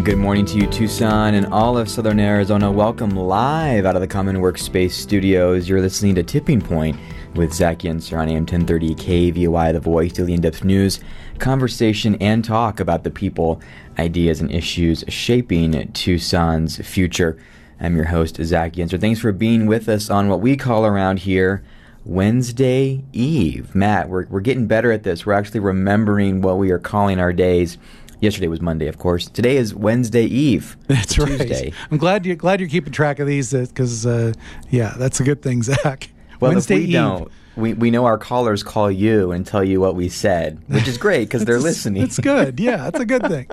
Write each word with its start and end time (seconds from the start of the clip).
And 0.00 0.06
good 0.06 0.16
morning 0.16 0.46
to 0.46 0.56
you, 0.56 0.66
Tucson 0.66 1.34
and 1.34 1.44
all 1.52 1.76
of 1.76 1.90
Southern 1.90 2.18
Arizona. 2.20 2.72
Welcome 2.72 3.10
live 3.10 3.84
out 3.84 3.96
of 3.96 4.00
the 4.00 4.08
Common 4.08 4.36
Workspace 4.36 4.92
Studios. 4.92 5.68
You're 5.68 5.82
listening 5.82 6.14
to 6.14 6.22
Tipping 6.22 6.62
Point 6.62 6.98
with 7.34 7.52
Zach 7.52 7.80
Yenser 7.80 8.18
on 8.18 8.30
AM 8.30 8.46
1030 8.46 8.94
KVOI, 8.94 9.74
The 9.74 9.80
Voice, 9.80 10.14
daily 10.14 10.32
in-depth 10.32 10.64
news, 10.64 11.00
conversation, 11.38 12.14
and 12.14 12.42
talk 12.42 12.80
about 12.80 13.04
the 13.04 13.10
people, 13.10 13.60
ideas, 13.98 14.40
and 14.40 14.50
issues 14.50 15.04
shaping 15.08 15.92
Tucson's 15.92 16.78
future. 16.78 17.38
I'm 17.78 17.94
your 17.94 18.06
host, 18.06 18.42
Zach 18.42 18.72
Yenser. 18.72 18.98
Thanks 18.98 19.20
for 19.20 19.32
being 19.32 19.66
with 19.66 19.86
us 19.86 20.08
on 20.08 20.30
what 20.30 20.40
we 20.40 20.56
call 20.56 20.86
around 20.86 21.18
here 21.18 21.62
Wednesday 22.06 23.04
Eve. 23.12 23.74
Matt, 23.74 24.08
we're, 24.08 24.26
we're 24.28 24.40
getting 24.40 24.66
better 24.66 24.90
at 24.92 25.02
this. 25.02 25.26
We're 25.26 25.34
actually 25.34 25.60
remembering 25.60 26.40
what 26.40 26.56
we 26.56 26.70
are 26.70 26.78
calling 26.78 27.20
our 27.20 27.34
days. 27.34 27.76
Yesterday 28.20 28.48
was 28.48 28.60
Monday, 28.60 28.86
of 28.86 28.98
course. 28.98 29.26
Today 29.28 29.56
is 29.56 29.74
Wednesday 29.74 30.24
Eve. 30.24 30.76
That's 30.88 31.14
Tuesday. 31.14 31.64
right. 31.64 31.74
I'm 31.90 31.96
glad 31.96 32.26
you're 32.26 32.36
glad 32.36 32.60
you're 32.60 32.68
keeping 32.68 32.92
track 32.92 33.18
of 33.18 33.26
these 33.26 33.52
because 33.52 34.04
uh, 34.06 34.32
yeah, 34.68 34.94
that's 34.98 35.20
a 35.20 35.24
good 35.24 35.40
thing, 35.42 35.62
Zach. 35.70 36.10
Well, 36.38 36.50
Wednesday 36.52 36.74
if 36.76 36.80
we 36.80 36.86
Eve. 36.88 36.92
don't, 36.92 37.32
we, 37.56 37.74
we 37.74 37.90
know 37.90 38.04
our 38.04 38.18
callers 38.18 38.62
call 38.62 38.90
you 38.90 39.32
and 39.32 39.46
tell 39.46 39.64
you 39.64 39.80
what 39.80 39.94
we 39.94 40.08
said, 40.10 40.62
which 40.68 40.86
is 40.86 40.98
great 40.98 41.24
because 41.24 41.44
they're 41.46 41.58
listening. 41.58 42.02
It's 42.02 42.18
good. 42.18 42.60
Yeah, 42.60 42.88
it's 42.88 43.00
a 43.00 43.06
good 43.06 43.26
thing. 43.26 43.46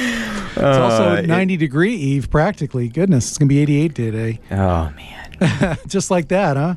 It's 0.00 0.56
also 0.78 1.10
Uh, 1.12 1.16
it- 1.16 1.26
90 1.26 1.56
degree 1.58 1.94
Eve 1.94 2.30
practically. 2.30 2.88
Goodness, 2.88 3.28
it's 3.28 3.38
gonna 3.38 3.48
be 3.48 3.58
88 3.60 3.94
today. 3.94 4.40
oh 4.50 4.90
man. 4.96 5.76
Just 5.88 6.10
like 6.10 6.28
that, 6.28 6.56
huh? 6.56 6.74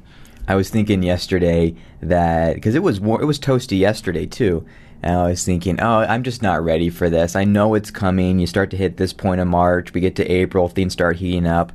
I 0.47 0.55
was 0.55 0.69
thinking 0.69 1.03
yesterday 1.03 1.75
that 2.01 2.55
because 2.55 2.75
it 2.75 2.83
was 2.83 2.99
war- 2.99 3.21
it 3.21 3.25
was 3.25 3.39
toasty 3.39 3.77
yesterday 3.79 4.25
too, 4.25 4.65
and 5.03 5.15
I 5.15 5.27
was 5.29 5.43
thinking, 5.45 5.79
oh, 5.79 5.99
I'm 5.99 6.23
just 6.23 6.41
not 6.41 6.63
ready 6.63 6.89
for 6.89 7.09
this. 7.09 7.35
I 7.35 7.43
know 7.43 7.75
it's 7.75 7.91
coming. 7.91 8.39
You 8.39 8.47
start 8.47 8.71
to 8.71 8.77
hit 8.77 8.97
this 8.97 9.13
point 9.13 9.41
of 9.41 9.47
March, 9.47 9.93
we 9.93 10.01
get 10.01 10.15
to 10.17 10.25
April, 10.25 10.67
things 10.67 10.93
start 10.93 11.17
heating 11.17 11.45
up. 11.47 11.71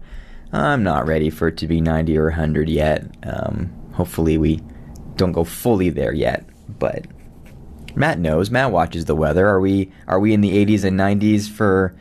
I'm 0.53 0.83
not 0.83 1.07
ready 1.07 1.31
for 1.31 1.49
it 1.49 1.57
to 1.59 1.67
be 1.67 1.81
90 1.81 2.19
or 2.19 2.25
100 2.25 2.69
yet. 2.69 3.05
Um, 3.23 3.73
hopefully, 3.95 4.37
we 4.37 4.61
don't 5.17 5.33
go 5.33 5.45
fully 5.45 5.89
there 5.89 6.13
yet, 6.13 6.45
but 6.79 7.07
Matt 7.95 8.19
knows. 8.19 8.51
Matt 8.51 8.71
watches 8.71 9.05
the 9.07 9.15
weather. 9.17 9.47
Are 9.49 9.61
we 9.61 9.91
are 10.07 10.21
we 10.21 10.33
in 10.35 10.41
the 10.43 10.65
80s 10.65 10.85
and 10.85 10.99
90s 10.99 11.49
for 11.49 11.95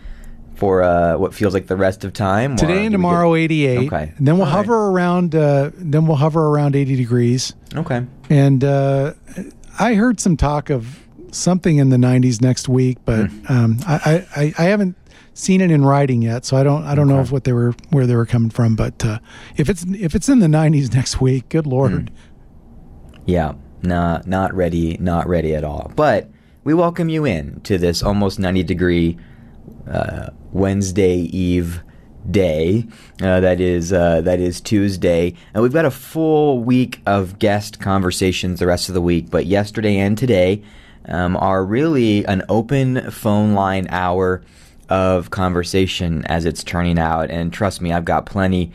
for 0.56 0.84
uh, 0.84 1.18
what 1.18 1.34
feels 1.34 1.54
like 1.54 1.68
the 1.68 1.76
rest 1.78 2.04
of 2.04 2.12
time? 2.14 2.56
Today 2.58 2.80
and 2.82 2.90
get- 2.90 2.92
tomorrow 2.92 3.36
88. 3.36 3.88
Okay. 3.88 4.14
And 4.18 4.28
then 4.28 4.36
we'll 4.38 4.48
All 4.48 4.52
right. 4.54 4.58
hover 4.66 4.88
around. 4.88 5.34
Uh, 5.34 5.72
then 5.76 6.06
we'll 6.06 6.18
hover 6.18 6.46
around 6.48 6.76
80 6.76 6.96
degrees. 6.98 7.54
Okay. 7.76 8.06
And 8.30 8.64
uh, 8.66 9.14
I 9.80 9.94
heard 9.94 10.20
some 10.20 10.36
talk 10.38 10.70
of 10.70 11.00
something 11.32 11.78
in 11.78 11.90
the 11.90 11.98
90s 11.98 12.42
next 12.42 12.70
week, 12.70 12.98
but 13.06 13.28
Hmm. 13.28 13.46
um, 13.52 13.80
I, 13.88 14.26
I, 14.36 14.54
I 14.58 14.64
haven't 14.66 14.96
seen 15.34 15.62
it 15.62 15.72
in 15.72 15.84
writing 15.86 16.22
yet, 16.22 16.44
so 16.46 16.58
I 16.58 16.64
don't 16.64 16.84
I 16.84 16.94
don't 16.94 17.08
know 17.08 17.22
if 17.22 17.32
what 17.32 17.46
they 17.46 17.54
were 17.54 17.74
where 17.90 18.06
they 18.06 18.16
were 18.16 18.26
coming 18.26 18.50
from. 18.50 18.76
But 18.76 19.04
uh, 19.06 19.20
if 19.58 19.70
it's 19.70 19.84
if 19.84 20.14
it's 20.16 20.28
in 20.30 20.40
the 20.40 20.48
90s 20.48 20.94
next 21.00 21.22
week, 21.22 21.50
good 21.50 21.66
lord, 21.68 21.92
Hmm. 22.10 22.16
Yeah, 23.26 23.54
not 23.82 24.28
not 24.28 24.54
ready, 24.54 24.98
not 25.00 25.28
ready 25.28 25.56
at 25.56 25.64
all. 25.64 25.92
But 25.96 26.30
we 26.64 26.74
welcome 26.74 27.10
you 27.10 27.26
in 27.26 27.62
to 27.62 27.78
this 27.78 28.04
almost 28.04 28.40
90 28.40 28.64
degree 28.64 29.18
uh, 29.90 30.30
Wednesday 30.52 31.16
Eve 31.18 31.82
day. 32.30 32.86
Uh, 33.22 33.40
that 33.40 33.60
is 33.62 33.94
uh, 33.94 34.22
that 34.22 34.40
is 34.40 34.60
Tuesday, 34.62 35.34
and 35.54 35.64
we've 35.64 35.74
got 35.74 35.86
a 35.86 35.92
full 35.92 36.60
week 36.64 37.02
of 37.06 37.40
guest 37.40 37.80
conversations 37.80 38.60
the 38.60 38.68
rest 38.68 38.90
of 38.90 38.96
the 38.96 39.02
week. 39.02 39.30
But 39.30 39.46
yesterday 39.46 39.98
and 39.98 40.18
today 40.18 40.62
um, 41.06 41.36
are 41.38 41.64
really 41.64 42.26
an 42.26 42.44
open 42.50 43.10
phone 43.12 43.54
line 43.54 43.88
hour 43.90 44.42
of 44.90 45.30
conversation 45.30 46.26
as 46.26 46.46
it's 46.46 46.64
turning 46.64 47.00
out. 47.00 47.32
And 47.32 47.54
trust 47.54 47.82
me, 47.82 47.94
I've 47.94 48.06
got 48.06 48.26
plenty 48.26 48.72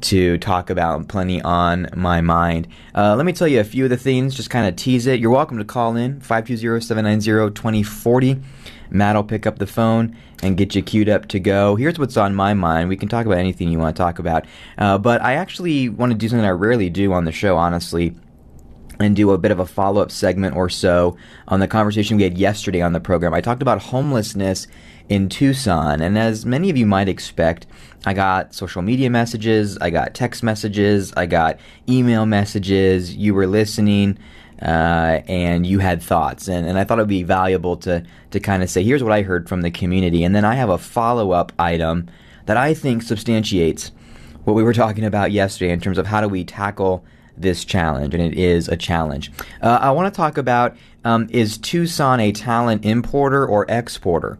to 0.00 0.38
talk 0.38 0.70
about 0.70 1.08
plenty 1.08 1.42
on 1.42 1.88
my 1.94 2.20
mind. 2.20 2.68
Uh, 2.94 3.16
let 3.16 3.26
me 3.26 3.32
tell 3.32 3.48
you 3.48 3.60
a 3.60 3.64
few 3.64 3.84
of 3.84 3.90
the 3.90 3.96
things, 3.96 4.34
just 4.34 4.50
kind 4.50 4.66
of 4.66 4.76
tease 4.76 5.06
it. 5.06 5.20
You're 5.20 5.30
welcome 5.30 5.58
to 5.58 5.64
call 5.64 5.96
in 5.96 6.20
520 6.20 6.80
790 6.80 7.54
2040. 7.54 8.40
Matt 8.90 9.16
will 9.16 9.24
pick 9.24 9.46
up 9.46 9.58
the 9.58 9.66
phone 9.66 10.16
and 10.42 10.56
get 10.56 10.74
you 10.74 10.82
queued 10.82 11.08
up 11.08 11.28
to 11.28 11.40
go. 11.40 11.76
Here's 11.76 11.98
what's 11.98 12.16
on 12.16 12.34
my 12.34 12.54
mind. 12.54 12.88
We 12.88 12.96
can 12.96 13.08
talk 13.08 13.26
about 13.26 13.38
anything 13.38 13.68
you 13.68 13.78
want 13.78 13.94
to 13.94 14.02
talk 14.02 14.18
about. 14.18 14.46
Uh, 14.78 14.96
but 14.96 15.20
I 15.20 15.34
actually 15.34 15.88
want 15.88 16.12
to 16.12 16.18
do 16.18 16.28
something 16.28 16.46
I 16.46 16.50
rarely 16.50 16.88
do 16.88 17.12
on 17.12 17.24
the 17.24 17.32
show, 17.32 17.56
honestly 17.56 18.14
and 19.00 19.14
do 19.14 19.30
a 19.30 19.38
bit 19.38 19.50
of 19.50 19.60
a 19.60 19.66
follow 19.66 20.02
up 20.02 20.10
segment 20.10 20.56
or 20.56 20.68
so 20.68 21.16
on 21.46 21.60
the 21.60 21.68
conversation 21.68 22.16
we 22.16 22.24
had 22.24 22.38
yesterday 22.38 22.80
on 22.80 22.92
the 22.92 23.00
program. 23.00 23.34
I 23.34 23.40
talked 23.40 23.62
about 23.62 23.80
homelessness 23.80 24.66
in 25.08 25.28
Tucson, 25.28 26.00
and 26.00 26.18
as 26.18 26.44
many 26.44 26.68
of 26.68 26.76
you 26.76 26.84
might 26.84 27.08
expect, 27.08 27.66
I 28.04 28.12
got 28.12 28.54
social 28.54 28.82
media 28.82 29.08
messages, 29.08 29.78
I 29.78 29.90
got 29.90 30.14
text 30.14 30.42
messages, 30.42 31.12
I 31.16 31.26
got 31.26 31.58
email 31.88 32.26
messages. 32.26 33.16
You 33.16 33.34
were 33.34 33.46
listening. 33.46 34.18
Uh, 34.60 35.22
and 35.28 35.64
you 35.64 35.78
had 35.78 36.02
thoughts, 36.02 36.48
and, 36.48 36.66
and 36.66 36.80
I 36.80 36.82
thought 36.82 36.98
it 36.98 37.02
would 37.02 37.08
be 37.08 37.22
valuable 37.22 37.76
to 37.76 38.02
to 38.32 38.40
kind 38.40 38.60
of 38.60 38.68
say, 38.68 38.82
here's 38.82 39.04
what 39.04 39.12
I 39.12 39.22
heard 39.22 39.48
from 39.48 39.60
the 39.62 39.70
community, 39.70 40.24
and 40.24 40.34
then 40.34 40.44
I 40.44 40.56
have 40.56 40.68
a 40.68 40.78
follow 40.78 41.30
up 41.30 41.52
item 41.60 42.08
that 42.46 42.56
I 42.56 42.74
think 42.74 43.02
substantiates 43.04 43.92
what 44.42 44.54
we 44.54 44.64
were 44.64 44.72
talking 44.72 45.04
about 45.04 45.30
yesterday 45.30 45.70
in 45.70 45.78
terms 45.78 45.96
of 45.96 46.06
how 46.06 46.20
do 46.20 46.28
we 46.28 46.42
tackle 46.42 47.04
this 47.40 47.64
challenge, 47.64 48.14
and 48.14 48.22
it 48.22 48.34
is 48.34 48.68
a 48.68 48.76
challenge. 48.76 49.32
Uh, 49.62 49.78
I 49.80 49.90
want 49.90 50.12
to 50.12 50.16
talk 50.16 50.38
about 50.38 50.76
um, 51.04 51.26
is 51.30 51.58
Tucson 51.58 52.20
a 52.20 52.32
talent 52.32 52.84
importer 52.84 53.46
or 53.46 53.66
exporter? 53.68 54.38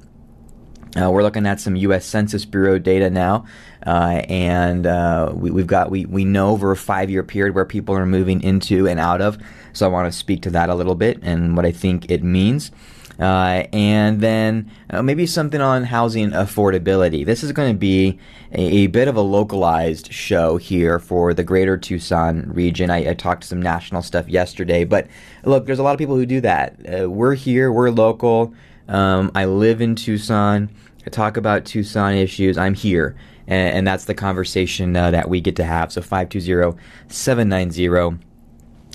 Uh, 1.01 1.11
we're 1.11 1.23
looking 1.23 1.47
at 1.47 1.61
some 1.61 1.77
U.S. 1.77 2.05
Census 2.05 2.45
Bureau 2.45 2.79
data 2.79 3.11
now, 3.11 3.45
uh, 3.87 4.23
and 4.29 4.87
uh, 4.87 5.33
we, 5.35 5.51
we've 5.51 5.67
got 5.67 5.91
we, 5.91 6.07
we 6.07 6.25
know 6.25 6.51
over 6.51 6.73
a 6.73 6.77
five 6.77 7.11
year 7.11 7.23
period 7.23 7.55
where 7.55 7.65
people 7.65 7.95
are 7.95 8.07
moving 8.07 8.43
into 8.43 8.89
and 8.89 8.99
out 8.99 9.21
of. 9.21 9.39
So 9.73 9.87
I 9.87 9.91
want 9.91 10.11
to 10.11 10.19
speak 10.19 10.43
to 10.43 10.51
that 10.51 10.71
a 10.71 10.75
little 10.75 10.95
bit 10.95 11.21
and 11.23 11.57
what 11.57 11.67
I 11.67 11.73
think 11.73 12.11
it 12.11 12.23
means. 12.23 12.71
Uh, 13.19 13.65
and 13.73 14.21
then 14.21 14.71
uh, 14.91 15.03
maybe 15.03 15.27
something 15.27 15.61
on 15.61 15.83
housing 15.83 16.31
affordability. 16.31 17.27
This 17.27 17.43
is 17.43 17.51
going 17.51 17.73
to 17.73 17.79
be 17.79 18.19
a, 18.53 18.61
a 18.61 18.87
bit 18.87 19.09
of 19.09 19.17
a 19.17 19.21
localized 19.21 20.13
show 20.13 20.57
here 20.57 21.01
for 21.01 21.35
the 21.35 21.43
greater 21.43 21.77
Tucson 21.77 22.49
region. 22.53 22.91
I, 22.91 23.11
I 23.11 23.15
talked 23.15 23.45
some 23.45 23.61
national 23.61 24.03
stuff 24.03 24.29
yesterday, 24.29 24.85
but 24.85 25.09
look, 25.45 25.67
there's 25.67 25.81
a 25.81 25.83
lot 25.83 25.93
of 25.93 25.99
people 25.99 26.15
who 26.15 26.27
do 26.27 26.41
that. 26.43 26.77
Uh, 26.87 27.11
we're 27.11 27.35
here, 27.35 27.73
we're 27.73 27.91
local. 27.91 28.55
Um, 28.87 29.33
I 29.35 29.47
live 29.47 29.81
in 29.81 29.97
Tucson. 29.97 30.71
I 31.05 31.11
talk 31.11 31.37
about 31.37 31.65
Tucson 31.65 32.15
issues. 32.15 32.57
I'm 32.57 32.75
here. 32.75 33.17
And, 33.49 33.79
and 33.79 33.87
that's 33.87 34.05
the 34.05 34.15
conversation 34.15 34.97
uh, 34.97 35.11
that 35.11 35.29
we 35.29 35.41
get 35.41 35.57
to 35.57 35.65
have. 35.65 35.93
So 35.93 36.03
520 36.03 36.79
790 37.09 38.19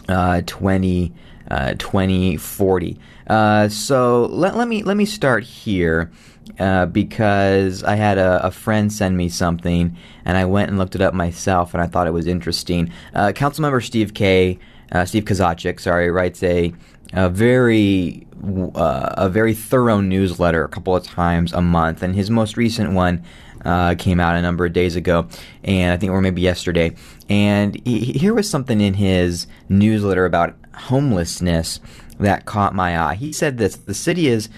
uh, 0.09 0.41
20, 0.45 1.13
uh, 1.49 1.73
2040. 1.77 2.99
Uh, 3.27 3.69
so 3.69 4.25
let, 4.25 4.55
let 4.55 4.67
me 4.67 4.83
let 4.83 4.97
me 4.97 5.05
start 5.05 5.43
here 5.43 6.11
uh, 6.59 6.85
because 6.87 7.83
I 7.83 7.95
had 7.95 8.17
a, 8.17 8.45
a 8.47 8.51
friend 8.51 8.91
send 8.91 9.17
me 9.17 9.29
something 9.29 9.95
and 10.25 10.37
I 10.37 10.45
went 10.45 10.69
and 10.69 10.77
looked 10.77 10.95
it 10.95 11.01
up 11.01 11.13
myself 11.13 11.73
and 11.73 11.81
I 11.81 11.87
thought 11.87 12.07
it 12.07 12.13
was 12.13 12.27
interesting. 12.27 12.91
Uh, 13.13 13.31
Councilmember 13.33 13.83
Steve 13.83 14.13
K. 14.13 14.59
Uh, 14.91 15.05
Steve 15.05 15.25
Kozachik, 15.25 15.79
sorry, 15.79 16.11
writes 16.11 16.43
a, 16.43 16.71
a 17.13 17.29
very 17.29 18.27
uh, 18.75 19.13
a 19.17 19.29
very 19.29 19.53
thorough 19.53 20.01
newsletter 20.01 20.63
a 20.63 20.67
couple 20.67 20.95
of 20.95 21.03
times 21.03 21.53
a 21.53 21.61
month, 21.61 22.03
and 22.03 22.13
his 22.13 22.29
most 22.29 22.57
recent 22.57 22.91
one 22.91 23.23
uh, 23.63 23.95
came 23.97 24.19
out 24.19 24.35
a 24.35 24.41
number 24.41 24.65
of 24.65 24.73
days 24.73 24.95
ago, 24.95 25.27
and 25.63 25.93
I 25.93 25.97
think 25.97 26.11
or 26.11 26.21
maybe 26.21 26.41
yesterday. 26.41 26.93
And 27.29 27.79
he- 27.85 28.11
here 28.13 28.33
was 28.33 28.49
something 28.49 28.81
in 28.81 28.95
his 28.95 29.47
newsletter 29.69 30.25
about 30.25 30.55
homelessness 30.75 31.79
that 32.19 32.45
caught 32.45 32.75
my 32.75 32.99
eye. 32.99 33.15
He 33.15 33.31
said 33.33 33.57
this: 33.57 33.75
the 33.75 33.93
city 33.93 34.27
is 34.27 34.49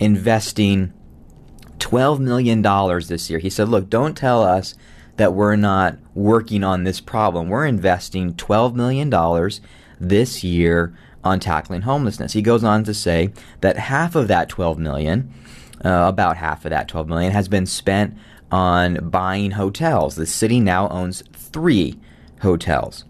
investing 0.00 0.92
$12 1.78 2.18
million 2.18 2.62
this 3.06 3.28
year. 3.30 3.38
He 3.38 3.50
said, 3.50 3.68
Look, 3.68 3.90
don't 3.90 4.16
tell 4.16 4.42
us 4.42 4.74
that 5.16 5.34
we're 5.34 5.56
not 5.56 5.98
working 6.14 6.64
on 6.64 6.84
this 6.84 7.00
problem. 7.00 7.48
We're 7.48 7.66
investing 7.66 8.34
$12 8.34 8.74
million 8.74 9.50
this 10.00 10.42
year 10.42 10.96
on 11.22 11.40
tackling 11.40 11.82
homelessness. 11.82 12.32
He 12.32 12.42
goes 12.42 12.64
on 12.64 12.84
to 12.84 12.94
say 12.94 13.32
that 13.60 13.76
half 13.76 14.14
of 14.14 14.28
that 14.28 14.48
12 14.48 14.78
million, 14.78 15.32
uh, 15.84 16.06
about 16.08 16.36
half 16.36 16.64
of 16.64 16.70
that 16.70 16.88
12 16.88 17.08
million, 17.08 17.32
has 17.32 17.48
been 17.48 17.66
spent 17.66 18.16
on 18.50 19.08
buying 19.08 19.52
hotels. 19.52 20.16
The 20.16 20.26
city 20.26 20.60
now 20.60 20.88
owns 20.88 21.22
three 21.32 21.98
hotels. 22.40 23.04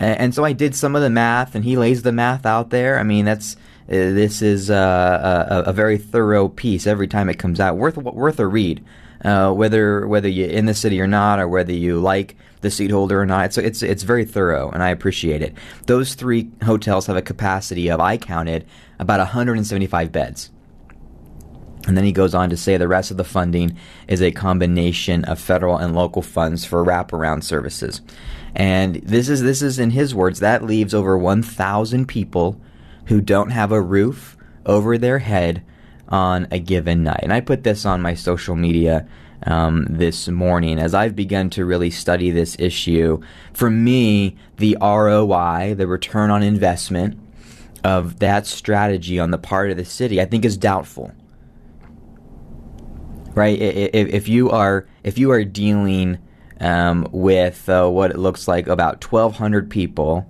And 0.00 0.34
so 0.34 0.44
I 0.44 0.54
did 0.54 0.74
some 0.74 0.96
of 0.96 1.02
the 1.02 1.10
math, 1.10 1.54
and 1.54 1.62
he 1.62 1.76
lays 1.76 2.02
the 2.02 2.12
math 2.12 2.46
out 2.46 2.70
there. 2.70 2.98
I 2.98 3.02
mean, 3.02 3.26
that's 3.26 3.54
uh, 3.54 4.16
this 4.16 4.40
is 4.40 4.70
uh, 4.70 5.46
a, 5.50 5.70
a 5.70 5.72
very 5.72 5.98
thorough 5.98 6.48
piece 6.48 6.86
every 6.86 7.06
time 7.06 7.28
it 7.28 7.38
comes 7.38 7.60
out, 7.60 7.76
worth 7.76 7.96
worth 7.96 8.40
a 8.40 8.46
read. 8.46 8.84
Uh, 9.22 9.52
whether 9.52 10.08
whether 10.08 10.28
you're 10.28 10.48
in 10.48 10.64
the 10.64 10.72
city 10.72 11.00
or 11.00 11.06
not, 11.06 11.38
or 11.38 11.46
whether 11.46 11.72
you 11.72 12.00
like 12.00 12.36
the 12.62 12.70
seat 12.70 12.90
holder 12.90 13.20
or 13.20 13.26
not, 13.26 13.44
it's 13.44 13.58
it's 13.58 13.82
it's 13.82 14.02
very 14.02 14.24
thorough, 14.24 14.70
and 14.70 14.82
I 14.82 14.88
appreciate 14.88 15.42
it. 15.42 15.54
Those 15.86 16.14
three 16.14 16.50
hotels 16.64 17.06
have 17.06 17.16
a 17.16 17.22
capacity 17.22 17.90
of 17.90 18.00
I 18.00 18.16
counted 18.16 18.66
about 18.98 19.18
175 19.18 20.10
beds. 20.10 20.50
And 21.90 21.96
then 21.96 22.04
he 22.04 22.12
goes 22.12 22.36
on 22.36 22.50
to 22.50 22.56
say 22.56 22.76
the 22.76 22.86
rest 22.86 23.10
of 23.10 23.16
the 23.16 23.24
funding 23.24 23.76
is 24.06 24.22
a 24.22 24.30
combination 24.30 25.24
of 25.24 25.40
federal 25.40 25.76
and 25.76 25.92
local 25.92 26.22
funds 26.22 26.64
for 26.64 26.84
wraparound 26.84 27.42
services. 27.42 28.00
And 28.54 28.94
this 29.02 29.28
is 29.28 29.42
this 29.42 29.60
is 29.60 29.80
in 29.80 29.90
his 29.90 30.14
words 30.14 30.38
that 30.38 30.62
leaves 30.62 30.94
over 30.94 31.18
1,000 31.18 32.06
people 32.06 32.60
who 33.06 33.20
don't 33.20 33.50
have 33.50 33.72
a 33.72 33.82
roof 33.82 34.36
over 34.64 34.96
their 34.96 35.18
head 35.18 35.64
on 36.08 36.46
a 36.52 36.60
given 36.60 37.02
night. 37.02 37.22
And 37.24 37.32
I 37.32 37.40
put 37.40 37.64
this 37.64 37.84
on 37.84 38.00
my 38.00 38.14
social 38.14 38.54
media 38.54 39.08
um, 39.42 39.84
this 39.90 40.28
morning 40.28 40.78
as 40.78 40.94
I've 40.94 41.16
begun 41.16 41.50
to 41.50 41.64
really 41.64 41.90
study 41.90 42.30
this 42.30 42.54
issue. 42.60 43.20
For 43.52 43.68
me, 43.68 44.36
the 44.58 44.78
ROI, 44.80 45.74
the 45.76 45.88
return 45.88 46.30
on 46.30 46.44
investment 46.44 47.18
of 47.82 48.20
that 48.20 48.46
strategy 48.46 49.18
on 49.18 49.32
the 49.32 49.38
part 49.38 49.72
of 49.72 49.76
the 49.76 49.84
city, 49.84 50.20
I 50.20 50.24
think 50.24 50.44
is 50.44 50.56
doubtful. 50.56 51.10
Right? 53.34 53.58
If, 53.60 54.28
you 54.28 54.50
are 54.50 54.86
if 55.04 55.16
you 55.16 55.30
are 55.30 55.44
dealing 55.44 56.18
um, 56.60 57.08
with 57.12 57.68
uh, 57.68 57.88
what 57.88 58.10
it 58.10 58.18
looks 58.18 58.48
like 58.48 58.66
about 58.66 59.02
1,200 59.04 59.70
people 59.70 60.26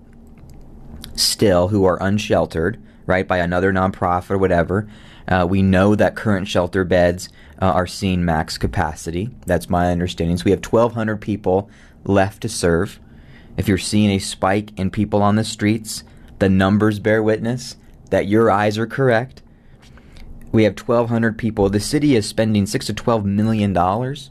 still 1.14 1.68
who 1.68 1.84
are 1.84 2.02
unsheltered, 2.02 2.82
right, 3.06 3.26
by 3.26 3.38
another 3.38 3.72
nonprofit 3.72 4.30
or 4.30 4.38
whatever. 4.38 4.88
Uh, 5.28 5.46
we 5.48 5.62
know 5.62 5.94
that 5.94 6.16
current 6.16 6.48
shelter 6.48 6.84
beds 6.84 7.28
uh, 7.60 7.66
are 7.66 7.86
seeing 7.86 8.24
max 8.24 8.58
capacity. 8.58 9.30
That's 9.46 9.70
my 9.70 9.90
understanding. 9.90 10.36
So 10.36 10.44
we 10.44 10.50
have 10.50 10.64
1,200 10.64 11.18
people 11.18 11.70
left 12.04 12.42
to 12.42 12.48
serve. 12.48 12.98
If 13.56 13.68
you're 13.68 13.78
seeing 13.78 14.10
a 14.10 14.18
spike 14.18 14.78
in 14.78 14.90
people 14.90 15.22
on 15.22 15.36
the 15.36 15.44
streets, 15.44 16.04
the 16.38 16.48
numbers 16.48 16.98
bear 16.98 17.22
witness 17.22 17.76
that 18.10 18.26
your 18.26 18.50
eyes 18.50 18.78
are 18.78 18.86
correct. 18.86 19.42
We 20.52 20.64
have 20.64 20.78
1,200 20.78 21.38
people. 21.38 21.68
The 21.68 21.80
city 21.80 22.16
is 22.16 22.26
spending 22.26 22.66
six 22.66 22.86
to 22.86 22.94
12 22.94 23.24
million 23.24 23.72
dollars 23.72 24.30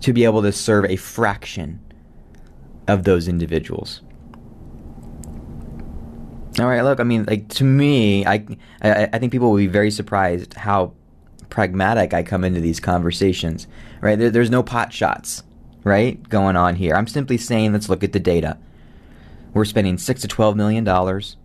to 0.00 0.12
be 0.12 0.24
able 0.24 0.42
to 0.42 0.52
serve 0.52 0.84
a 0.86 0.96
fraction 0.96 1.80
of 2.86 3.04
those 3.04 3.28
individuals. 3.28 4.02
All 6.60 6.66
right, 6.66 6.82
look, 6.82 7.00
I 7.00 7.04
mean, 7.04 7.24
like 7.24 7.48
to 7.50 7.64
me, 7.64 8.24
I, 8.24 8.46
I, 8.80 9.08
I 9.12 9.18
think 9.18 9.32
people 9.32 9.50
will 9.50 9.58
be 9.58 9.66
very 9.66 9.90
surprised 9.90 10.54
how 10.54 10.92
pragmatic 11.50 12.14
I 12.14 12.22
come 12.22 12.44
into 12.44 12.60
these 12.60 12.80
conversations. 12.80 13.66
Right? 14.00 14.18
There, 14.18 14.30
there's 14.30 14.50
no 14.50 14.62
pot 14.62 14.92
shots, 14.92 15.42
right, 15.82 16.26
going 16.28 16.56
on 16.56 16.76
here. 16.76 16.94
I'm 16.94 17.06
simply 17.06 17.38
saying, 17.38 17.72
let's 17.72 17.88
look 17.88 18.04
at 18.04 18.12
the 18.12 18.20
data. 18.20 18.58
We're 19.52 19.64
spending 19.64 19.98
six 19.98 20.20
to 20.22 20.28
twelve 20.28 20.56
million 20.56 20.84
dollars. 20.84 21.36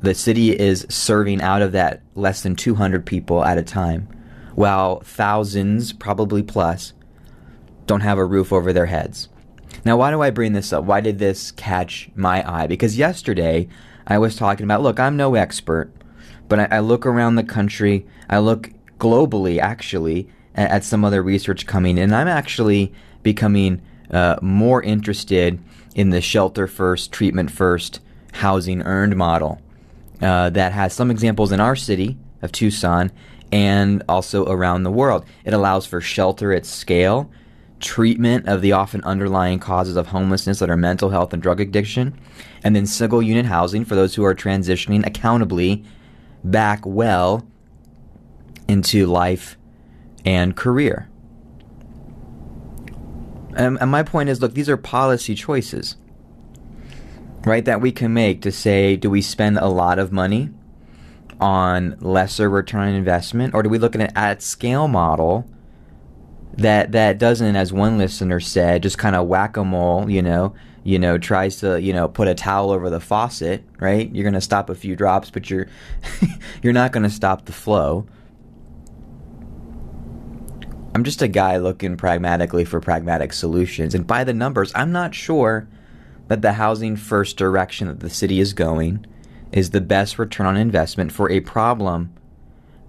The 0.00 0.14
city 0.14 0.56
is 0.56 0.86
serving 0.88 1.42
out 1.42 1.60
of 1.60 1.72
that 1.72 2.02
less 2.14 2.42
than 2.42 2.54
200 2.54 3.04
people 3.04 3.44
at 3.44 3.58
a 3.58 3.64
time, 3.64 4.08
while 4.54 5.00
thousands, 5.00 5.92
probably 5.92 6.42
plus, 6.42 6.92
don't 7.86 8.02
have 8.02 8.18
a 8.18 8.24
roof 8.24 8.52
over 8.52 8.72
their 8.72 8.86
heads. 8.86 9.28
Now, 9.84 9.96
why 9.96 10.10
do 10.10 10.22
I 10.22 10.30
bring 10.30 10.52
this 10.52 10.72
up? 10.72 10.84
Why 10.84 11.00
did 11.00 11.18
this 11.18 11.50
catch 11.50 12.10
my 12.14 12.48
eye? 12.48 12.68
Because 12.68 12.96
yesterday 12.96 13.68
I 14.06 14.18
was 14.18 14.36
talking 14.36 14.64
about 14.64 14.82
look, 14.82 15.00
I'm 15.00 15.16
no 15.16 15.34
expert, 15.34 15.92
but 16.48 16.60
I, 16.60 16.76
I 16.76 16.78
look 16.78 17.04
around 17.04 17.34
the 17.34 17.42
country, 17.42 18.06
I 18.30 18.38
look 18.38 18.70
globally 18.98 19.58
actually 19.58 20.28
at, 20.54 20.70
at, 20.70 20.84
some 20.84 21.04
other 21.04 21.22
research 21.22 21.66
coming, 21.66 21.98
and 21.98 22.14
I'm 22.14 22.28
actually 22.28 22.92
becoming 23.24 23.82
uh, 24.12 24.36
more 24.42 24.80
interested 24.82 25.60
in 25.96 26.10
the 26.10 26.20
shelter 26.20 26.68
first, 26.68 27.10
treatment 27.10 27.50
first, 27.50 28.00
housing 28.32 28.82
earned 28.82 29.16
model 29.16 29.60
uh, 30.20 30.50
that 30.50 30.72
has 30.72 30.92
some 30.92 31.10
examples 31.10 31.52
in 31.52 31.60
our 31.60 31.76
city 31.76 32.18
of 32.42 32.52
Tucson 32.52 33.10
and 33.50 34.02
also 34.08 34.46
around 34.46 34.82
the 34.82 34.90
world. 34.90 35.24
It 35.44 35.54
allows 35.54 35.86
for 35.86 36.00
shelter 36.00 36.52
at 36.52 36.66
scale 36.66 37.30
treatment 37.80 38.48
of 38.48 38.60
the 38.60 38.72
often 38.72 39.02
underlying 39.04 39.58
causes 39.58 39.96
of 39.96 40.08
homelessness 40.08 40.58
that 40.58 40.70
are 40.70 40.76
mental 40.76 41.10
health 41.10 41.32
and 41.32 41.42
drug 41.42 41.60
addiction, 41.60 42.18
and 42.64 42.74
then 42.74 42.86
single 42.86 43.22
unit 43.22 43.46
housing 43.46 43.84
for 43.84 43.94
those 43.94 44.14
who 44.14 44.24
are 44.24 44.34
transitioning 44.34 45.06
accountably 45.06 45.84
back 46.44 46.84
well 46.84 47.46
into 48.66 49.06
life 49.06 49.56
and 50.24 50.56
career. 50.56 51.08
And, 53.56 53.78
and 53.80 53.90
my 53.90 54.02
point 54.02 54.28
is 54.28 54.40
look, 54.40 54.54
these 54.54 54.68
are 54.68 54.76
policy 54.76 55.34
choices, 55.34 55.96
right, 57.48 57.64
that 57.64 57.80
we 57.80 57.90
can 57.90 58.12
make 58.12 58.42
to 58.42 58.52
say, 58.52 58.96
do 58.96 59.10
we 59.10 59.22
spend 59.22 59.58
a 59.58 59.68
lot 59.68 59.98
of 59.98 60.12
money 60.12 60.50
on 61.40 61.96
lesser 62.00 62.48
return 62.48 62.88
on 62.88 62.94
investment, 62.94 63.54
or 63.54 63.62
do 63.62 63.68
we 63.68 63.78
look 63.78 63.94
at 63.94 64.00
an 64.00 64.16
at 64.16 64.42
scale 64.42 64.88
model? 64.88 65.48
that 66.58 66.90
that 66.92 67.18
doesn't, 67.18 67.54
as 67.54 67.72
one 67.72 67.98
listener 67.98 68.40
said, 68.40 68.82
just 68.82 68.98
kind 68.98 69.14
of 69.14 69.28
whack 69.28 69.56
a 69.56 69.64
mole, 69.64 70.10
you 70.10 70.20
know, 70.20 70.54
you 70.82 70.98
know, 70.98 71.16
tries 71.16 71.60
to, 71.60 71.80
you 71.80 71.92
know, 71.92 72.08
put 72.08 72.26
a 72.26 72.34
towel 72.34 72.72
over 72.72 72.90
the 72.90 73.00
faucet, 73.00 73.62
right? 73.78 74.12
You're 74.12 74.24
going 74.24 74.34
to 74.34 74.40
stop 74.40 74.68
a 74.68 74.74
few 74.74 74.96
drops, 74.96 75.30
but 75.30 75.48
you're 75.48 75.68
you're 76.62 76.72
not 76.72 76.92
going 76.92 77.04
to 77.04 77.10
stop 77.10 77.44
the 77.44 77.52
flow. 77.52 78.06
I'm 80.94 81.04
just 81.04 81.22
a 81.22 81.28
guy 81.28 81.58
looking 81.58 81.96
pragmatically 81.96 82.64
for 82.64 82.80
pragmatic 82.80 83.32
solutions, 83.32 83.94
and 83.94 84.04
by 84.04 84.24
the 84.24 84.34
numbers, 84.34 84.72
I'm 84.74 84.90
not 84.90 85.14
sure 85.14 85.68
that 86.28 86.42
the 86.42 86.54
housing 86.54 86.96
first 86.96 87.36
direction 87.36 87.88
that 87.88 88.00
the 88.00 88.10
city 88.10 88.40
is 88.40 88.52
going 88.52 89.04
is 89.52 89.70
the 89.70 89.80
best 89.80 90.18
return 90.18 90.46
on 90.46 90.56
investment 90.56 91.10
for 91.10 91.30
a 91.30 91.40
problem 91.40 92.12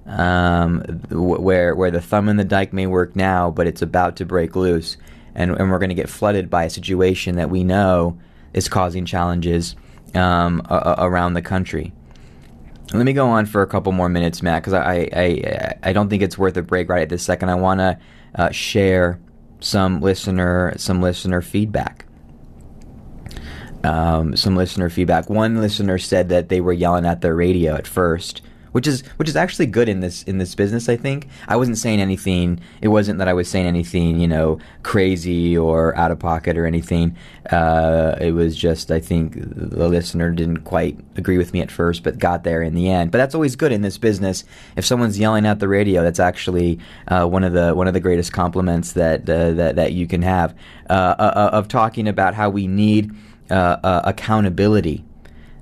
um, 0.05 0.81
where 1.09 1.75
where 1.75 1.91
the 1.91 2.01
thumb 2.01 2.29
in 2.29 2.37
the 2.37 2.43
dike 2.43 2.73
may 2.73 2.87
work 2.87 3.15
now, 3.15 3.51
but 3.51 3.67
it's 3.67 3.81
about 3.81 4.15
to 4.17 4.25
break 4.25 4.55
loose, 4.55 4.97
and, 5.35 5.51
and 5.51 5.71
we're 5.71 5.79
going 5.79 5.89
to 5.89 5.95
get 5.95 6.09
flooded 6.09 6.49
by 6.49 6.63
a 6.63 6.69
situation 6.69 7.35
that 7.35 7.49
we 7.49 7.63
know 7.63 8.17
is 8.53 8.67
causing 8.67 9.05
challenges 9.05 9.75
um, 10.15 10.61
a- 10.65 10.95
around 10.97 11.33
the 11.33 11.41
country. 11.41 11.93
Let 12.91 13.05
me 13.05 13.13
go 13.13 13.27
on 13.27 13.45
for 13.45 13.61
a 13.61 13.67
couple 13.67 13.91
more 13.91 14.09
minutes, 14.09 14.41
Matt, 14.41 14.63
because 14.63 14.73
I, 14.73 15.07
I 15.13 15.75
I 15.83 15.93
don't 15.93 16.09
think 16.09 16.23
it's 16.23 16.39
worth 16.39 16.57
a 16.57 16.63
break 16.63 16.89
right 16.89 17.03
at 17.03 17.09
this 17.09 17.23
second. 17.23 17.49
I 17.49 17.55
want 17.55 17.79
to 17.79 17.99
uh, 18.33 18.49
share 18.49 19.19
some 19.59 20.01
listener 20.01 20.73
some 20.77 21.01
listener 21.01 21.41
feedback. 21.43 22.05
Um, 23.83 24.35
some 24.35 24.55
listener 24.55 24.89
feedback. 24.89 25.29
One 25.29 25.61
listener 25.61 25.97
said 25.97 26.29
that 26.29 26.49
they 26.49 26.59
were 26.59 26.73
yelling 26.73 27.05
at 27.05 27.21
their 27.21 27.35
radio 27.35 27.75
at 27.75 27.87
first 27.87 28.41
which 28.71 28.87
is 28.87 29.01
which 29.17 29.27
is 29.27 29.35
actually 29.35 29.65
good 29.65 29.89
in 29.89 29.99
this 29.99 30.23
in 30.23 30.37
this 30.37 30.55
business. 30.55 30.89
I 30.89 30.97
think 30.97 31.27
I 31.47 31.55
wasn't 31.55 31.77
saying 31.77 31.99
anything. 31.99 32.59
It 32.81 32.89
wasn't 32.89 33.19
that 33.19 33.27
I 33.27 33.33
was 33.33 33.49
saying 33.49 33.65
anything, 33.65 34.19
you 34.19 34.27
know, 34.27 34.59
crazy 34.83 35.57
or 35.57 35.95
out 35.97 36.11
of 36.11 36.19
pocket 36.19 36.57
or 36.57 36.65
anything. 36.65 37.15
Uh, 37.49 38.15
it 38.19 38.31
was 38.31 38.55
just 38.55 38.91
I 38.91 38.99
think 38.99 39.35
the 39.37 39.87
listener 39.87 40.31
didn't 40.31 40.61
quite 40.61 40.99
agree 41.15 41.37
with 41.37 41.53
me 41.53 41.61
at 41.61 41.71
first, 41.71 42.03
but 42.03 42.19
got 42.19 42.43
there 42.43 42.61
in 42.61 42.75
the 42.75 42.89
end. 42.89 43.11
But 43.11 43.17
that's 43.17 43.35
always 43.35 43.55
good 43.55 43.71
in 43.71 43.81
this 43.81 43.97
business. 43.97 44.43
If 44.75 44.85
someone's 44.85 45.19
yelling 45.19 45.45
at 45.45 45.59
the 45.59 45.67
radio, 45.67 46.03
that's 46.03 46.19
actually 46.19 46.79
uh, 47.07 47.25
one 47.25 47.43
of 47.43 47.53
the 47.53 47.73
one 47.73 47.87
of 47.87 47.93
the 47.93 47.99
greatest 47.99 48.33
compliments 48.33 48.93
that 48.93 49.29
uh, 49.29 49.51
that 49.53 49.75
that 49.75 49.93
you 49.93 50.07
can 50.07 50.21
have 50.21 50.55
uh, 50.89 51.15
uh, 51.19 51.33
uh, 51.35 51.49
of 51.53 51.67
talking 51.67 52.07
about 52.07 52.33
how 52.33 52.49
we 52.49 52.67
need 52.67 53.15
accountability. 53.49 55.03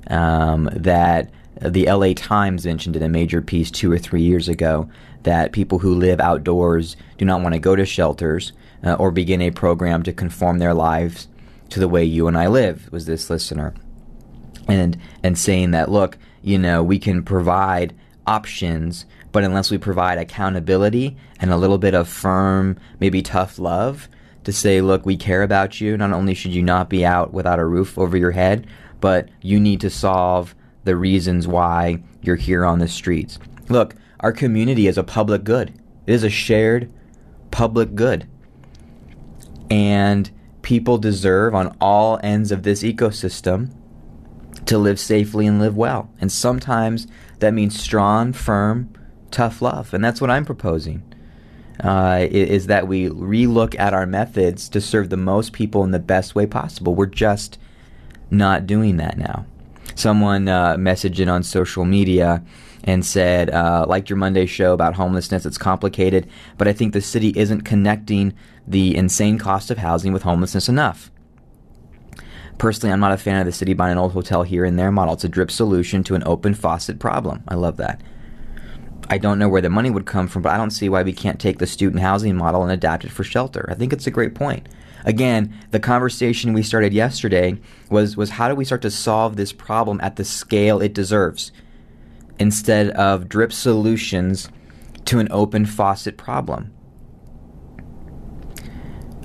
Um, 0.10 0.70
that 0.74 1.30
the 1.62 1.86
LA 1.86 2.14
Times 2.14 2.66
mentioned 2.66 2.96
in 2.96 3.04
a 3.04 3.10
major 3.10 3.42
piece 3.42 3.72
two 3.72 3.92
or 3.92 3.98
three 3.98 4.22
years 4.22 4.48
ago 4.48 4.90
that 5.24 5.52
people 5.52 5.80
who 5.80 5.96
live 5.96 6.20
outdoors 6.20 6.96
do 7.18 7.26
not 7.26 7.42
want 7.42 7.54
to 7.54 7.60
go 7.60 7.76
to 7.76 7.86
shelters 7.86 8.54
uh, 8.86 8.94
or 8.94 9.12
begin 9.12 9.42
a 9.42 9.52
program 9.52 10.04
to 10.04 10.14
conform 10.14 10.60
their 10.60 10.74
lives 10.74 11.28
to 11.70 11.80
the 11.80 11.88
way 11.88 12.04
you 12.04 12.28
and 12.28 12.38
I 12.38 12.48
live, 12.48 12.90
was 12.92 13.06
this 13.06 13.30
listener. 13.30 13.74
And, 14.68 14.98
and 15.24 15.38
saying 15.38 15.72
that, 15.72 15.92
look, 15.92 16.18
you 16.42 16.58
know, 16.58 16.84
we 16.84 17.00
can 17.00 17.24
provide 17.24 17.94
options, 18.26 19.06
but 19.32 19.44
unless 19.44 19.72
we 19.72 19.78
provide 19.78 20.18
accountability 20.18 21.18
and 21.40 21.52
a 21.52 21.58
little 21.58 21.78
bit 21.78 21.94
of 21.94 22.08
firm, 22.08 22.78
maybe 23.00 23.22
tough 23.22 23.60
love 23.60 24.08
to 24.48 24.54
say, 24.54 24.80
look, 24.80 25.06
we 25.06 25.18
care 25.18 25.44
about 25.44 25.82
you, 25.82 25.98
not 25.98 26.14
only 26.14 26.34
should 26.34 26.54
you 26.54 26.64
not 26.64 26.90
be 26.90 27.06
out 27.06 27.34
without 27.34 27.60
a 27.60 27.66
roof 27.66 27.98
over 27.98 28.16
your 28.16 28.32
head, 28.32 28.66
but 29.02 29.28
you 29.42 29.60
need 29.60 29.82
to 29.82 29.90
solve 29.90 30.56
the 30.86 30.96
reasons 30.96 31.50
why 31.50 32.02
you're 32.22 32.38
here 32.38 32.64
on 32.64 32.80
the 32.80 32.88
streets. 32.88 33.40
Look, 33.68 33.96
our 34.22 34.32
community 34.32 34.88
is 34.88 34.98
a 34.98 35.04
public 35.04 35.44
good. 35.44 35.78
It 36.06 36.14
is 36.14 36.24
a 36.24 36.30
shared 36.30 36.90
public 37.52 37.94
good. 37.94 38.26
And 39.70 40.32
people 40.62 40.98
deserve 40.98 41.54
on 41.54 41.76
all 41.82 42.18
ends 42.24 42.54
of 42.54 42.64
this 42.64 42.84
ecosystem 42.84 43.76
to 44.66 44.78
live 44.78 44.98
safely 44.98 45.46
and 45.46 45.60
live 45.60 45.76
well. 45.76 46.10
And 46.22 46.32
sometimes 46.32 47.06
that 47.40 47.54
means 47.54 47.78
strong, 47.78 48.32
firm, 48.32 48.94
tough 49.30 49.62
love. 49.62 49.94
And 49.94 50.02
that's 50.02 50.22
what 50.22 50.32
I'm 50.32 50.46
proposing. 50.46 51.04
Uh, 51.84 52.28
is 52.32 52.66
that 52.68 52.88
we 52.88 53.08
relook 53.10 53.78
at 53.80 53.94
our 53.94 54.08
methods 54.08 54.68
to 54.70 54.82
serve 54.82 55.10
the 55.10 55.18
most 55.18 55.54
people 55.54 55.84
in 55.84 55.92
the 55.92 56.00
best 56.00 56.34
way 56.34 56.48
possible. 56.48 56.96
We're 56.96 57.06
just 57.06 57.60
not 58.32 58.66
doing 58.66 58.98
that 58.98 59.18
now. 59.18 59.46
Someone 59.94 60.48
uh, 60.48 60.76
messaged 60.76 61.20
in 61.20 61.30
on 61.30 61.44
social 61.44 61.86
media 61.86 62.44
and 62.84 63.06
said, 63.06 63.50
uh, 63.50 63.86
liked 63.88 64.10
your 64.10 64.18
Monday 64.18 64.46
show 64.46 64.74
about 64.74 64.96
homelessness. 64.96 65.46
It's 65.46 65.58
complicated, 65.58 66.28
but 66.58 66.68
I 66.68 66.74
think 66.74 66.94
the 66.94 67.02
city 67.02 67.34
isn't 67.36 67.62
connecting 67.62 68.34
the 68.68 68.96
insane 68.96 69.38
cost 69.38 69.72
of 69.72 69.78
housing 69.78 70.14
with 70.14 70.24
homelessness 70.24 70.70
enough. 70.70 71.12
Personally, 72.58 72.92
I'm 72.92 73.00
not 73.00 73.12
a 73.12 73.18
fan 73.18 73.40
of 73.40 73.46
the 73.46 73.52
city 73.52 73.74
buying 73.74 73.94
an 73.94 73.98
old 73.98 74.14
hotel 74.14 74.44
here 74.44 74.66
and 74.66 74.80
there 74.80 74.92
model. 74.92 75.14
It's 75.14 75.24
a 75.24 75.30
drip 75.30 75.52
solution 75.52 76.04
to 76.06 76.16
an 76.16 76.24
open 76.26 76.54
faucet 76.54 77.00
problem. 77.00 77.44
I 77.48 77.56
love 77.56 77.78
that. 77.78 78.02
I 79.10 79.18
don't 79.18 79.40
know 79.40 79.48
where 79.48 79.62
the 79.62 79.70
money 79.70 79.90
would 79.90 80.06
come 80.06 80.28
from, 80.28 80.42
but 80.42 80.52
I 80.52 80.58
don't 80.58 80.72
see 80.72 80.90
why 80.90 81.04
we 81.04 81.14
can't 81.14 81.40
take 81.40 81.60
the 81.60 81.68
student 81.68 82.02
housing 82.02 82.36
model 82.36 82.64
and 82.64 82.72
adapt 82.72 83.06
it 83.06 83.12
for 83.12 83.24
shelter. 83.24 83.66
I 83.70 83.76
think 83.76 83.94
it's 83.94 84.08
a 84.08 84.12
great 84.12 84.36
point. 84.36 84.68
Again, 85.06 85.54
the 85.72 85.80
conversation 85.80 86.52
we 86.52 86.64
started 86.64 86.92
yesterday 86.92 87.58
was 87.90 88.18
was 88.18 88.32
how 88.32 88.50
do 88.50 88.56
we 88.56 88.66
start 88.66 88.82
to 88.82 88.92
solve 88.92 89.38
this 89.38 89.54
problem 89.54 90.02
at 90.02 90.18
the 90.18 90.26
scale 90.26 90.82
it 90.82 90.94
deserves 90.94 91.54
instead 92.40 92.90
of 92.92 93.30
drip 93.30 93.54
solutions 93.54 94.50
to 95.06 95.20
an 95.20 95.30
open 95.32 95.66
faucet 95.66 96.18
problem. 96.18 96.74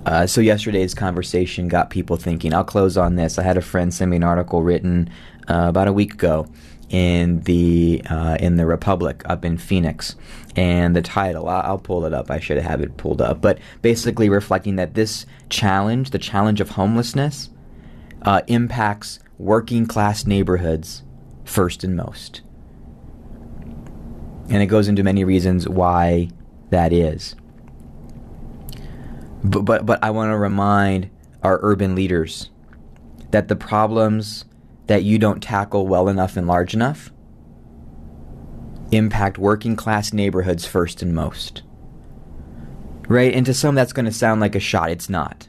Uh, 0.06 0.26
so 0.26 0.40
yesterday's 0.40 0.94
conversation 0.94 1.68
got 1.68 1.90
people 1.90 2.16
thinking. 2.16 2.54
I'll 2.54 2.64
close 2.64 2.96
on 2.96 3.16
this. 3.16 3.38
I 3.38 3.42
had 3.42 3.56
a 3.56 3.62
friend 3.62 3.92
send 3.92 4.10
me 4.10 4.16
an 4.16 4.24
article 4.24 4.62
written 4.62 5.10
uh, 5.48 5.66
about 5.68 5.88
a 5.88 5.92
week 5.92 6.14
ago 6.14 6.46
in 6.92 7.40
the 7.40 8.02
uh, 8.08 8.36
in 8.38 8.56
the 8.56 8.66
Republic 8.66 9.22
up 9.24 9.44
in 9.44 9.56
Phoenix, 9.56 10.14
and 10.54 10.94
the 10.94 11.02
title 11.02 11.48
I'll, 11.48 11.78
pull 11.78 12.04
it 12.04 12.12
up. 12.12 12.30
I 12.30 12.38
should 12.38 12.58
have 12.58 12.82
it 12.82 12.98
pulled 12.98 13.20
up, 13.20 13.40
but 13.40 13.58
basically 13.80 14.28
reflecting 14.28 14.76
that 14.76 14.94
this 14.94 15.26
challenge, 15.48 16.10
the 16.10 16.18
challenge 16.18 16.60
of 16.60 16.70
homelessness, 16.70 17.48
uh, 18.20 18.42
impacts 18.46 19.18
working 19.38 19.86
class 19.86 20.26
neighborhoods 20.26 21.02
first 21.44 21.82
and 21.82 21.96
most, 21.96 22.42
and 24.50 24.62
it 24.62 24.66
goes 24.66 24.86
into 24.86 25.02
many 25.02 25.24
reasons 25.24 25.66
why 25.66 26.28
that 26.68 26.92
is. 26.92 27.34
But 29.42 29.64
but, 29.64 29.86
but 29.86 30.04
I 30.04 30.10
want 30.10 30.30
to 30.30 30.36
remind 30.36 31.08
our 31.42 31.58
urban 31.62 31.94
leaders 31.94 32.50
that 33.30 33.48
the 33.48 33.56
problems 33.56 34.44
that 34.86 35.04
you 35.04 35.18
don't 35.18 35.42
tackle 35.42 35.86
well 35.86 36.08
enough 36.08 36.36
and 36.36 36.46
large 36.46 36.74
enough 36.74 37.10
impact 38.92 39.38
working 39.38 39.74
class 39.74 40.12
neighborhoods 40.12 40.66
first 40.66 41.02
and 41.02 41.14
most. 41.14 41.62
Right? 43.08 43.34
And 43.34 43.44
to 43.46 43.54
some, 43.54 43.74
that's 43.74 43.92
going 43.92 44.06
to 44.06 44.12
sound 44.12 44.40
like 44.40 44.54
a 44.54 44.60
shot. 44.60 44.90
It's 44.90 45.10
not. 45.10 45.48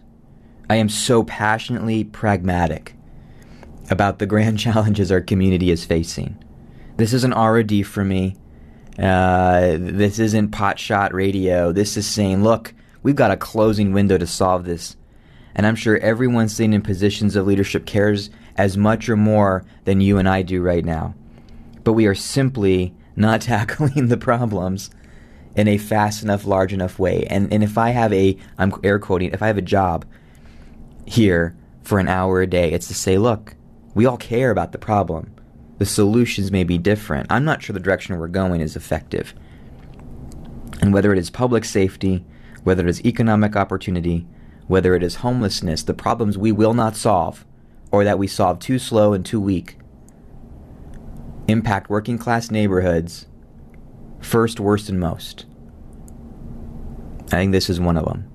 I 0.70 0.76
am 0.76 0.90
so 0.90 1.24
passionately 1.24 2.04
pragmatic 2.04 2.96
about 3.90 4.20
the 4.20 4.26
grand 4.26 4.60
challenges 4.60 5.12
our 5.12 5.22
community 5.22 5.70
is 5.70 5.86
facing. 5.86 6.44
This 6.98 7.14
is 7.14 7.24
an 7.24 7.32
ROD 7.32 7.86
for 7.86 8.04
me. 8.04 8.38
Uh, 8.98 9.78
this 9.80 10.20
isn't 10.20 10.52
pot 10.52 10.80
shot 10.80 11.14
radio. 11.14 11.72
This 11.72 11.98
is 11.98 12.06
saying, 12.06 12.44
look, 12.44 12.74
we've 13.02 13.16
got 13.16 13.32
a 13.32 13.38
closing 13.38 13.92
window 13.92 14.18
to 14.18 14.28
solve 14.28 14.66
this. 14.66 14.96
And 15.56 15.68
I'm 15.68 15.76
sure 15.76 15.98
everyone 15.98 16.50
sitting 16.50 16.74
in 16.74 16.82
positions 16.82 17.36
of 17.36 17.46
leadership 17.46 17.86
cares 17.86 18.30
as 18.58 18.78
much 18.78 19.10
or 19.10 19.16
more 19.16 19.66
than 19.86 20.02
you 20.02 20.18
and 20.18 20.28
I 20.28 20.42
do 20.42 20.62
right 20.62 20.86
now. 20.86 21.16
But 21.84 21.94
we 21.94 22.06
are 22.06 22.16
simply 22.16 22.94
not 23.16 23.42
tackling 23.44 24.08
the 24.08 24.18
problems 24.18 24.90
in 25.56 25.68
a 25.68 25.78
fast 25.78 26.24
enough, 26.24 26.46
large 26.46 26.74
enough 26.74 26.98
way. 26.98 27.26
And, 27.30 27.52
and 27.54 27.64
if 27.64 27.78
I 27.78 27.92
have 27.92 28.12
a, 28.14 28.38
I'm 28.58 28.74
air 28.84 29.00
quoting, 29.00 29.32
if 29.32 29.42
I 29.42 29.48
have 29.48 29.58
a 29.58 29.62
job 29.62 30.06
here 31.06 31.56
for 31.84 32.00
an 32.00 32.08
hour 32.08 32.42
a 32.42 32.48
day, 32.48 32.72
it's 32.72 32.88
to 32.88 32.94
say, 32.94 33.18
look, 33.18 33.56
we 33.94 34.06
all 34.06 34.18
care 34.18 34.50
about 34.50 34.72
the 34.72 34.80
problem. 34.80 35.36
The 35.78 35.86
solutions 35.86 36.52
may 36.52 36.64
be 36.64 36.78
different. 36.78 37.28
I'm 37.30 37.46
not 37.46 37.62
sure 37.62 37.74
the 37.74 37.80
direction 37.80 38.18
we're 38.18 38.28
going 38.28 38.62
is 38.62 38.76
effective. 38.76 39.34
And 40.82 40.94
whether 40.94 41.12
it 41.14 41.20
is 41.20 41.30
public 41.30 41.66
safety, 41.66 42.26
whether 42.64 42.88
it 42.88 42.90
is 42.90 43.06
economic 43.06 43.56
opportunity, 43.56 44.26
whether 44.68 44.96
it 44.96 45.04
is 45.04 45.16
homelessness, 45.16 45.84
the 45.84 45.94
problems 45.94 46.38
we 46.38 46.52
will 46.52 46.74
not 46.74 46.96
solve 46.96 47.46
or 47.94 48.04
that 48.04 48.20
we 48.20 48.28
solve 48.28 48.60
too 48.60 48.80
slow 48.80 49.14
and 49.14 49.26
too 49.26 49.40
weak 49.40 49.78
impact 51.48 51.90
working 51.90 52.18
class 52.18 52.50
neighborhoods 52.50 53.28
first, 54.20 54.60
worst, 54.60 54.90
and 54.90 55.00
most. 55.00 55.46
I 57.28 57.38
think 57.38 57.52
this 57.52 57.70
is 57.70 57.80
one 57.80 57.98
of 57.98 58.06
them. 58.06 58.28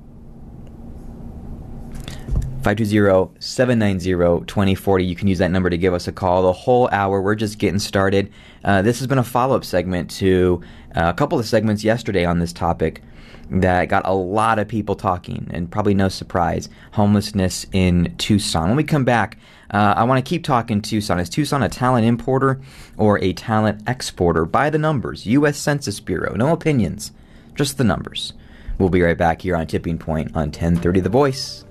520-790-2040. 2.63 5.09
You 5.09 5.17
can 5.17 5.27
use 5.29 5.39
that 5.39 5.51
number 5.51 5.71
to 5.71 5.79
give 5.79 5.95
us 5.95 6.07
a 6.07 6.13
call. 6.13 6.43
The 6.43 6.53
whole 6.53 6.91
hour, 6.93 7.23
we're 7.23 7.35
just 7.35 7.59
getting 7.59 7.79
started. 7.79 8.31
Uh, 8.65 8.83
this 8.83 8.99
has 8.99 9.07
been 9.07 9.17
a 9.19 9.25
follow-up 9.25 9.65
segment 9.65 10.11
to 10.13 10.61
uh, 10.95 11.05
a 11.07 11.15
couple 11.15 11.39
of 11.39 11.47
segments 11.47 11.83
yesterday 11.83 12.27
on 12.27 12.41
this 12.41 12.53
topic 12.53 13.03
that 13.51 13.89
got 13.89 14.07
a 14.07 14.13
lot 14.13 14.59
of 14.59 14.69
people 14.69 14.95
talking, 14.95 15.49
and 15.53 15.71
probably 15.71 15.95
no 15.95 16.09
surprise, 16.09 16.69
homelessness 16.93 17.67
in 17.73 18.15
Tucson. 18.19 18.69
When 18.69 18.77
we 18.77 18.85
come 18.85 19.05
back, 19.05 19.39
uh, 19.71 19.95
I 19.97 20.05
want 20.05 20.25
to 20.25 20.29
keep 20.29 20.45
talking 20.45 20.81
Tucson. 20.81 21.21
Is 21.21 21.29
Tucson 21.29 21.63
a 21.63 21.69
talent 21.69 22.07
importer 22.07 22.61
or 22.97 23.23
a 23.23 23.33
talent 23.33 23.83
exporter? 23.87 24.45
By 24.45 24.71
the 24.71 24.79
numbers, 24.79 25.27
U.S. 25.27 25.59
Census 25.59 26.01
Bureau. 26.01 26.35
No 26.35 26.53
opinions, 26.53 27.13
just 27.55 27.79
the 27.79 27.85
numbers. 27.85 28.33
We'll 28.79 28.89
be 28.89 29.03
right 29.03 29.19
back 29.19 29.43
here 29.43 29.57
on 29.57 29.67
Tipping 29.67 29.99
Point 29.99 30.29
on 30.37 30.49
1030 30.49 31.01
The 31.01 31.09
Voice. 31.09 31.65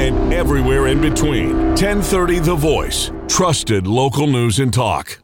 And 0.00 0.32
everywhere 0.32 0.86
in 0.86 1.00
between. 1.00 1.56
1030 1.76 2.38
The 2.40 2.54
Voice. 2.54 3.10
Trusted 3.28 3.86
local 3.86 4.26
news 4.26 4.58
and 4.58 4.72
talk. 4.72 5.18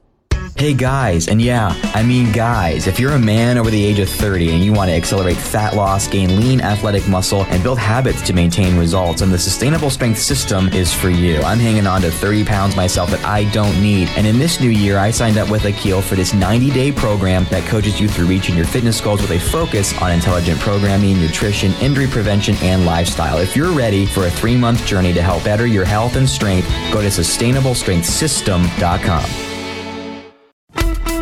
Hey 0.58 0.72
guys, 0.72 1.28
and 1.28 1.42
yeah, 1.42 1.78
I 1.92 2.02
mean 2.02 2.32
guys, 2.32 2.86
if 2.86 2.98
you're 2.98 3.12
a 3.12 3.18
man 3.18 3.58
over 3.58 3.68
the 3.68 3.84
age 3.84 3.98
of 3.98 4.08
30 4.08 4.52
and 4.52 4.64
you 4.64 4.72
want 4.72 4.88
to 4.88 4.96
accelerate 4.96 5.36
fat 5.36 5.76
loss, 5.76 6.08
gain 6.08 6.40
lean 6.40 6.62
athletic 6.62 7.06
muscle, 7.06 7.44
and 7.50 7.62
build 7.62 7.78
habits 7.78 8.22
to 8.22 8.32
maintain 8.32 8.78
results, 8.78 9.20
then 9.20 9.30
the 9.30 9.38
Sustainable 9.38 9.90
Strength 9.90 10.18
System 10.18 10.70
is 10.70 10.94
for 10.94 11.10
you. 11.10 11.42
I'm 11.42 11.58
hanging 11.58 11.86
on 11.86 12.00
to 12.00 12.10
30 12.10 12.46
pounds 12.46 12.74
myself 12.74 13.10
that 13.10 13.22
I 13.22 13.44
don't 13.50 13.78
need. 13.82 14.08
And 14.16 14.26
in 14.26 14.38
this 14.38 14.58
new 14.58 14.70
year, 14.70 14.96
I 14.96 15.10
signed 15.10 15.36
up 15.36 15.50
with 15.50 15.66
Akil 15.66 16.00
for 16.00 16.14
this 16.14 16.32
90 16.32 16.70
day 16.70 16.90
program 16.90 17.44
that 17.50 17.68
coaches 17.68 18.00
you 18.00 18.08
through 18.08 18.24
reaching 18.24 18.56
your 18.56 18.64
fitness 18.64 18.98
goals 18.98 19.20
with 19.20 19.32
a 19.32 19.38
focus 19.38 19.92
on 20.00 20.10
intelligent 20.10 20.58
programming, 20.60 21.20
nutrition, 21.20 21.74
injury 21.82 22.06
prevention, 22.06 22.56
and 22.62 22.86
lifestyle. 22.86 23.36
If 23.36 23.56
you're 23.56 23.72
ready 23.72 24.06
for 24.06 24.26
a 24.26 24.30
three 24.30 24.56
month 24.56 24.86
journey 24.86 25.12
to 25.12 25.20
help 25.20 25.44
better 25.44 25.66
your 25.66 25.84
health 25.84 26.16
and 26.16 26.26
strength, 26.26 26.66
go 26.94 27.02
to 27.02 27.08
sustainablestrengthsystem.com. 27.08 29.45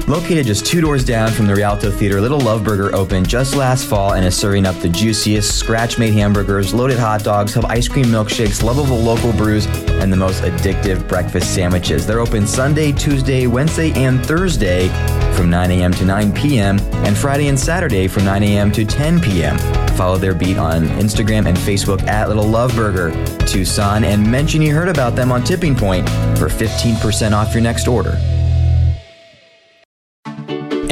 Located 0.06 0.44
just 0.44 0.66
two 0.66 0.82
doors 0.82 1.02
down 1.02 1.32
from 1.32 1.46
the 1.46 1.54
Rialto 1.54 1.90
Theater, 1.90 2.20
Little 2.20 2.38
Love 2.38 2.62
Burger 2.62 2.94
opened 2.94 3.26
just 3.26 3.56
last 3.56 3.86
fall 3.86 4.12
and 4.12 4.22
is 4.22 4.36
serving 4.36 4.66
up 4.66 4.78
the 4.80 4.88
juiciest 4.88 5.56
scratch 5.58 5.98
made 5.98 6.12
hamburgers, 6.12 6.74
loaded 6.74 6.98
hot 6.98 7.24
dogs, 7.24 7.54
have 7.54 7.64
ice 7.64 7.88
cream 7.88 8.04
milkshakes, 8.06 8.62
lovable 8.62 8.98
local 8.98 9.32
brews, 9.32 9.64
and 9.88 10.12
the 10.12 10.16
most 10.16 10.42
addictive 10.42 11.08
breakfast 11.08 11.54
sandwiches. 11.54 12.06
They're 12.06 12.20
open 12.20 12.46
Sunday, 12.46 12.92
Tuesday, 12.92 13.46
Wednesday, 13.46 13.92
and 13.92 14.24
Thursday 14.24 14.88
from 15.34 15.48
9 15.48 15.70
a.m. 15.70 15.92
to 15.92 16.04
9 16.04 16.32
p.m., 16.34 16.78
and 17.06 17.16
Friday 17.16 17.48
and 17.48 17.58
Saturday 17.58 18.06
from 18.06 18.26
9 18.26 18.42
a.m. 18.42 18.70
to 18.72 18.84
10 18.84 19.22
p.m. 19.22 19.56
Follow 19.96 20.18
their 20.18 20.34
beat 20.34 20.58
on 20.58 20.82
Instagram 20.98 21.46
and 21.46 21.56
Facebook 21.56 22.02
at 22.06 22.28
Little 22.28 22.46
Love 22.46 22.74
Burger 22.76 23.10
Tucson 23.46 24.04
and 24.04 24.30
mention 24.30 24.60
you 24.60 24.74
heard 24.74 24.88
about 24.88 25.16
them 25.16 25.32
on 25.32 25.42
Tipping 25.42 25.74
Point 25.74 26.06
for 26.38 26.48
15% 26.48 27.32
off 27.32 27.54
your 27.54 27.62
next 27.62 27.88
order. 27.88 28.18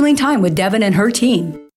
scheduling 0.00 0.16
time 0.16 0.40
with 0.40 0.54
Devin 0.54 0.82
and 0.82 0.94
her 0.94 1.10
team. 1.10 1.69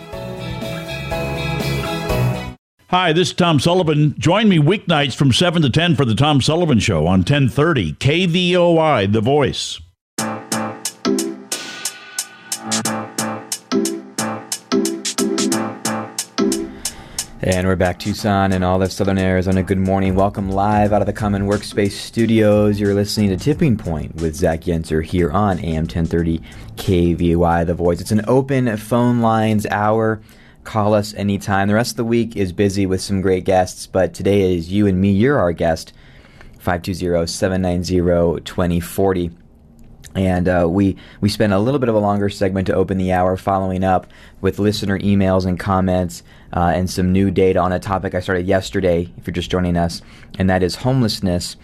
Hi, 2.91 3.13
this 3.13 3.29
is 3.29 3.33
Tom 3.33 3.57
Sullivan. 3.61 4.15
Join 4.19 4.49
me 4.49 4.57
weeknights 4.57 5.15
from 5.15 5.31
7 5.31 5.61
to 5.61 5.69
10 5.69 5.95
for 5.95 6.03
the 6.03 6.13
Tom 6.13 6.41
Sullivan 6.41 6.77
Show 6.79 7.07
on 7.07 7.19
1030 7.19 7.93
KVOI, 7.93 9.09
The 9.09 9.21
Voice. 9.21 9.79
And 17.39 17.65
we're 17.65 17.77
back, 17.77 17.97
Tucson 17.97 18.51
and 18.51 18.61
all 18.61 18.83
of 18.83 18.91
Southern 18.91 19.17
Arizona. 19.17 19.63
Good 19.63 19.77
morning. 19.77 20.15
Welcome 20.15 20.49
live 20.49 20.91
out 20.91 21.01
of 21.01 21.05
the 21.05 21.13
Common 21.13 21.47
Workspace 21.47 21.93
Studios. 21.93 22.77
You're 22.77 22.93
listening 22.93 23.29
to 23.29 23.37
Tipping 23.37 23.77
Point 23.77 24.15
with 24.15 24.35
Zach 24.35 24.63
Yenser 24.63 25.01
here 25.01 25.31
on 25.31 25.59
AM 25.59 25.83
1030 25.83 26.41
KVOI, 26.75 27.65
The 27.65 27.73
Voice. 27.73 28.01
It's 28.01 28.11
an 28.11 28.25
open 28.27 28.75
phone 28.75 29.21
lines 29.21 29.65
hour. 29.67 30.21
Call 30.63 30.93
us 30.93 31.13
anytime. 31.15 31.67
The 31.67 31.73
rest 31.73 31.91
of 31.91 31.97
the 31.97 32.05
week 32.05 32.35
is 32.35 32.53
busy 32.53 32.85
with 32.85 33.01
some 33.01 33.21
great 33.21 33.45
guests, 33.45 33.87
but 33.87 34.13
today 34.13 34.55
is 34.55 34.71
you 34.71 34.85
and 34.87 35.01
me. 35.01 35.11
You're 35.11 35.39
our 35.39 35.53
guest. 35.53 35.93
520-790-2040. 36.59 39.35
And 40.13 40.49
uh, 40.49 40.67
we 40.69 40.97
we 41.21 41.29
spent 41.29 41.53
a 41.53 41.59
little 41.59 41.79
bit 41.79 41.87
of 41.87 41.95
a 41.95 41.99
longer 41.99 42.29
segment 42.29 42.67
to 42.67 42.75
open 42.75 42.97
the 42.97 43.13
hour, 43.13 43.37
following 43.37 43.81
up 43.83 44.07
with 44.41 44.59
listener 44.59 44.99
emails 44.99 45.45
and 45.45 45.57
comments 45.57 46.21
uh, 46.53 46.73
and 46.75 46.89
some 46.89 47.13
new 47.13 47.31
data 47.31 47.59
on 47.59 47.71
a 47.71 47.79
topic 47.79 48.13
I 48.13 48.19
started 48.19 48.45
yesterday. 48.45 49.09
If 49.17 49.25
you're 49.25 49.33
just 49.33 49.49
joining 49.49 49.77
us, 49.77 50.01
and 50.37 50.49
that 50.49 50.63
is 50.63 50.75
homelessness 50.75 51.55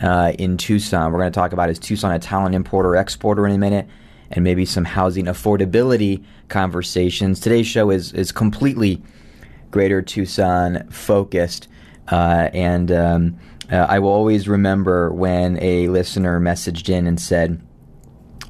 uh, 0.00 0.34
in 0.38 0.56
Tucson. 0.56 1.12
We're 1.12 1.18
going 1.18 1.32
to 1.32 1.34
talk 1.34 1.52
about 1.52 1.68
is 1.68 1.80
Tucson 1.80 2.12
a 2.12 2.20
talent 2.20 2.54
importer 2.54 2.90
or 2.90 2.96
exporter 2.96 3.44
in 3.44 3.52
a 3.52 3.58
minute 3.58 3.88
and 4.30 4.44
maybe 4.44 4.64
some 4.64 4.84
housing 4.84 5.26
affordability 5.26 6.24
conversations. 6.48 7.40
Today's 7.40 7.66
show 7.66 7.90
is 7.90 8.12
is 8.12 8.32
completely 8.32 9.02
Greater 9.70 10.02
Tucson 10.02 10.88
focused, 10.90 11.68
uh, 12.08 12.50
and 12.52 12.90
um, 12.92 13.38
uh, 13.70 13.86
I 13.88 13.98
will 13.98 14.10
always 14.10 14.48
remember 14.48 15.12
when 15.12 15.58
a 15.60 15.88
listener 15.88 16.40
messaged 16.40 16.88
in 16.88 17.06
and 17.06 17.20
said, 17.20 17.60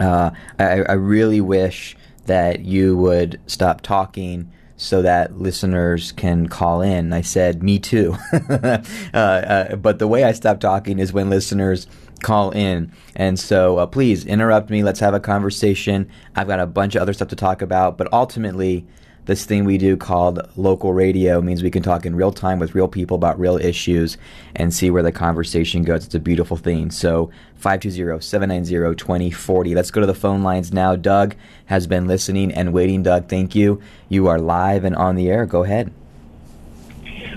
uh, 0.01 0.31
I, 0.59 0.83
"I 0.83 0.93
really 0.93 1.41
wish 1.41 1.97
that 2.27 2.61
you 2.65 2.97
would 2.97 3.41
stop 3.47 3.81
talking." 3.81 4.53
so 4.79 5.01
that 5.01 5.39
listeners 5.39 6.13
can 6.13 6.49
call 6.49 6.83
in. 6.83 7.13
I 7.13 7.23
said, 7.23 7.63
"Me 7.63 7.79
too," 7.79 8.15
uh, 8.33 8.79
uh, 9.15 9.77
but 9.77 9.99
the 9.99 10.07
way 10.07 10.23
I 10.25 10.33
stop 10.33 10.61
talking 10.61 10.99
is 10.99 11.15
when 11.15 11.31
listeners 11.31 11.87
call 12.27 12.51
in. 12.51 12.93
And 13.15 13.39
so 13.39 13.79
uh, 13.79 13.87
please 13.87 14.27
interrupt 14.27 14.69
me. 14.69 14.83
Let's 14.83 14.99
have 14.99 15.15
a 15.15 15.21
conversation. 15.21 16.11
I've 16.35 16.49
got 16.49 16.59
a 16.59 16.67
bunch 16.67 16.97
of 16.97 17.03
other 17.03 17.13
stuff 17.13 17.29
to 17.29 17.37
talk 17.37 17.63
about, 17.63 17.97
but 17.97 18.13
ultimately, 18.13 18.85
this 19.27 19.45
thing 19.45 19.65
we 19.65 19.79
do 19.79 19.97
called 19.97 20.41
local 20.57 20.93
radio 20.93 21.41
means 21.41 21.63
we 21.63 21.71
can 21.71 21.85
talk 21.85 22.05
in 22.05 22.17
real 22.17 22.33
time 22.33 22.59
with 22.59 22.75
real 22.75 22.89
people 22.89 23.15
about 23.15 23.39
real 23.39 23.57
issues 23.57 24.19
and 24.57 24.75
see 24.75 24.91
where 24.91 25.05
the 25.05 25.13
conversation 25.13 25.85
goes. 25.85 26.05
It's 26.05 26.17
a 26.17 26.21
beautiful 26.21 26.57
thing. 26.57 26.91
So 26.91 27.31
520-790-2040. 27.61 29.75
Let's 29.75 29.93
go 29.93 30.01
to 30.01 30.07
the 30.07 30.15
phone 30.15 30.43
lines 30.43 30.73
now. 30.73 30.97
Doug 30.97 31.37
has 31.67 31.87
been 31.87 32.09
listening 32.09 32.53
and 32.53 32.73
waiting. 32.73 33.05
Doug, 33.05 33.29
thank 33.29 33.55
you. 33.55 33.81
You 34.09 34.27
are 34.27 34.39
live 34.39 34.85
and 34.85 34.97
on 34.97 35.15
the 35.15 35.29
air. 35.29 35.47
Go 35.47 35.63
ahead. 35.65 35.93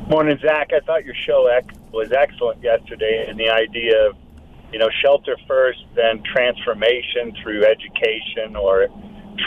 Morning, 0.07 0.39
Zach. 0.41 0.71
I 0.73 0.79
thought 0.79 1.05
your 1.05 1.13
show 1.13 1.47
was 1.91 2.11
excellent 2.11 2.63
yesterday, 2.63 3.25
and 3.27 3.39
the 3.39 3.49
idea 3.49 4.07
of 4.07 4.15
you 4.71 4.79
know, 4.79 4.89
shelter 5.03 5.35
first, 5.47 5.79
then 5.95 6.21
transformation 6.23 7.33
through 7.41 7.65
education 7.65 8.55
or 8.55 8.87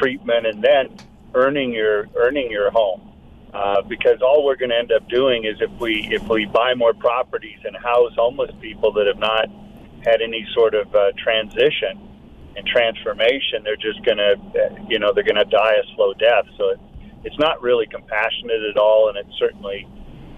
treatment, 0.00 0.46
and 0.46 0.62
then 0.62 0.98
earning 1.34 1.72
your 1.72 2.08
earning 2.16 2.50
your 2.50 2.70
home. 2.70 3.08
Uh, 3.54 3.82
because 3.82 4.22
all 4.22 4.46
we're 4.46 4.56
going 4.56 4.70
to 4.70 4.78
end 4.78 4.90
up 4.92 5.06
doing 5.10 5.44
is 5.44 5.60
if 5.60 5.70
we 5.78 6.08
if 6.10 6.22
we 6.28 6.46
buy 6.46 6.74
more 6.74 6.94
properties 6.94 7.58
and 7.64 7.76
house 7.76 8.12
homeless 8.16 8.50
people 8.60 8.92
that 8.92 9.06
have 9.06 9.18
not 9.18 9.44
had 10.04 10.22
any 10.22 10.46
sort 10.54 10.74
of 10.74 10.92
uh, 10.94 11.12
transition 11.22 12.00
and 12.56 12.66
transformation, 12.66 13.62
they're 13.62 13.76
just 13.76 14.02
going 14.04 14.16
to 14.16 14.36
you 14.88 14.98
know 14.98 15.12
they're 15.12 15.24
going 15.24 15.36
to 15.36 15.50
die 15.50 15.74
a 15.74 15.94
slow 15.94 16.14
death. 16.14 16.46
So 16.56 16.70
it, 16.70 16.80
it's 17.24 17.38
not 17.38 17.62
really 17.62 17.86
compassionate 17.86 18.62
at 18.68 18.78
all, 18.78 19.10
and 19.10 19.18
it 19.18 19.26
certainly 19.38 19.86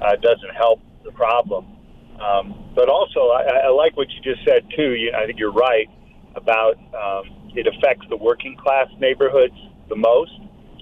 uh, 0.03 0.17
doesn't 0.17 0.55
help 0.55 0.81
the 1.05 1.13
problem. 1.13 1.74
Um, 2.21 2.73
but 2.75 2.89
also, 2.89 3.31
I, 3.31 3.67
I 3.67 3.69
like 3.71 3.97
what 3.97 4.09
you 4.11 4.21
just 4.23 4.45
said 4.45 4.67
too. 4.77 4.95
You, 4.95 5.13
I 5.13 5.27
think 5.27 5.39
you're 5.39 5.53
right 5.53 5.89
about 6.37 6.77
um, 6.95 7.53
it 7.55 7.67
affects 7.67 8.07
the 8.09 8.17
working 8.17 8.57
class 8.57 8.89
neighborhoods 8.99 9.55
the 9.89 9.97
most. 9.97 10.33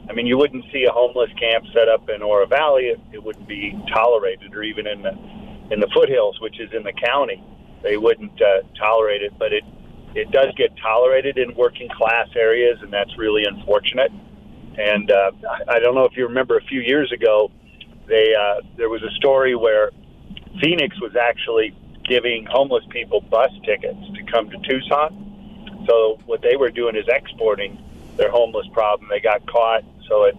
I 0.09 0.13
mean, 0.13 0.27
you 0.27 0.37
wouldn't 0.37 0.65
see 0.73 0.85
a 0.85 0.93
homeless 0.93 1.31
camp 1.39 1.65
set 1.73 1.89
up 1.89 2.09
in 2.09 2.23
Oro 2.23 2.47
Valley; 2.47 2.85
it, 2.85 3.01
it 3.13 3.23
wouldn't 3.23 3.49
be 3.49 3.73
tolerated, 3.93 4.55
or 4.55 4.63
even 4.63 4.87
in 4.87 5.03
the 5.03 5.13
in 5.71 5.81
the 5.81 5.89
foothills, 5.95 6.41
which 6.41 6.61
is 6.61 6.71
in 6.73 6.83
the 6.83 6.93
county, 6.93 7.43
they 7.83 7.97
wouldn't 7.97 8.41
uh, 8.41 8.63
tolerate 8.79 9.23
it. 9.23 9.33
But 9.39 9.53
it 9.53 9.65
it 10.15 10.31
does 10.31 10.55
get 10.57 10.71
tolerated 10.83 11.39
in 11.39 11.55
working 11.55 11.89
class 11.89 12.29
areas, 12.37 12.79
and 12.83 12.93
that's 12.93 13.17
really 13.17 13.45
unfortunate. 13.45 14.13
And 14.77 15.11
uh, 15.11 15.31
I 15.69 15.79
don't 15.79 15.95
know 15.95 16.05
if 16.05 16.17
you 16.17 16.27
remember 16.27 16.57
a 16.57 16.65
few 16.65 16.81
years 16.81 17.13
ago, 17.13 17.51
they 18.09 18.35
uh, 18.35 18.61
there 18.77 18.89
was 18.89 19.03
a 19.03 19.11
story 19.17 19.55
where 19.55 19.91
Phoenix 20.61 21.01
was 21.01 21.17
actually 21.17 21.75
giving 22.05 22.47
homeless 22.51 22.85
people 22.91 23.21
bus 23.21 23.51
tickets 23.65 23.99
to 24.15 24.23
come 24.31 24.51
to 24.51 24.59
Tucson. 24.69 25.85
So 25.89 26.19
what 26.27 26.43
they 26.43 26.57
were 26.57 26.71
doing 26.71 26.97
is 26.97 27.05
exporting 27.09 27.79
their 28.17 28.31
homeless 28.31 28.67
problem. 28.73 29.09
They 29.11 29.21
got 29.21 29.47
caught, 29.47 29.85
so 30.09 30.25
it 30.25 30.37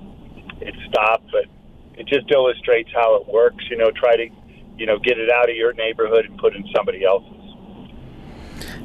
it 0.61 0.75
stopped. 0.89 1.31
But 1.31 1.45
it 1.97 2.07
just 2.07 2.31
illustrates 2.31 2.89
how 2.93 3.15
it 3.15 3.27
works. 3.27 3.63
You 3.69 3.77
know, 3.77 3.91
try 3.91 4.15
to 4.15 4.29
you 4.77 4.85
know 4.85 4.99
get 4.99 5.17
it 5.17 5.29
out 5.31 5.49
of 5.49 5.55
your 5.55 5.73
neighborhood 5.73 6.25
and 6.25 6.37
put 6.37 6.55
in 6.55 6.65
somebody 6.75 7.03
else's. 7.03 7.42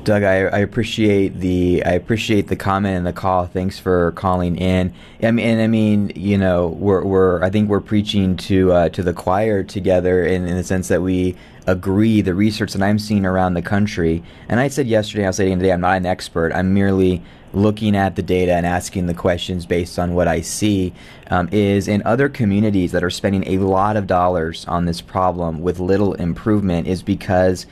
Doug, 0.04 0.22
I, 0.22 0.44
I, 0.44 0.58
appreciate 0.58 1.40
the 1.40 1.82
I 1.84 1.92
appreciate 1.92 2.48
the 2.48 2.56
comment 2.56 2.96
and 2.96 3.06
the 3.06 3.12
call. 3.12 3.46
Thanks 3.46 3.78
for 3.78 4.12
calling 4.12 4.56
in. 4.56 4.94
I 5.22 5.30
mean, 5.30 5.46
and 5.46 5.60
I 5.60 5.66
mean, 5.66 6.12
you 6.14 6.38
know, 6.38 6.68
we're, 6.68 7.04
we're 7.04 7.42
I 7.42 7.50
think 7.50 7.68
we're 7.68 7.80
preaching 7.80 8.36
to 8.36 8.72
uh, 8.72 8.88
to 8.90 9.02
the 9.02 9.12
choir 9.12 9.62
together 9.62 10.24
in, 10.24 10.46
in 10.46 10.56
the 10.56 10.64
sense 10.64 10.88
that 10.88 11.02
we 11.02 11.36
agree 11.66 12.22
the 12.22 12.34
research 12.34 12.72
that 12.72 12.82
I'm 12.82 12.98
seeing 12.98 13.26
around 13.26 13.54
the 13.54 13.62
country. 13.62 14.22
And 14.48 14.58
I 14.58 14.68
said 14.68 14.86
yesterday, 14.86 15.26
I'll 15.26 15.32
say 15.34 15.46
again 15.46 15.58
today, 15.58 15.72
I'm 15.72 15.82
not 15.82 15.98
an 15.98 16.06
expert. 16.06 16.52
I'm 16.54 16.72
merely 16.72 17.22
looking 17.52 17.96
at 17.96 18.16
the 18.16 18.22
data 18.22 18.52
and 18.52 18.66
asking 18.66 19.06
the 19.06 19.14
questions 19.14 19.66
based 19.66 19.98
on 19.98 20.14
what 20.14 20.28
I 20.28 20.40
see 20.40 20.92
um, 21.30 21.48
is 21.52 21.88
in 21.88 22.02
other 22.04 22.28
communities 22.28 22.92
that 22.92 23.04
are 23.04 23.10
spending 23.10 23.46
a 23.46 23.58
lot 23.58 23.96
of 23.96 24.06
dollars 24.06 24.66
on 24.66 24.84
this 24.86 25.00
problem 25.00 25.60
with 25.60 25.78
little 25.78 26.14
improvement 26.14 26.86
is 26.86 27.02
because 27.02 27.66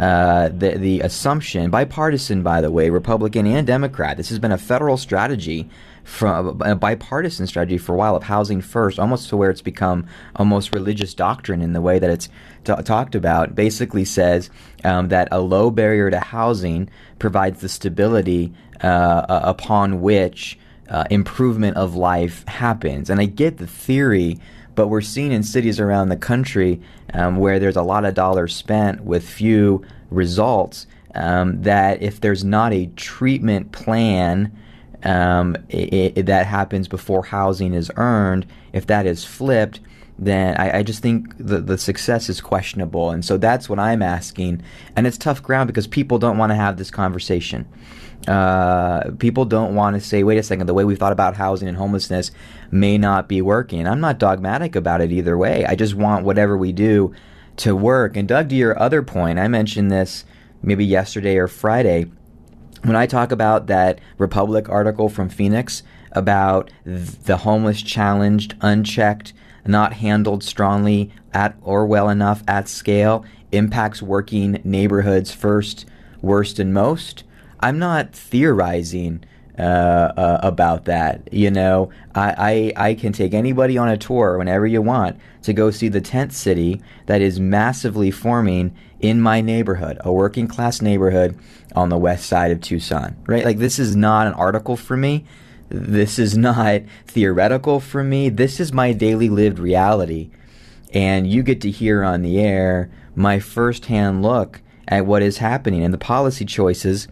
uh, 0.00 0.48
the 0.48 0.78
the 0.78 1.00
assumption, 1.00 1.70
bipartisan 1.70 2.42
by 2.42 2.62
the 2.62 2.70
way, 2.70 2.88
Republican 2.88 3.46
and 3.46 3.66
Democrat, 3.66 4.16
this 4.16 4.30
has 4.30 4.38
been 4.38 4.50
a 4.50 4.56
federal 4.56 4.96
strategy 4.96 5.68
from 6.04 6.62
a 6.62 6.74
bipartisan 6.74 7.46
strategy 7.46 7.76
for 7.76 7.92
a 7.92 7.98
while 7.98 8.16
of 8.16 8.22
housing 8.22 8.62
first, 8.62 8.98
almost 8.98 9.28
to 9.28 9.36
where 9.36 9.50
it's 9.50 9.60
become 9.60 10.06
almost 10.36 10.74
religious 10.74 11.12
doctrine 11.12 11.60
in 11.60 11.74
the 11.74 11.82
way 11.82 11.98
that 11.98 12.08
it's 12.08 12.30
t- 12.64 12.82
talked 12.82 13.14
about. 13.14 13.54
Basically, 13.54 14.06
says 14.06 14.48
um, 14.84 15.08
that 15.08 15.28
a 15.30 15.40
low 15.40 15.70
barrier 15.70 16.10
to 16.10 16.18
housing 16.18 16.88
provides 17.18 17.60
the 17.60 17.68
stability 17.68 18.54
uh, 18.80 19.26
upon 19.28 20.00
which 20.00 20.58
uh, 20.88 21.04
improvement 21.10 21.76
of 21.76 21.94
life 21.94 22.46
happens. 22.48 23.10
And 23.10 23.20
I 23.20 23.26
get 23.26 23.58
the 23.58 23.66
theory, 23.66 24.38
but 24.80 24.88
we're 24.88 25.02
seeing 25.02 25.30
in 25.30 25.42
cities 25.42 25.78
around 25.78 26.08
the 26.08 26.16
country 26.16 26.80
um, 27.12 27.36
where 27.36 27.58
there's 27.58 27.76
a 27.76 27.82
lot 27.82 28.06
of 28.06 28.14
dollars 28.14 28.56
spent 28.56 29.04
with 29.04 29.28
few 29.28 29.84
results. 30.08 30.86
Um, 31.14 31.60
that 31.64 32.00
if 32.00 32.22
there's 32.22 32.44
not 32.44 32.72
a 32.72 32.86
treatment 32.96 33.72
plan 33.72 34.56
um, 35.02 35.54
it, 35.68 36.16
it, 36.16 36.26
that 36.26 36.46
happens 36.46 36.88
before 36.88 37.26
housing 37.26 37.74
is 37.74 37.92
earned, 37.96 38.46
if 38.72 38.86
that 38.86 39.04
is 39.04 39.22
flipped, 39.22 39.80
then 40.18 40.56
I, 40.56 40.78
I, 40.78 40.82
just 40.82 41.02
think 41.02 41.36
the, 41.36 41.60
the 41.60 41.76
success 41.76 42.30
is 42.30 42.40
questionable. 42.40 43.10
And 43.10 43.22
so 43.22 43.36
that's 43.36 43.68
what 43.68 43.78
I'm 43.78 44.00
asking. 44.00 44.62
And 44.96 45.06
it's 45.06 45.18
tough 45.18 45.42
ground 45.42 45.66
because 45.66 45.86
people 45.86 46.18
don't 46.18 46.38
want 46.38 46.52
to 46.52 46.56
have 46.56 46.78
this 46.78 46.90
conversation. 46.90 47.68
Uh, 48.28 49.10
people 49.18 49.44
don't 49.44 49.74
want 49.74 49.96
to 49.96 50.00
say, 50.00 50.22
wait 50.22 50.38
a 50.38 50.42
second, 50.42 50.66
the 50.66 50.74
way 50.74 50.84
we've 50.84 50.98
thought 50.98 51.12
about 51.12 51.36
housing 51.36 51.68
and 51.68 51.76
homelessness 51.76 52.30
may 52.70 52.98
not 52.98 53.28
be 53.28 53.40
working. 53.40 53.86
I'm 53.86 54.00
not 54.00 54.18
dogmatic 54.18 54.76
about 54.76 55.00
it 55.00 55.10
either 55.10 55.38
way. 55.38 55.64
I 55.64 55.74
just 55.74 55.94
want 55.94 56.24
whatever 56.24 56.56
we 56.56 56.72
do 56.72 57.14
to 57.58 57.74
work. 57.74 58.16
And 58.16 58.28
Doug, 58.28 58.50
to 58.50 58.54
your 58.54 58.78
other 58.78 59.02
point, 59.02 59.38
I 59.38 59.48
mentioned 59.48 59.90
this 59.90 60.24
maybe 60.62 60.84
yesterday 60.84 61.36
or 61.38 61.48
Friday. 61.48 62.10
When 62.82 62.96
I 62.96 63.06
talk 63.06 63.32
about 63.32 63.66
that 63.66 64.00
Republic 64.18 64.68
article 64.68 65.08
from 65.08 65.28
Phoenix 65.28 65.82
about 66.12 66.70
the 66.84 67.38
homeless 67.38 67.82
challenged, 67.82 68.54
unchecked, 68.60 69.32
not 69.66 69.94
handled 69.94 70.42
strongly 70.42 71.10
at 71.32 71.56
or 71.62 71.86
well 71.86 72.08
enough 72.08 72.42
at 72.48 72.68
scale, 72.68 73.24
impacts 73.52 74.02
working 74.02 74.60
neighborhoods 74.64 75.32
first, 75.32 75.86
worst, 76.22 76.58
and 76.58 76.72
most 76.72 77.24
I'm 77.60 77.78
not 77.78 78.12
theorizing 78.12 79.24
uh, 79.58 80.12
uh, 80.16 80.40
about 80.42 80.86
that. 80.86 81.32
You 81.32 81.50
know, 81.50 81.90
I, 82.14 82.72
I, 82.76 82.88
I 82.88 82.94
can 82.94 83.12
take 83.12 83.34
anybody 83.34 83.76
on 83.76 83.88
a 83.88 83.98
tour 83.98 84.38
whenever 84.38 84.66
you 84.66 84.80
want 84.80 85.18
to 85.42 85.52
go 85.52 85.70
see 85.70 85.88
the 85.88 86.00
tent 86.00 86.32
city 86.32 86.80
that 87.06 87.20
is 87.20 87.38
massively 87.38 88.10
forming 88.10 88.74
in 89.00 89.20
my 89.20 89.42
neighborhood, 89.42 89.98
a 90.00 90.10
working 90.10 90.48
class 90.48 90.80
neighborhood 90.80 91.38
on 91.74 91.90
the 91.90 91.98
west 91.98 92.26
side 92.26 92.50
of 92.50 92.62
Tucson. 92.62 93.16
Right? 93.26 93.44
Like 93.44 93.58
this 93.58 93.78
is 93.78 93.94
not 93.94 94.26
an 94.26 94.32
article 94.32 94.76
for 94.76 94.96
me. 94.96 95.26
This 95.68 96.18
is 96.18 96.38
not 96.38 96.80
theoretical 97.06 97.80
for 97.80 98.02
me. 98.02 98.30
This 98.30 98.60
is 98.60 98.72
my 98.72 98.92
daily 98.92 99.28
lived 99.28 99.58
reality. 99.58 100.30
And 100.94 101.26
you 101.26 101.42
get 101.42 101.60
to 101.60 101.70
hear 101.70 102.02
on 102.02 102.22
the 102.22 102.40
air 102.40 102.90
my 103.14 103.38
firsthand 103.38 104.22
look 104.22 104.62
at 104.88 105.04
what 105.04 105.22
is 105.22 105.38
happening 105.38 105.84
and 105.84 105.92
the 105.92 105.98
policy 105.98 106.44
choices 106.46 107.08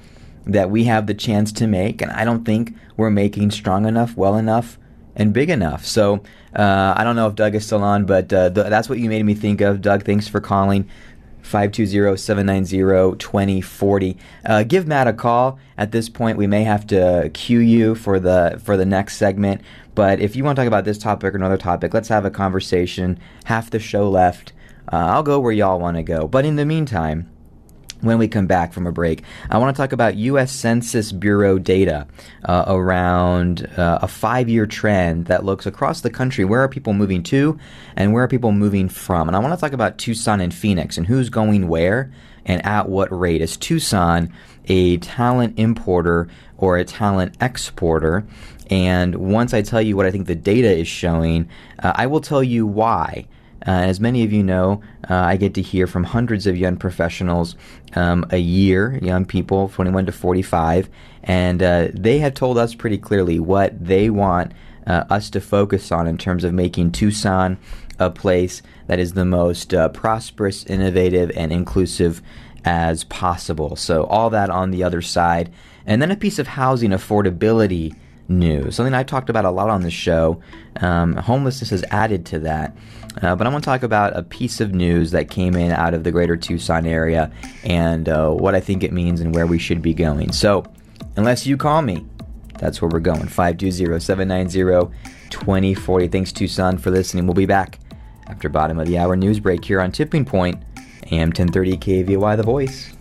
that 0.47 0.71
we 0.71 0.85
have 0.85 1.07
the 1.07 1.15
chance 1.15 1.53
to 1.53 1.67
make, 1.67 2.03
and 2.03 2.11
I 2.13 2.25
don't 2.25 2.45
think 2.45 2.75
we're 2.97 3.11
making 3.11 3.51
strong 3.51 3.87
enough, 3.87 4.17
well 4.17 4.37
enough, 4.37 4.79
and 5.17 5.33
big 5.33 5.51
enough. 5.51 5.85
So 5.85 6.23
uh, 6.55 6.95
I 6.97 7.05
don't 7.05 7.17
know 7.17 7.27
if 7.27 7.35
Doug 7.35 7.55
is 7.55 7.67
still 7.67 7.83
on, 7.83 8.07
but 8.07 8.33
uh, 8.33 8.51
th- 8.51 8.69
that's 8.69 8.89
what 8.89 8.99
you 8.99 9.09
made 9.09 9.25
me 9.25 9.35
think 9.35 9.61
of. 9.61 9.81
Doug, 9.81 10.05
thanks 10.05 10.29
for 10.29 10.41
calling. 10.41 10.89
520-790-2040. 11.43 14.17
Uh, 14.45 14.63
give 14.65 14.87
Matt 14.87 15.09
a 15.09 15.13
call. 15.13 15.59
At 15.77 15.93
this 15.93 16.09
point, 16.09 16.37
we 16.37 16.47
may 16.47 16.65
have 16.65 16.87
to 16.89 17.31
cue 17.33 17.61
you 17.61 17.95
for 17.95 18.21
the 18.21 18.61
for 18.63 18.77
the 18.77 18.85
next 18.85 19.17
segment. 19.17 19.63
But 19.95 20.21
if 20.21 20.37
you 20.37 20.45
want 20.45 20.57
to 20.57 20.63
talk 20.63 20.69
about 20.69 20.85
this 20.85 20.99
topic 20.99 21.33
or 21.33 21.37
another 21.37 21.57
topic, 21.57 21.95
let's 21.95 22.09
have 22.09 22.25
a 22.25 22.31
conversation. 22.31 23.19
Half 23.45 23.71
the 23.71 23.79
show 23.79 24.11
left. 24.11 24.53
Uh, 24.93 24.97
I'll 24.97 25.23
go 25.23 25.41
where 25.41 25.53
y'all 25.53 25.81
want 25.81 25.97
to 25.97 26.03
go. 26.03 26.29
But 26.29 26.45
in 26.45 26.57
the 26.57 26.67
meantime, 26.67 27.31
when 28.01 28.19
we 28.19 28.29
come 28.29 28.47
back 28.47 28.73
from 28.73 28.87
a 28.87 28.93
break, 28.93 29.23
I 29.51 29.59
want 29.59 29.75
to 29.75 29.81
talk 29.81 29.93
about 29.93 30.17
U.S. 30.17 30.53
Census 30.53 31.13
Bureau 31.13 31.59
data 31.59 32.07
uh, 32.45 32.65
around 32.67 33.67
uh, 33.77 33.99
a 34.03 34.09
five 34.09 34.49
year 34.49 34.67
trend 34.67 35.27
that 35.27 35.45
looks 35.45 35.67
across 35.67 36.01
the 36.01 36.11
country. 36.11 36.45
Where 36.45 36.63
are 36.63 36.69
people 36.69 36.93
moving 36.93 37.23
to 37.25 37.59
and 37.97 38.13
where 38.13 38.23
are 38.25 38.29
people 38.29 38.53
moving 38.53 38.89
from? 38.89 39.29
And 39.29 39.37
I 39.37 39.41
want 39.41 39.55
to 39.55 39.61
talk 39.61 39.73
about 39.73 39.99
Tucson 39.99 40.41
and 40.41 40.55
Phoenix 40.55 40.97
and 40.97 41.07
who's 41.07 41.29
going 41.29 41.69
where 41.69 42.13
and 42.45 42.65
at 42.65 42.89
what 42.89 43.17
rate. 43.17 43.43
Is 43.43 43.57
Tucson 43.57 44.33
a 44.67 44.99
talent 44.99 45.59
importer 45.59 46.29
or 46.57 46.79
a 46.79 46.85
talent 46.85 47.37
exporter? 47.41 48.27
And 48.71 49.15
once 49.17 49.55
I 49.55 49.63
tell 49.63 49.81
you 49.81 49.97
what 49.97 50.07
I 50.07 50.11
think 50.11 50.27
the 50.27 50.35
data 50.35 50.71
is 50.71 50.89
showing, 50.89 51.49
uh, 51.79 51.93
I 51.95 52.07
will 52.07 52.21
tell 52.21 52.43
you 52.43 52.67
why. 52.67 53.27
Uh, 53.67 53.71
as 53.71 54.01
many 54.01 54.25
of 54.25 54.33
you 54.33 54.43
know, 54.43 54.81
uh, 55.11 55.15
I 55.15 55.37
get 55.37 55.55
to 55.55 55.63
hear 55.63 55.87
from 55.87 56.05
hundreds 56.05 56.47
of 56.47 56.57
young 56.57 56.77
professionals 56.77 57.57
um, 57.95 58.25
a 58.31 58.39
year, 58.39 58.99
young 59.03 59.25
people, 59.25 59.69
21 59.69 60.07
to 60.07 60.13
45, 60.13 60.89
and 61.25 61.63
uh, 61.63 61.89
they 61.93 62.19
have 62.19 62.35
told 62.35 62.57
us 62.57 62.75
pretty 62.75 62.99
clearly 62.99 63.41
what 63.41 63.85
they 63.85 64.11
want 64.11 64.53
uh, 64.87 65.05
us 65.11 65.29
to 65.31 65.41
focus 65.41 65.93
on 65.93 66.07
in 66.07 66.17
terms 66.17 66.45
of 66.45 66.55
making 66.55 66.93
Tucson 66.93 67.59
a 67.99 68.11
place 68.11 68.63
that 68.87 68.99
is 68.99 69.13
the 69.13 69.25
most 69.25 69.75
uh, 69.75 69.89
prosperous, 69.89 70.65
innovative, 70.65 71.31
and 71.35 71.53
inclusive 71.53 72.23
as 72.65 73.05
possible. 73.05 73.77
So, 73.77 74.05
all 74.05 74.31
that 74.31 74.51
on 74.51 74.71
the 74.71 74.85
other 74.85 75.03
side. 75.03 75.53
And 75.85 76.01
then 76.01 76.11
a 76.11 76.17
piece 76.17 76.39
of 76.39 76.49
housing 76.49 76.91
affordability 76.91 77.95
news, 78.29 78.77
something 78.77 78.95
I've 78.95 79.07
talked 79.07 79.31
about 79.31 79.45
a 79.45 79.51
lot 79.51 79.71
on 79.71 79.83
the 79.83 79.91
show. 79.91 80.41
Um, 80.81 81.17
homelessness 81.17 81.71
has 81.71 81.85
added 81.91 82.27
to 82.27 82.39
that. 82.41 82.77
Uh, 83.23 83.35
but 83.35 83.47
I 83.47 83.51
want 83.51 83.65
to 83.65 83.69
talk 83.69 83.83
about 83.83 84.17
a 84.17 84.23
piece 84.23 84.61
of 84.61 84.75
news 84.75 85.11
that 85.11 85.31
came 85.31 85.57
in 85.57 85.73
out 85.73 85.95
of 85.95 86.05
the 86.05 86.13
greater 86.13 86.37
Tucson 86.37 86.87
area 86.87 87.33
and 87.65 88.09
uh, 88.09 88.31
what 88.31 88.55
I 88.55 88.61
think 88.61 88.85
it 88.85 88.93
means 88.93 89.21
and 89.21 89.35
where 89.35 89.47
we 89.47 89.59
should 89.59 89.83
be 89.83 89.95
going. 89.95 90.31
So, 90.33 90.65
unless 91.17 91.47
you 91.47 91.57
call 91.57 91.83
me, 91.83 92.05
that's 92.59 92.81
where 92.81 92.89
we're 92.89 93.01
going 93.01 93.27
520 93.27 93.99
790 93.99 94.95
2040. 95.31 96.09
Thanks, 96.09 96.33
Tucson, 96.33 96.79
for 96.79 96.91
listening. 96.91 97.27
We'll 97.27 97.35
be 97.35 97.47
back 97.47 97.81
after 98.29 98.49
bottom 98.49 98.79
of 98.79 98.87
the 98.87 98.99
hour 98.99 99.17
news 99.17 99.41
break 99.41 99.65
here 99.65 99.81
on 99.81 99.91
Tipping 99.91 100.25
Point, 100.25 100.63
AM 101.11 101.29
1030 101.29 101.77
KVOI 101.79 102.37
The 102.37 102.43
Voice. 102.43 102.93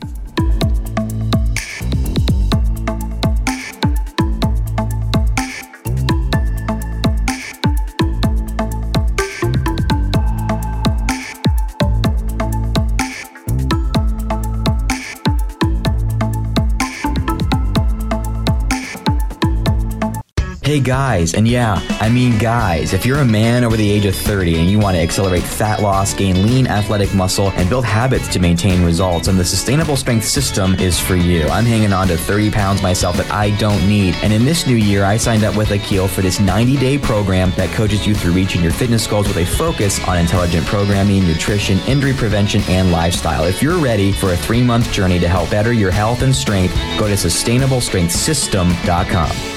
Hey 20.68 20.82
guys, 20.82 21.34
and 21.34 21.48
yeah, 21.48 21.82
I 22.02 22.10
mean 22.10 22.38
guys, 22.38 22.92
if 22.92 23.06
you're 23.06 23.20
a 23.20 23.26
man 23.26 23.64
over 23.64 23.78
the 23.78 23.90
age 23.90 24.04
of 24.04 24.14
30 24.14 24.60
and 24.60 24.70
you 24.70 24.80
want 24.80 24.98
to 24.98 25.02
accelerate 25.02 25.44
fat 25.44 25.82
loss, 25.82 26.14
gain 26.14 26.46
lean 26.46 26.68
athletic 26.68 27.16
muscle, 27.16 27.52
and 27.52 27.70
build 27.70 27.86
habits 27.86 28.28
to 28.34 28.40
maintain 28.40 28.84
results, 28.84 29.30
and 29.30 29.40
the 29.40 29.46
sustainable 29.46 29.96
strength 29.96 30.26
system 30.26 30.76
is 30.76 31.00
for 31.00 31.16
you. 31.16 31.44
I'm 31.44 31.64
hanging 31.64 31.94
on 31.94 32.10
to 32.10 32.18
30 32.18 32.52
pounds 32.52 32.82
myself 32.82 33.16
that 33.16 33.32
I 33.32 33.52
don't 33.52 33.88
need. 33.88 34.16
And 34.16 34.34
in 34.34 34.44
this 34.44 34.68
new 34.68 34.76
year, 34.76 35.06
I 35.06 35.16
signed 35.16 35.46
up 35.46 35.56
with 35.56 35.72
Akil 35.72 36.10
for 36.10 36.22
this 36.22 36.42
90 36.42 36.76
day 36.76 36.98
program 36.98 37.52
that 37.52 37.74
coaches 37.74 38.06
you 38.06 38.14
through 38.14 38.34
reaching 38.34 38.62
your 38.62 38.74
fitness 38.74 39.08
goals 39.08 39.30
with 39.30 39.38
a 39.38 39.46
focus 39.46 40.06
on 40.06 40.18
intelligent 40.18 40.66
programming, 40.66 41.26
nutrition, 41.26 41.80
injury 41.88 42.12
prevention, 42.12 42.62
and 42.68 42.92
lifestyle. 42.92 43.46
If 43.46 43.62
you're 43.62 43.80
ready 43.80 44.12
for 44.12 44.34
a 44.34 44.38
three 44.38 44.64
month 44.64 44.92
journey 44.92 45.18
to 45.20 45.30
help 45.30 45.50
better 45.50 45.72
your 45.72 45.92
health 45.92 46.24
and 46.24 46.36
strength, 46.36 46.76
go 47.00 47.08
to 47.08 47.14
sustainablestrengthsystem.com. 47.14 49.57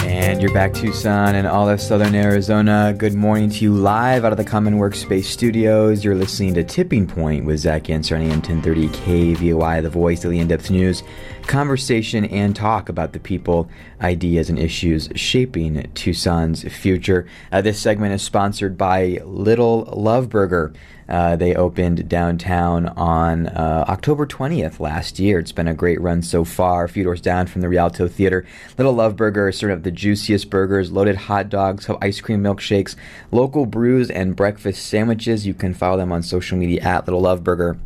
And 0.08 0.42
you're 0.42 0.54
back, 0.54 0.74
Tucson 0.74 1.36
and 1.36 1.46
all 1.46 1.68
of 1.68 1.82
Southern 1.82 2.16
Arizona. 2.16 2.96
Good 2.98 3.14
morning 3.14 3.50
to 3.50 3.58
you 3.58 3.74
live 3.74 4.24
out 4.24 4.32
of 4.32 4.38
the 4.38 4.46
Common 4.46 4.76
Workspace 4.76 5.26
Studios. 5.26 6.02
You're 6.02 6.16
listening 6.16 6.54
to 6.54 6.64
Tipping 6.64 7.08
Point 7.08 7.44
with 7.44 7.60
Zach 7.60 7.90
on 7.90 7.96
AM 7.96 8.42
1030 8.42 8.88
KVOI, 8.88 9.82
the 9.82 9.90
voice 9.90 10.22
the 10.22 10.40
in-depth 10.40 10.72
news, 10.72 11.04
conversation 11.48 12.26
and 12.26 12.56
talk 12.56 12.90
about 12.90 13.14
the 13.14 13.20
people, 13.20 13.70
ideas, 14.02 14.50
and 14.50 14.60
issues 14.60 15.10
shaping 15.16 15.90
Tucson's 15.94 16.64
future. 16.74 17.28
Uh, 17.52 17.62
this 17.62 17.80
segment 17.80 18.14
is 18.14 18.22
sponsored 18.22 18.78
by 18.78 19.22
Little 19.24 19.84
Love 19.96 20.30
Burger. 20.30 20.74
Uh, 21.08 21.36
they 21.36 21.54
opened 21.56 22.10
downtown 22.10 22.88
on 22.90 23.48
uh, 23.48 23.86
October 23.88 24.26
20th 24.26 24.80
last 24.80 25.20
year. 25.20 25.40
It's 25.40 25.52
been 25.52 25.68
a 25.68 25.74
great 25.74 26.02
run 26.02 26.22
so 26.22 26.44
far. 26.44 26.86
A 26.86 26.90
few 26.90 27.04
doors 27.04 27.22
down 27.22 27.48
from 27.48 27.62
the 27.62 27.70
Rialto 27.70 28.08
Theater. 28.08 28.46
Little 28.78 28.94
Love 28.94 29.16
Burger 29.16 29.48
is 29.48 29.64
up 29.64 29.84
the 29.84 29.92
juiciest 29.92 30.50
burgers, 30.50 30.92
loaded 30.92 31.16
hot 31.16 31.50
dogs, 31.50 31.90
ice 32.02 32.22
cream 32.22 32.44
milkshakes, 32.44 32.96
local 33.32 33.66
brews, 33.66 34.10
and 34.10 34.36
breakfast 34.36 34.86
sandwiches. 34.86 35.46
You 35.46 35.54
can 35.54 35.74
follow 35.74 35.98
them 35.98 36.12
on 36.12 36.24
social 36.24 36.58
media 36.58 36.82
at 36.82 37.06
Little 37.06 37.22
Love 37.22 37.44
Burger. 37.44 37.78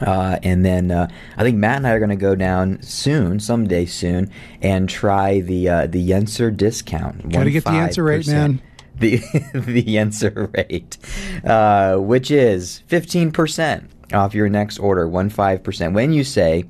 Uh, 0.00 0.38
and 0.42 0.64
then 0.64 0.90
uh, 0.90 1.08
I 1.36 1.42
think 1.42 1.56
Matt 1.56 1.76
and 1.76 1.86
I 1.86 1.92
are 1.92 1.98
going 1.98 2.10
to 2.10 2.16
go 2.16 2.34
down 2.34 2.82
soon, 2.82 3.40
someday 3.40 3.86
soon, 3.86 4.30
and 4.60 4.88
try 4.88 5.40
the 5.40 5.68
uh, 5.68 5.86
the 5.86 6.08
Yenser 6.08 6.54
discount. 6.54 7.30
Got 7.30 7.44
to 7.44 7.50
get 7.50 7.64
the 7.64 7.70
answer 7.70 8.02
right, 8.02 8.20
15% 8.20 8.26
man. 8.26 8.62
the 8.98 9.16
the 9.54 9.82
Yenser 9.82 10.54
rate, 10.54 10.98
uh, 11.44 11.96
which 11.96 12.30
is 12.30 12.80
fifteen 12.86 13.32
percent 13.32 13.90
off 14.12 14.34
your 14.34 14.48
next 14.48 14.78
order, 14.78 15.08
one 15.08 15.30
five 15.30 15.64
percent. 15.64 15.94
When 15.94 16.12
you 16.12 16.22
say 16.22 16.64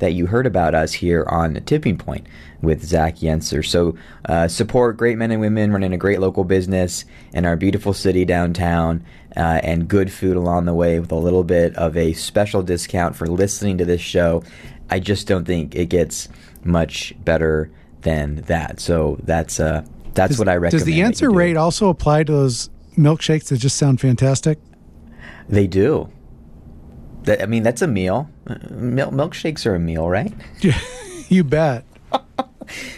that 0.00 0.14
you 0.14 0.26
heard 0.26 0.46
about 0.46 0.74
us 0.74 0.92
here 0.92 1.24
on 1.28 1.54
Tipping 1.64 1.96
Point 1.96 2.26
with 2.60 2.84
Zach 2.84 3.18
Yenser, 3.18 3.64
so 3.64 3.96
uh, 4.28 4.48
support 4.48 4.96
great 4.96 5.16
men 5.16 5.30
and 5.30 5.40
women 5.40 5.72
running 5.72 5.92
a 5.92 5.96
great 5.96 6.18
local 6.18 6.42
business 6.42 7.04
in 7.32 7.44
our 7.44 7.56
beautiful 7.56 7.92
city 7.92 8.24
downtown. 8.24 9.04
Uh, 9.36 9.58
and 9.64 9.88
good 9.88 10.12
food 10.12 10.36
along 10.36 10.64
the 10.64 10.74
way 10.74 11.00
with 11.00 11.10
a 11.10 11.16
little 11.16 11.42
bit 11.42 11.74
of 11.74 11.96
a 11.96 12.12
special 12.12 12.62
discount 12.62 13.16
for 13.16 13.26
listening 13.26 13.76
to 13.78 13.84
this 13.84 14.00
show. 14.00 14.44
I 14.90 15.00
just 15.00 15.26
don't 15.26 15.44
think 15.44 15.74
it 15.74 15.86
gets 15.86 16.28
much 16.62 17.12
better 17.24 17.68
than 18.02 18.36
that. 18.42 18.78
So 18.78 19.18
that's 19.24 19.58
uh, 19.58 19.84
that's 20.14 20.30
Does- 20.30 20.38
what 20.38 20.48
I 20.48 20.54
recommend. 20.56 20.84
Does 20.84 20.84
the 20.84 21.00
Yenser 21.00 21.34
rate 21.34 21.56
also 21.56 21.88
apply 21.88 22.22
to 22.24 22.32
those 22.32 22.70
milkshakes 22.96 23.46
that 23.48 23.56
just 23.56 23.76
sound 23.76 24.00
fantastic? 24.00 24.58
They 25.48 25.66
do. 25.66 26.10
That, 27.24 27.42
I 27.42 27.46
mean, 27.46 27.62
that's 27.62 27.82
a 27.82 27.86
meal. 27.88 28.30
Mil- 28.70 29.10
milkshakes 29.10 29.66
are 29.66 29.74
a 29.74 29.80
meal, 29.80 30.08
right? 30.08 30.32
you 31.28 31.42
bet. 31.42 31.84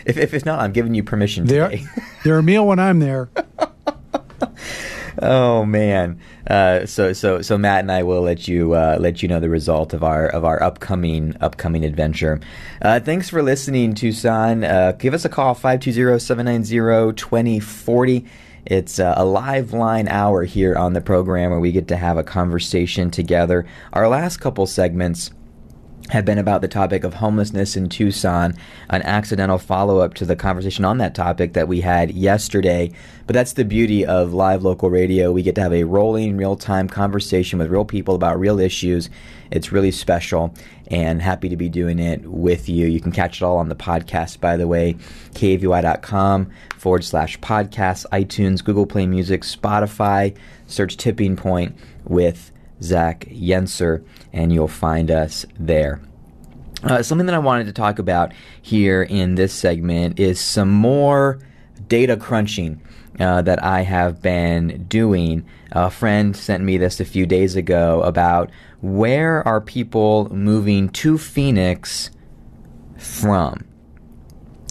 If, 0.04 0.16
if 0.16 0.34
it's 0.34 0.44
not, 0.44 0.60
I'm 0.60 0.72
giving 0.72 0.94
you 0.94 1.02
permission 1.02 1.46
They're, 1.46 1.72
they're 2.24 2.38
a 2.38 2.42
meal 2.42 2.66
when 2.66 2.78
I'm 2.78 2.98
there. 2.98 3.30
oh 5.22 5.64
man. 5.64 6.20
Uh, 6.48 6.86
so 6.86 7.12
so 7.12 7.42
so 7.42 7.58
Matt 7.58 7.80
and 7.80 7.92
I 7.92 8.02
will 8.02 8.22
let 8.22 8.48
you 8.48 8.72
uh, 8.74 8.96
let 9.00 9.22
you 9.22 9.28
know 9.28 9.40
the 9.40 9.50
result 9.50 9.94
of 9.94 10.04
our 10.04 10.26
of 10.26 10.44
our 10.44 10.62
upcoming 10.62 11.36
upcoming 11.40 11.84
adventure. 11.84 12.40
Uh, 12.82 13.00
thanks 13.00 13.28
for 13.28 13.42
listening, 13.42 13.94
Tucson. 13.94 14.64
Uh, 14.64 14.92
give 14.92 15.14
us 15.14 15.24
a 15.24 15.28
call 15.28 15.54
520-790-2040. 15.54 18.26
It's 18.66 18.98
uh, 18.98 19.14
a 19.16 19.24
live 19.24 19.72
line 19.72 20.08
hour 20.08 20.42
here 20.42 20.76
on 20.76 20.92
the 20.92 21.00
program 21.00 21.50
where 21.50 21.60
we 21.60 21.70
get 21.70 21.86
to 21.88 21.96
have 21.96 22.18
a 22.18 22.24
conversation 22.24 23.12
together. 23.12 23.64
Our 23.92 24.08
last 24.08 24.38
couple 24.38 24.66
segments 24.66 25.30
have 26.10 26.24
been 26.24 26.38
about 26.38 26.60
the 26.60 26.68
topic 26.68 27.04
of 27.04 27.14
homelessness 27.14 27.76
in 27.76 27.88
Tucson, 27.88 28.54
an 28.90 29.02
accidental 29.02 29.58
follow 29.58 29.98
up 29.98 30.14
to 30.14 30.24
the 30.24 30.36
conversation 30.36 30.84
on 30.84 30.98
that 30.98 31.14
topic 31.14 31.52
that 31.54 31.68
we 31.68 31.80
had 31.80 32.12
yesterday. 32.12 32.90
But 33.26 33.34
that's 33.34 33.54
the 33.54 33.64
beauty 33.64 34.06
of 34.06 34.32
live 34.32 34.62
local 34.62 34.88
radio. 34.88 35.32
We 35.32 35.42
get 35.42 35.54
to 35.56 35.62
have 35.62 35.72
a 35.72 35.84
rolling, 35.84 36.36
real 36.36 36.56
time 36.56 36.88
conversation 36.88 37.58
with 37.58 37.68
real 37.68 37.84
people 37.84 38.14
about 38.14 38.38
real 38.38 38.60
issues. 38.60 39.10
It's 39.50 39.72
really 39.72 39.90
special 39.90 40.54
and 40.88 41.20
happy 41.20 41.48
to 41.48 41.56
be 41.56 41.68
doing 41.68 41.98
it 41.98 42.24
with 42.26 42.68
you. 42.68 42.86
You 42.86 43.00
can 43.00 43.12
catch 43.12 43.42
it 43.42 43.44
all 43.44 43.58
on 43.58 43.68
the 43.68 43.74
podcast, 43.74 44.40
by 44.40 44.56
the 44.56 44.68
way, 44.68 44.94
kvoi.com 45.34 46.50
forward 46.76 47.04
slash 47.04 47.38
podcast, 47.40 48.06
iTunes, 48.12 48.62
Google 48.62 48.86
Play 48.86 49.06
Music, 49.06 49.42
Spotify. 49.42 50.36
Search 50.66 50.96
Tipping 50.96 51.36
Point 51.36 51.76
with 52.04 52.50
Zach 52.82 53.20
Yenser, 53.28 54.04
and 54.32 54.52
you'll 54.52 54.68
find 54.68 55.10
us 55.10 55.46
there. 55.58 56.00
Uh, 56.82 57.02
something 57.02 57.26
that 57.26 57.34
I 57.34 57.38
wanted 57.38 57.66
to 57.66 57.72
talk 57.72 57.98
about 57.98 58.32
here 58.60 59.02
in 59.02 59.34
this 59.34 59.52
segment 59.52 60.20
is 60.20 60.38
some 60.38 60.70
more 60.70 61.40
data 61.88 62.16
crunching 62.16 62.80
uh, 63.18 63.42
that 63.42 63.62
I 63.62 63.80
have 63.80 64.20
been 64.20 64.84
doing. 64.88 65.46
A 65.72 65.90
friend 65.90 66.36
sent 66.36 66.62
me 66.62 66.76
this 66.76 67.00
a 67.00 67.04
few 67.04 67.26
days 67.26 67.56
ago 67.56 68.02
about 68.02 68.50
where 68.82 69.46
are 69.48 69.60
people 69.60 70.28
moving 70.32 70.90
to 70.90 71.16
Phoenix 71.18 72.10
from 72.98 73.64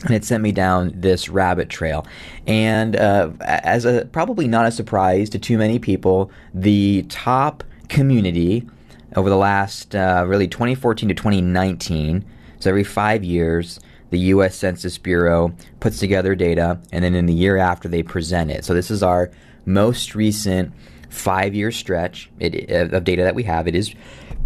and 0.06 0.14
it 0.14 0.24
sent 0.24 0.44
me 0.44 0.52
down 0.52 0.92
this 0.96 1.30
rabbit 1.30 1.70
trail. 1.70 2.06
And 2.46 2.96
uh, 2.96 3.32
as 3.42 3.86
a 3.86 4.06
probably 4.12 4.48
not 4.48 4.68
a 4.68 4.72
surprise 4.72 5.30
to 5.32 5.40
too 5.40 5.58
many 5.58 5.80
people, 5.80 6.32
the 6.54 7.06
top 7.10 7.64
community 7.90 8.68
over 9.16 9.30
the 9.30 9.38
last 9.38 9.96
uh, 9.96 10.26
really 10.28 10.48
2014 10.48 11.10
to 11.10 11.16
2019, 11.16 12.26
so 12.60 12.70
every 12.70 12.84
five 12.84 13.24
years, 13.24 13.80
the 14.10 14.20
U.S. 14.20 14.56
Census 14.56 14.98
Bureau 14.98 15.54
puts 15.80 16.00
together 16.00 16.36
data, 16.36 16.80
and 16.92 17.04
then 17.04 17.16
in 17.16 17.26
the 17.26 17.34
year 17.34 17.58
after 17.58 17.88
they 17.88 18.04
present 18.04 18.52
it. 18.52 18.66
So 18.66 18.74
this 18.74 18.92
is 18.92 19.04
our 19.04 19.32
most 19.66 20.16
recent 20.16 20.74
five-year 21.10 21.72
stretch 21.72 22.30
of 22.42 23.04
data 23.04 23.24
that 23.24 23.36
we 23.36 23.44
have. 23.44 23.68
It 23.68 23.76
is 23.76 23.94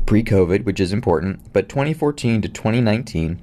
pre-COVID, 0.06 0.66
which 0.66 0.80
is 0.80 0.94
important, 0.94 1.52
but 1.54 1.70
2014 1.70 2.42
to 2.42 2.50
2019 2.50 3.40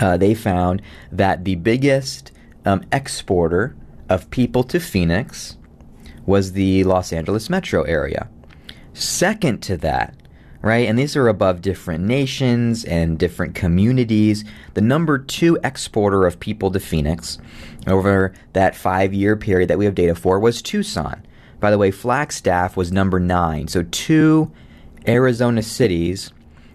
uh, 0.00 0.16
they 0.16 0.34
found 0.34 0.82
that 1.10 1.44
the 1.44 1.56
biggest 1.56 2.32
um, 2.64 2.82
exporter 2.92 3.76
of 4.08 4.30
people 4.30 4.62
to 4.64 4.80
Phoenix 4.80 5.56
was 6.24 6.52
the 6.52 6.84
Los 6.84 7.12
Angeles 7.12 7.50
metro 7.50 7.82
area. 7.82 8.28
Second 8.94 9.62
to 9.62 9.76
that, 9.78 10.14
right, 10.60 10.88
and 10.88 10.98
these 10.98 11.16
are 11.16 11.28
above 11.28 11.62
different 11.62 12.04
nations 12.04 12.84
and 12.84 13.18
different 13.18 13.54
communities, 13.54 14.44
the 14.74 14.80
number 14.80 15.18
two 15.18 15.58
exporter 15.64 16.26
of 16.26 16.38
people 16.38 16.70
to 16.70 16.80
Phoenix 16.80 17.38
over 17.86 18.32
that 18.52 18.76
five 18.76 19.14
year 19.14 19.36
period 19.36 19.68
that 19.70 19.78
we 19.78 19.84
have 19.84 19.94
data 19.94 20.14
for 20.14 20.38
was 20.38 20.60
Tucson. 20.62 21.24
By 21.60 21.70
the 21.70 21.78
way, 21.78 21.90
Flagstaff 21.90 22.76
was 22.76 22.90
number 22.90 23.20
nine. 23.20 23.68
So 23.68 23.84
two 23.84 24.50
Arizona 25.06 25.62
cities 25.62 26.32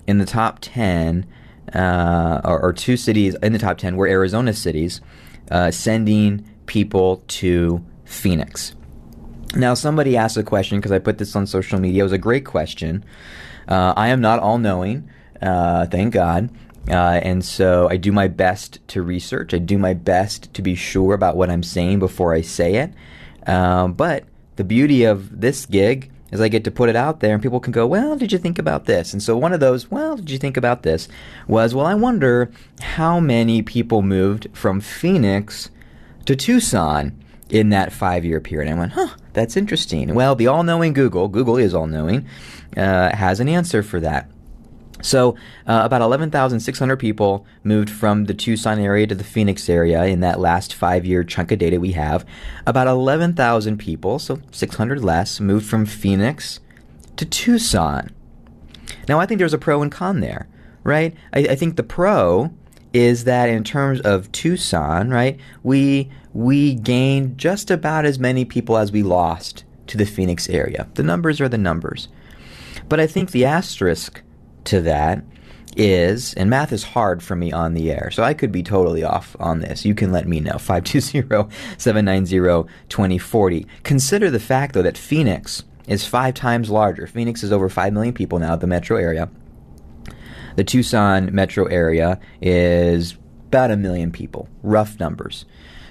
in 0.07 0.17
the 0.17 0.25
top 0.25 0.59
10 0.61 1.25
uh, 1.73 2.41
or, 2.45 2.61
or, 2.61 2.71
two 2.71 2.95
cities 2.95 3.35
in 3.43 3.51
the 3.51 3.59
top 3.59 3.77
10 3.77 3.97
were 3.97 4.07
Arizona 4.07 4.53
cities 4.53 5.01
uh, 5.51 5.69
sending 5.69 6.49
people 6.65 7.23
to 7.27 7.85
Phoenix. 8.05 8.73
Now, 9.55 9.73
somebody 9.73 10.17
asked 10.17 10.37
a 10.37 10.43
question 10.43 10.77
because 10.77 10.91
I 10.91 10.99
put 10.99 11.17
this 11.17 11.35
on 11.35 11.47
social 11.47 11.79
media. 11.79 12.01
It 12.01 12.03
was 12.03 12.11
a 12.11 12.17
great 12.17 12.45
question. 12.45 13.03
Uh, 13.67 13.93
I 13.95 14.09
am 14.09 14.21
not 14.21 14.39
all 14.39 14.57
knowing, 14.57 15.09
uh, 15.41 15.85
thank 15.87 16.13
God. 16.13 16.49
Uh, 16.89 17.19
and 17.21 17.43
so 17.43 17.89
I 17.89 17.97
do 17.97 18.11
my 18.11 18.27
best 18.27 18.79
to 18.89 19.01
research. 19.01 19.53
I 19.53 19.57
do 19.57 19.77
my 19.77 19.93
best 19.93 20.53
to 20.53 20.61
be 20.61 20.75
sure 20.75 21.13
about 21.13 21.35
what 21.35 21.49
I'm 21.49 21.63
saying 21.63 21.99
before 21.99 22.33
I 22.33 22.41
say 22.41 22.75
it. 22.75 22.93
Um, 23.49 23.93
but 23.93 24.23
the 24.55 24.63
beauty 24.63 25.03
of 25.03 25.41
this 25.41 25.65
gig 25.65 26.11
is 26.31 26.41
I 26.41 26.47
get 26.47 26.63
to 26.65 26.71
put 26.71 26.89
it 26.89 26.95
out 26.95 27.19
there 27.19 27.33
and 27.33 27.43
people 27.43 27.59
can 27.59 27.71
go, 27.71 27.87
well, 27.87 28.17
did 28.17 28.31
you 28.31 28.37
think 28.37 28.59
about 28.59 28.85
this? 28.85 29.13
And 29.13 29.21
so 29.21 29.37
one 29.37 29.53
of 29.53 29.59
those, 29.59 29.89
well, 29.89 30.17
did 30.17 30.29
you 30.29 30.37
think 30.37 30.57
about 30.57 30.83
this? 30.83 31.07
was, 31.47 31.73
well, 31.73 31.85
I 31.85 31.93
wonder 31.93 32.51
how 32.81 33.19
many 33.19 33.61
people 33.61 34.01
moved 34.01 34.47
from 34.53 34.81
Phoenix 34.81 35.69
to 36.25 36.35
Tucson 36.35 37.17
in 37.49 37.69
that 37.69 37.93
five 37.93 38.25
year 38.25 38.39
period. 38.39 38.69
And 38.69 38.77
I 38.77 38.79
went, 38.79 38.93
huh, 38.93 39.15
that's 39.37 39.55
interesting. 39.55 40.15
Well, 40.15 40.35
the 40.35 40.47
all 40.47 40.63
knowing 40.63 40.93
Google, 40.93 41.27
Google 41.27 41.57
is 41.57 41.73
all 41.75 41.85
knowing, 41.85 42.27
uh, 42.75 43.15
has 43.15 43.39
an 43.39 43.47
answer 43.47 43.83
for 43.83 43.99
that. 43.99 44.29
So, 45.03 45.35
uh, 45.67 45.81
about 45.83 46.01
11,600 46.01 46.97
people 46.97 47.45
moved 47.63 47.87
from 47.87 48.25
the 48.25 48.33
Tucson 48.33 48.79
area 48.79 49.05
to 49.05 49.13
the 49.13 49.23
Phoenix 49.23 49.69
area 49.69 50.05
in 50.05 50.21
that 50.21 50.39
last 50.39 50.73
five 50.73 51.05
year 51.05 51.23
chunk 51.23 51.51
of 51.51 51.59
data 51.59 51.79
we 51.79 51.91
have. 51.91 52.25
About 52.65 52.87
11,000 52.87 53.77
people, 53.77 54.17
so 54.17 54.41
600 54.51 55.03
less, 55.03 55.39
moved 55.39 55.67
from 55.67 55.85
Phoenix 55.85 56.59
to 57.17 57.25
Tucson. 57.25 58.09
Now, 59.07 59.19
I 59.19 59.27
think 59.27 59.37
there's 59.37 59.53
a 59.53 59.59
pro 59.59 59.83
and 59.83 59.91
con 59.91 60.19
there, 60.19 60.47
right? 60.83 61.13
I, 61.31 61.39
I 61.41 61.55
think 61.55 61.75
the 61.75 61.83
pro 61.83 62.51
is 62.91 63.25
that 63.25 63.49
in 63.49 63.63
terms 63.63 64.01
of 64.01 64.31
Tucson, 64.31 65.11
right, 65.11 65.39
we 65.61 66.09
we 66.37 66.75
gained 66.75 67.35
just 67.35 67.71
about 67.71 68.05
as 68.05 68.19
many 68.19 68.45
people 68.45 68.77
as 68.77 68.91
we 68.91 69.01
lost 69.01 69.63
to 69.87 69.97
the 69.97 70.05
Phoenix 70.05 70.47
area. 70.49 70.87
The 70.93 71.01
numbers 71.01 71.41
are 71.41 71.49
the 71.49 71.57
numbers. 71.57 72.09
But 72.87 72.99
I 72.99 73.07
think 73.07 73.31
the 73.31 73.43
asterisk 73.43 74.21
to 74.65 74.79
that 74.81 75.23
is, 75.75 76.35
and 76.35 76.47
math 76.47 76.71
is 76.71 76.83
hard 76.83 77.23
for 77.23 77.35
me 77.35 77.51
on 77.51 77.73
the 77.73 77.91
air, 77.91 78.11
so 78.11 78.21
I 78.21 78.35
could 78.35 78.51
be 78.51 78.61
totally 78.61 79.03
off 79.03 79.35
on 79.39 79.61
this. 79.61 79.83
You 79.83 79.95
can 79.95 80.11
let 80.11 80.27
me 80.27 80.39
know. 80.39 80.57
520 80.59 81.51
790 81.79 82.71
2040. 82.87 83.65
Consider 83.81 84.29
the 84.29 84.39
fact, 84.39 84.75
though, 84.75 84.83
that 84.83 84.95
Phoenix 84.95 85.63
is 85.87 86.05
five 86.05 86.35
times 86.35 86.69
larger. 86.69 87.07
Phoenix 87.07 87.41
is 87.41 87.51
over 87.51 87.67
5 87.67 87.93
million 87.93 88.13
people 88.13 88.37
now, 88.37 88.55
the 88.55 88.67
metro 88.67 88.97
area. 88.97 89.27
The 90.55 90.63
Tucson 90.63 91.33
metro 91.33 91.65
area 91.65 92.19
is 92.43 93.17
about 93.47 93.71
a 93.71 93.77
million 93.77 94.11
people, 94.11 94.47
rough 94.61 94.99
numbers. 94.99 95.45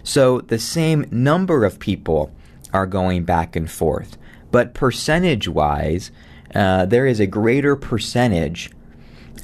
So 0.06 0.40
the 0.40 0.60
same 0.60 1.04
number 1.10 1.64
of 1.64 1.80
people 1.80 2.30
are 2.72 2.86
going 2.86 3.24
back 3.24 3.56
and 3.56 3.68
forth. 3.68 4.16
But 4.52 4.72
percentage 4.72 5.48
wise, 5.48 6.12
uh, 6.54 6.86
there 6.86 7.06
is 7.06 7.18
a 7.18 7.26
greater 7.26 7.74
percentage 7.74 8.70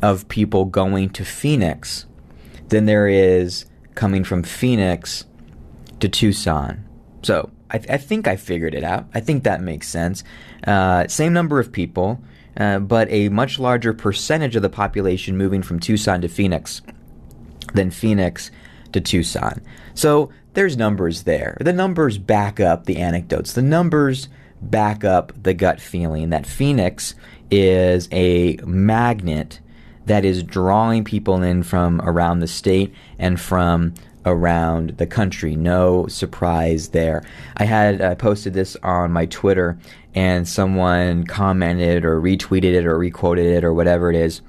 of 0.03 0.29
people 0.29 0.64
going 0.64 1.11
to 1.11 1.25
Phoenix 1.25 2.07
than 2.68 2.87
there 2.87 3.09
is 3.09 3.66
coming 3.96 4.22
from 4.22 4.44
Phoenix 4.44 5.25
to 5.98 6.09
Tucson. 6.09 6.85
So 7.22 7.51
I, 7.68 7.79
th- 7.79 7.90
I 7.90 7.96
think 7.96 8.29
I 8.29 8.37
figured 8.37 8.75
it 8.75 8.85
out. 8.85 9.07
I 9.12 9.18
think 9.18 9.42
that 9.42 9.61
makes 9.61 9.88
sense. 9.88 10.22
Uh, 10.64 11.09
same 11.09 11.33
number 11.33 11.59
of 11.59 11.72
people, 11.72 12.22
uh, 12.57 12.79
but 12.79 13.11
a 13.11 13.31
much 13.31 13.59
larger 13.59 13.92
percentage 13.92 14.55
of 14.55 14.62
the 14.62 14.70
population 14.70 15.37
moving 15.37 15.62
from 15.62 15.81
Tucson 15.81 16.20
to 16.20 16.29
Phoenix 16.29 16.83
than 17.75 17.90
Phoenix 17.90 18.53
to 18.92 19.01
Tucson. 19.01 19.61
So 19.94 20.31
there's 20.54 20.76
numbers 20.76 21.22
there. 21.22 21.56
The 21.60 21.72
numbers 21.72 22.18
back 22.18 22.60
up 22.60 22.84
the 22.84 22.98
anecdotes. 22.98 23.52
The 23.52 23.62
numbers 23.62 24.28
back 24.60 25.04
up 25.04 25.32
the 25.42 25.54
gut 25.54 25.80
feeling 25.80 26.30
that 26.30 26.46
Phoenix 26.46 27.14
is 27.50 28.08
a 28.12 28.56
magnet 28.64 29.60
that 30.06 30.24
is 30.24 30.42
drawing 30.42 31.04
people 31.04 31.42
in 31.42 31.62
from 31.62 32.00
around 32.02 32.40
the 32.40 32.46
state 32.46 32.94
and 33.18 33.40
from 33.40 33.94
around 34.24 34.90
the 34.98 35.06
country. 35.06 35.56
No 35.56 36.06
surprise 36.06 36.88
there. 36.88 37.24
I 37.56 37.64
had 37.64 38.00
uh, 38.00 38.14
posted 38.14 38.54
this 38.54 38.76
on 38.82 39.12
my 39.12 39.26
Twitter 39.26 39.78
and 40.14 40.46
someone 40.46 41.24
commented 41.24 42.04
or 42.04 42.20
retweeted 42.20 42.74
it 42.74 42.86
or 42.86 42.98
requoted 42.98 43.46
it 43.46 43.64
or 43.64 43.72
whatever 43.72 44.10
it 44.10 44.16
is 44.16 44.42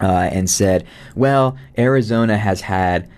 uh, 0.00 0.28
and 0.32 0.48
said, 0.48 0.86
well, 1.14 1.56
Arizona 1.76 2.38
has 2.38 2.62
had 2.62 3.08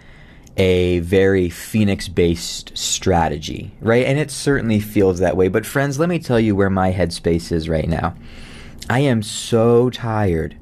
a 0.56 1.00
very 1.00 1.48
Phoenix 1.48 2.08
based 2.08 2.76
strategy, 2.76 3.72
right? 3.80 4.04
And 4.06 4.18
it 4.18 4.30
certainly 4.30 4.80
feels 4.80 5.18
that 5.20 5.36
way. 5.36 5.48
But, 5.48 5.66
friends, 5.66 5.98
let 5.98 6.08
me 6.08 6.18
tell 6.18 6.40
you 6.40 6.54
where 6.54 6.70
my 6.70 6.92
headspace 6.92 7.52
is 7.52 7.68
right 7.68 7.88
now. 7.88 8.14
I 8.90 9.00
am 9.00 9.22
so 9.22 9.90
tired 9.90 10.56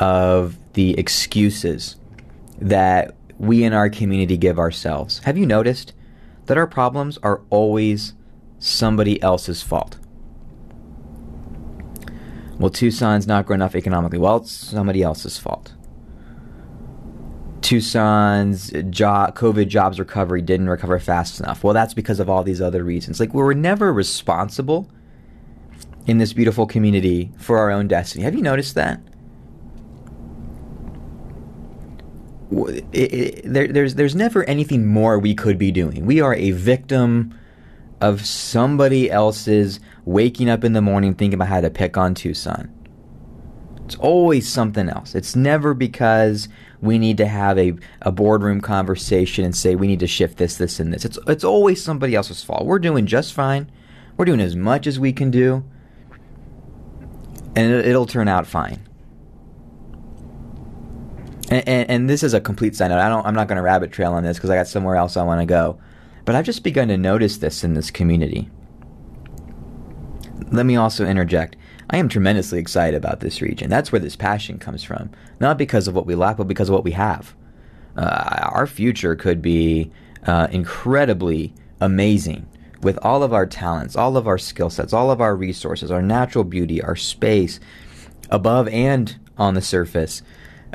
of 0.00 0.56
the 0.74 0.98
excuses 0.98 1.96
that 2.60 3.14
we 3.38 3.64
in 3.64 3.72
our 3.72 3.90
community 3.90 4.36
give 4.36 4.58
ourselves. 4.58 5.18
Have 5.20 5.36
you 5.36 5.46
noticed 5.46 5.92
that 6.46 6.56
our 6.56 6.66
problems 6.66 7.18
are 7.22 7.42
always 7.50 8.14
somebody 8.58 9.22
else's 9.22 9.62
fault? 9.62 9.98
Well, 12.58 12.70
Tucson's 12.70 13.26
not 13.26 13.46
growing 13.46 13.60
enough 13.60 13.76
economically. 13.76 14.18
Well, 14.18 14.38
it's 14.38 14.50
somebody 14.50 15.02
else's 15.02 15.38
fault. 15.38 15.74
Tucson's 17.68 18.72
job, 18.88 19.36
COVID 19.36 19.68
jobs 19.68 19.98
recovery 19.98 20.40
didn't 20.40 20.70
recover 20.70 20.98
fast 20.98 21.38
enough. 21.38 21.62
Well, 21.62 21.74
that's 21.74 21.92
because 21.92 22.18
of 22.18 22.30
all 22.30 22.42
these 22.42 22.62
other 22.62 22.82
reasons. 22.82 23.20
Like, 23.20 23.34
we 23.34 23.42
were 23.42 23.52
never 23.52 23.92
responsible 23.92 24.90
in 26.06 26.16
this 26.16 26.32
beautiful 26.32 26.64
community 26.64 27.30
for 27.36 27.58
our 27.58 27.70
own 27.70 27.86
destiny. 27.86 28.24
Have 28.24 28.34
you 28.34 28.40
noticed 28.40 28.74
that? 28.76 29.02
It, 32.50 32.84
it, 32.94 33.42
there, 33.44 33.68
there's, 33.68 33.96
there's 33.96 34.14
never 34.14 34.44
anything 34.44 34.86
more 34.86 35.18
we 35.18 35.34
could 35.34 35.58
be 35.58 35.70
doing. 35.70 36.06
We 36.06 36.22
are 36.22 36.34
a 36.36 36.52
victim 36.52 37.38
of 38.00 38.24
somebody 38.24 39.10
else's 39.10 39.78
waking 40.06 40.48
up 40.48 40.64
in 40.64 40.72
the 40.72 40.80
morning 40.80 41.14
thinking 41.14 41.34
about 41.34 41.48
how 41.48 41.60
to 41.60 41.68
pick 41.68 41.98
on 41.98 42.14
Tucson. 42.14 42.72
It's 43.84 43.96
always 43.96 44.48
something 44.48 44.88
else. 44.88 45.14
It's 45.14 45.36
never 45.36 45.74
because 45.74 46.48
we 46.80 46.98
need 46.98 47.16
to 47.16 47.26
have 47.26 47.58
a, 47.58 47.74
a 48.02 48.12
boardroom 48.12 48.60
conversation 48.60 49.44
and 49.44 49.56
say 49.56 49.74
we 49.74 49.86
need 49.86 50.00
to 50.00 50.06
shift 50.06 50.36
this, 50.38 50.56
this, 50.56 50.78
and 50.78 50.92
this. 50.92 51.04
It's, 51.04 51.18
it's 51.26 51.44
always 51.44 51.82
somebody 51.82 52.14
else's 52.14 52.42
fault. 52.42 52.66
We're 52.66 52.78
doing 52.78 53.06
just 53.06 53.32
fine. 53.32 53.70
We're 54.16 54.24
doing 54.24 54.40
as 54.40 54.56
much 54.56 54.86
as 54.86 54.98
we 54.98 55.12
can 55.12 55.30
do, 55.30 55.64
and 57.54 57.72
it, 57.72 57.94
will 57.94 58.06
turn 58.06 58.28
out 58.28 58.46
fine. 58.46 58.86
And, 61.50 61.68
and, 61.68 61.90
and, 61.90 62.10
this 62.10 62.22
is 62.22 62.34
a 62.34 62.40
complete 62.40 62.76
side 62.76 62.88
note. 62.88 62.98
I 62.98 63.08
don't, 63.08 63.24
I'm 63.24 63.34
not 63.34 63.48
going 63.48 63.56
to 63.56 63.62
rabbit 63.62 63.92
trail 63.92 64.12
on 64.12 64.22
this 64.22 64.36
because 64.36 64.50
I 64.50 64.56
got 64.56 64.66
somewhere 64.68 64.96
else 64.96 65.16
I 65.16 65.22
want 65.22 65.40
to 65.40 65.46
go. 65.46 65.78
But 66.24 66.34
I've 66.34 66.44
just 66.44 66.62
begun 66.62 66.88
to 66.88 66.98
notice 66.98 67.38
this 67.38 67.64
in 67.64 67.74
this 67.74 67.90
community. 67.90 68.50
Let 70.50 70.66
me 70.66 70.76
also 70.76 71.06
interject. 71.06 71.56
I 71.90 71.96
am 71.96 72.08
tremendously 72.08 72.58
excited 72.58 72.96
about 72.96 73.20
this 73.20 73.40
region. 73.40 73.70
That's 73.70 73.90
where 73.90 74.00
this 74.00 74.16
passion 74.16 74.58
comes 74.58 74.84
from. 74.84 75.10
Not 75.40 75.56
because 75.56 75.88
of 75.88 75.94
what 75.94 76.06
we 76.06 76.14
lack, 76.14 76.36
but 76.36 76.48
because 76.48 76.68
of 76.68 76.74
what 76.74 76.84
we 76.84 76.92
have. 76.92 77.34
Uh, 77.96 78.50
our 78.52 78.66
future 78.66 79.16
could 79.16 79.40
be 79.40 79.90
uh, 80.26 80.48
incredibly 80.50 81.54
amazing 81.80 82.46
with 82.82 82.98
all 83.02 83.22
of 83.22 83.32
our 83.32 83.46
talents, 83.46 83.96
all 83.96 84.16
of 84.16 84.28
our 84.28 84.38
skill 84.38 84.70
sets, 84.70 84.92
all 84.92 85.10
of 85.10 85.20
our 85.20 85.34
resources, 85.34 85.90
our 85.90 86.02
natural 86.02 86.44
beauty, 86.44 86.82
our 86.82 86.94
space, 86.94 87.58
above 88.30 88.68
and 88.68 89.18
on 89.38 89.54
the 89.54 89.62
surface. 89.62 90.22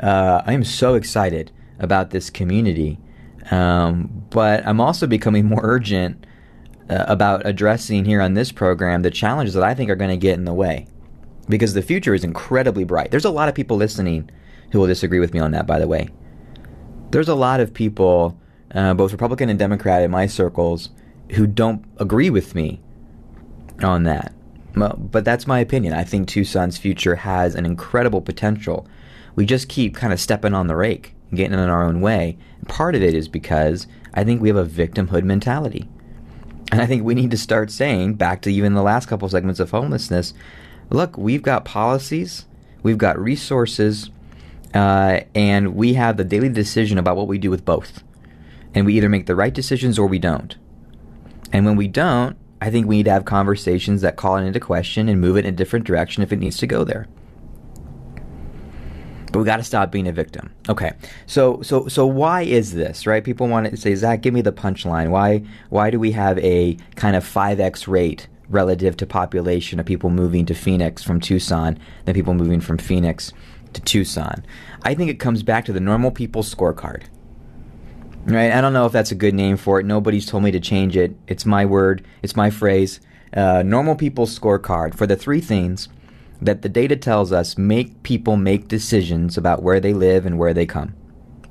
Uh, 0.02 0.42
I 0.44 0.52
am 0.52 0.64
so 0.64 0.94
excited 0.94 1.52
about 1.78 2.10
this 2.10 2.28
community. 2.28 2.98
Um, 3.50 4.26
but 4.30 4.66
I'm 4.66 4.80
also 4.80 5.06
becoming 5.06 5.44
more 5.44 5.60
urgent 5.62 6.26
uh, 6.90 7.04
about 7.06 7.46
addressing 7.46 8.04
here 8.04 8.20
on 8.20 8.34
this 8.34 8.50
program 8.50 9.02
the 9.02 9.10
challenges 9.10 9.54
that 9.54 9.62
I 9.62 9.74
think 9.74 9.90
are 9.90 9.96
going 9.96 10.10
to 10.10 10.16
get 10.16 10.38
in 10.38 10.44
the 10.44 10.54
way 10.54 10.86
because 11.48 11.74
the 11.74 11.82
future 11.82 12.14
is 12.14 12.24
incredibly 12.24 12.84
bright. 12.84 13.10
There's 13.10 13.24
a 13.24 13.30
lot 13.30 13.48
of 13.48 13.54
people 13.54 13.76
listening 13.76 14.30
who 14.72 14.80
will 14.80 14.86
disagree 14.86 15.20
with 15.20 15.34
me 15.34 15.40
on 15.40 15.52
that, 15.52 15.66
by 15.66 15.78
the 15.78 15.88
way. 15.88 16.08
There's 17.10 17.28
a 17.28 17.34
lot 17.34 17.60
of 17.60 17.72
people, 17.72 18.38
uh, 18.74 18.94
both 18.94 19.12
Republican 19.12 19.48
and 19.48 19.58
Democrat 19.58 20.02
in 20.02 20.10
my 20.10 20.26
circles, 20.26 20.90
who 21.32 21.46
don't 21.46 21.84
agree 21.98 22.30
with 22.30 22.54
me 22.54 22.80
on 23.82 24.04
that. 24.04 24.34
Well, 24.76 24.96
but 24.98 25.24
that's 25.24 25.46
my 25.46 25.60
opinion. 25.60 25.92
I 25.94 26.04
think 26.04 26.28
Tucson's 26.28 26.78
future 26.78 27.16
has 27.16 27.54
an 27.54 27.64
incredible 27.64 28.20
potential. 28.20 28.86
We 29.36 29.46
just 29.46 29.68
keep 29.68 29.94
kind 29.94 30.12
of 30.12 30.20
stepping 30.20 30.54
on 30.54 30.66
the 30.66 30.76
rake 30.76 31.14
getting 31.34 31.58
in 31.58 31.68
our 31.68 31.84
own 31.84 32.00
way. 32.00 32.38
Part 32.68 32.94
of 32.94 33.02
it 33.02 33.14
is 33.14 33.28
because 33.28 33.86
I 34.14 34.24
think 34.24 34.40
we 34.40 34.48
have 34.48 34.56
a 34.56 34.64
victimhood 34.64 35.24
mentality. 35.24 35.88
And 36.72 36.80
I 36.80 36.86
think 36.86 37.04
we 37.04 37.14
need 37.14 37.30
to 37.30 37.36
start 37.36 37.70
saying, 37.70 38.14
back 38.14 38.42
to 38.42 38.52
even 38.52 38.74
the 38.74 38.82
last 38.82 39.06
couple 39.06 39.28
segments 39.28 39.60
of 39.60 39.70
homelessness, 39.70 40.34
look, 40.90 41.16
we've 41.16 41.42
got 41.42 41.64
policies, 41.64 42.46
we've 42.82 42.98
got 42.98 43.18
resources, 43.18 44.10
uh, 44.74 45.20
and 45.34 45.74
we 45.74 45.94
have 45.94 46.16
the 46.16 46.24
daily 46.24 46.48
decision 46.48 46.98
about 46.98 47.16
what 47.16 47.28
we 47.28 47.38
do 47.38 47.50
with 47.50 47.64
both. 47.64 48.02
And 48.74 48.86
we 48.86 48.94
either 48.94 49.08
make 49.08 49.26
the 49.26 49.36
right 49.36 49.54
decisions 49.54 49.98
or 49.98 50.06
we 50.06 50.18
don't. 50.18 50.56
And 51.52 51.64
when 51.64 51.76
we 51.76 51.86
don't, 51.86 52.36
I 52.60 52.70
think 52.70 52.86
we 52.86 52.96
need 52.96 53.04
to 53.04 53.12
have 53.12 53.24
conversations 53.24 54.00
that 54.00 54.16
call 54.16 54.36
it 54.36 54.44
into 54.44 54.58
question 54.58 55.08
and 55.08 55.20
move 55.20 55.36
it 55.36 55.44
in 55.44 55.54
a 55.54 55.56
different 55.56 55.86
direction 55.86 56.22
if 56.22 56.32
it 56.32 56.38
needs 56.38 56.56
to 56.58 56.66
go 56.66 56.82
there. 56.82 57.06
But 59.30 59.40
we 59.40 59.44
got 59.44 59.56
to 59.56 59.64
stop 59.64 59.90
being 59.90 60.08
a 60.08 60.12
victim. 60.12 60.54
Okay, 60.68 60.92
so 61.26 61.60
so 61.62 61.88
so 61.88 62.06
why 62.06 62.42
is 62.42 62.72
this 62.72 63.06
right? 63.06 63.22
People 63.22 63.48
want 63.48 63.68
to 63.68 63.76
say, 63.76 63.94
Zach, 63.96 64.22
give 64.22 64.32
me 64.32 64.42
the 64.42 64.52
punchline. 64.52 65.10
Why 65.10 65.44
why 65.70 65.90
do 65.90 65.98
we 65.98 66.12
have 66.12 66.38
a 66.38 66.76
kind 66.94 67.16
of 67.16 67.24
five 67.24 67.60
x 67.60 67.88
rate 67.88 68.28
relative 68.54 68.96
to 68.96 69.06
population 69.06 69.78
of 69.78 69.84
people 69.84 70.08
moving 70.08 70.46
to 70.46 70.54
Phoenix 70.54 71.02
from 71.02 71.20
Tucson 71.20 71.78
than 72.04 72.14
people 72.14 72.32
moving 72.32 72.60
from 72.60 72.78
Phoenix 72.78 73.32
to 73.74 73.82
Tucson? 73.82 74.46
I 74.82 74.94
think 74.94 75.10
it 75.10 75.20
comes 75.20 75.42
back 75.42 75.66
to 75.66 75.72
the 75.72 75.80
normal 75.80 76.10
people 76.10 76.42
scorecard. 76.42 77.02
Right? 78.24 78.52
I 78.52 78.62
don't 78.62 78.72
know 78.72 78.86
if 78.86 78.92
that's 78.92 79.12
a 79.12 79.16
good 79.16 79.34
name 79.34 79.58
for 79.58 79.78
it. 79.78 79.84
Nobody's 79.84 80.24
told 80.24 80.44
me 80.44 80.50
to 80.52 80.60
change 80.60 80.96
it. 80.96 81.14
It's 81.26 81.44
my 81.44 81.66
word. 81.66 82.06
It's 82.22 82.36
my 82.36 82.48
phrase. 82.48 83.00
Uh, 83.36 83.62
normal 83.62 83.96
people 83.96 84.26
scorecard 84.26 84.94
for 84.94 85.06
the 85.06 85.16
three 85.16 85.40
things 85.40 85.88
that 86.40 86.62
the 86.62 86.68
data 86.68 86.96
tells 86.96 87.32
us 87.32 87.58
make 87.58 88.02
people 88.02 88.36
make 88.36 88.68
decisions 88.68 89.36
about 89.36 89.62
where 89.62 89.80
they 89.80 89.92
live 89.92 90.24
and 90.24 90.38
where 90.38 90.54
they 90.54 90.66
come, 90.66 90.94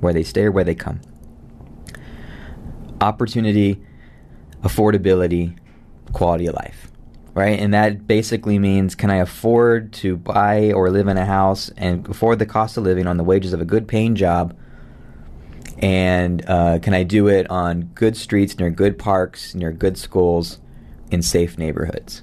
where 0.00 0.12
they 0.12 0.22
stay 0.22 0.44
or 0.44 0.52
where 0.52 0.64
they 0.64 0.74
come. 0.74 1.00
Opportunity, 3.00 3.80
affordability, 4.62 5.56
quality 6.12 6.46
of 6.46 6.54
life, 6.54 6.90
right? 7.34 7.58
And 7.58 7.74
that 7.74 8.06
basically 8.06 8.58
means 8.58 8.94
can 8.94 9.10
I 9.10 9.16
afford 9.16 9.92
to 9.94 10.16
buy 10.16 10.72
or 10.72 10.90
live 10.90 11.08
in 11.08 11.18
a 11.18 11.26
house 11.26 11.70
and 11.76 12.08
afford 12.08 12.38
the 12.38 12.46
cost 12.46 12.76
of 12.76 12.84
living 12.84 13.06
on 13.06 13.16
the 13.16 13.24
wages 13.24 13.52
of 13.52 13.60
a 13.60 13.64
good 13.64 13.88
paying 13.88 14.14
job? 14.14 14.56
And 15.78 16.48
uh, 16.48 16.78
can 16.78 16.94
I 16.94 17.02
do 17.02 17.28
it 17.28 17.50
on 17.50 17.90
good 17.94 18.16
streets, 18.16 18.58
near 18.58 18.70
good 18.70 18.98
parks, 18.98 19.54
near 19.54 19.72
good 19.72 19.98
schools, 19.98 20.58
in 21.10 21.20
safe 21.20 21.58
neighborhoods? 21.58 22.22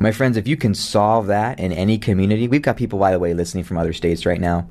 My 0.00 0.10
friends, 0.10 0.36
if 0.36 0.48
you 0.48 0.56
can 0.56 0.74
solve 0.74 1.26
that 1.28 1.60
in 1.60 1.70
any 1.72 1.98
community, 1.98 2.48
we've 2.48 2.62
got 2.62 2.76
people, 2.76 2.98
by 2.98 3.12
the 3.12 3.18
way, 3.18 3.32
listening 3.34 3.64
from 3.64 3.78
other 3.78 3.92
states 3.92 4.26
right 4.26 4.40
now. 4.40 4.66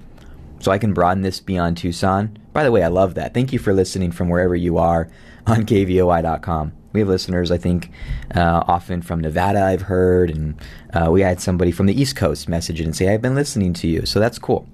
So 0.64 0.72
I 0.72 0.78
can 0.78 0.94
broaden 0.94 1.24
this 1.24 1.40
beyond 1.40 1.78
Tucson. 1.78 2.38
By 2.54 2.64
the 2.64 2.72
way, 2.72 2.84
I 2.84 2.88
love 2.88 3.16
that. 3.16 3.34
Thank 3.34 3.52
you 3.52 3.60
for 3.60 3.74
listening 3.74 4.12
from 4.12 4.30
wherever 4.30 4.56
you 4.56 4.78
are 4.78 5.10
on 5.46 5.66
kvoi.com. 5.66 6.72
We 6.94 7.02
have 7.02 7.10
listeners, 7.10 7.52
I 7.52 7.58
think, 7.58 7.92
uh, 8.34 8.64
often 8.68 9.02
from 9.02 9.20
Nevada, 9.20 9.64
I've 9.64 9.82
heard, 9.82 10.30
and 10.30 10.56
uh, 10.94 11.10
we 11.12 11.22
had 11.22 11.42
somebody 11.42 11.72
from 11.72 11.88
the 11.88 12.00
East 12.00 12.16
Coast 12.16 12.48
message 12.48 12.80
it 12.80 12.86
and 12.86 12.96
say, 12.96 13.14
I've 13.14 13.22
been 13.22 13.36
listening 13.36 13.74
to 13.74 13.88
you. 13.88 14.06
So 14.06 14.20
that's 14.20 14.40
cool. 14.40 14.68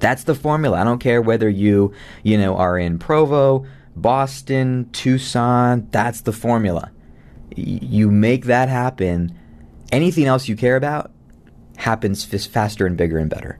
That's 0.00 0.24
the 0.24 0.34
formula. 0.34 0.80
I 0.80 0.84
don't 0.84 0.98
care 0.98 1.22
whether 1.22 1.48
you, 1.48 1.94
you 2.22 2.36
know, 2.36 2.56
are 2.56 2.76
in 2.78 2.98
Provo, 2.98 3.64
Boston, 3.96 4.90
Tucson. 4.92 5.88
That's 5.92 6.22
the 6.22 6.32
formula 6.32 6.90
you 7.56 8.10
make 8.10 8.46
that 8.46 8.68
happen, 8.68 9.38
anything 9.92 10.26
else 10.26 10.48
you 10.48 10.56
care 10.56 10.76
about 10.76 11.12
happens 11.76 12.32
f- 12.32 12.40
faster 12.42 12.86
and 12.86 12.96
bigger 12.96 13.18
and 13.18 13.30
better. 13.30 13.58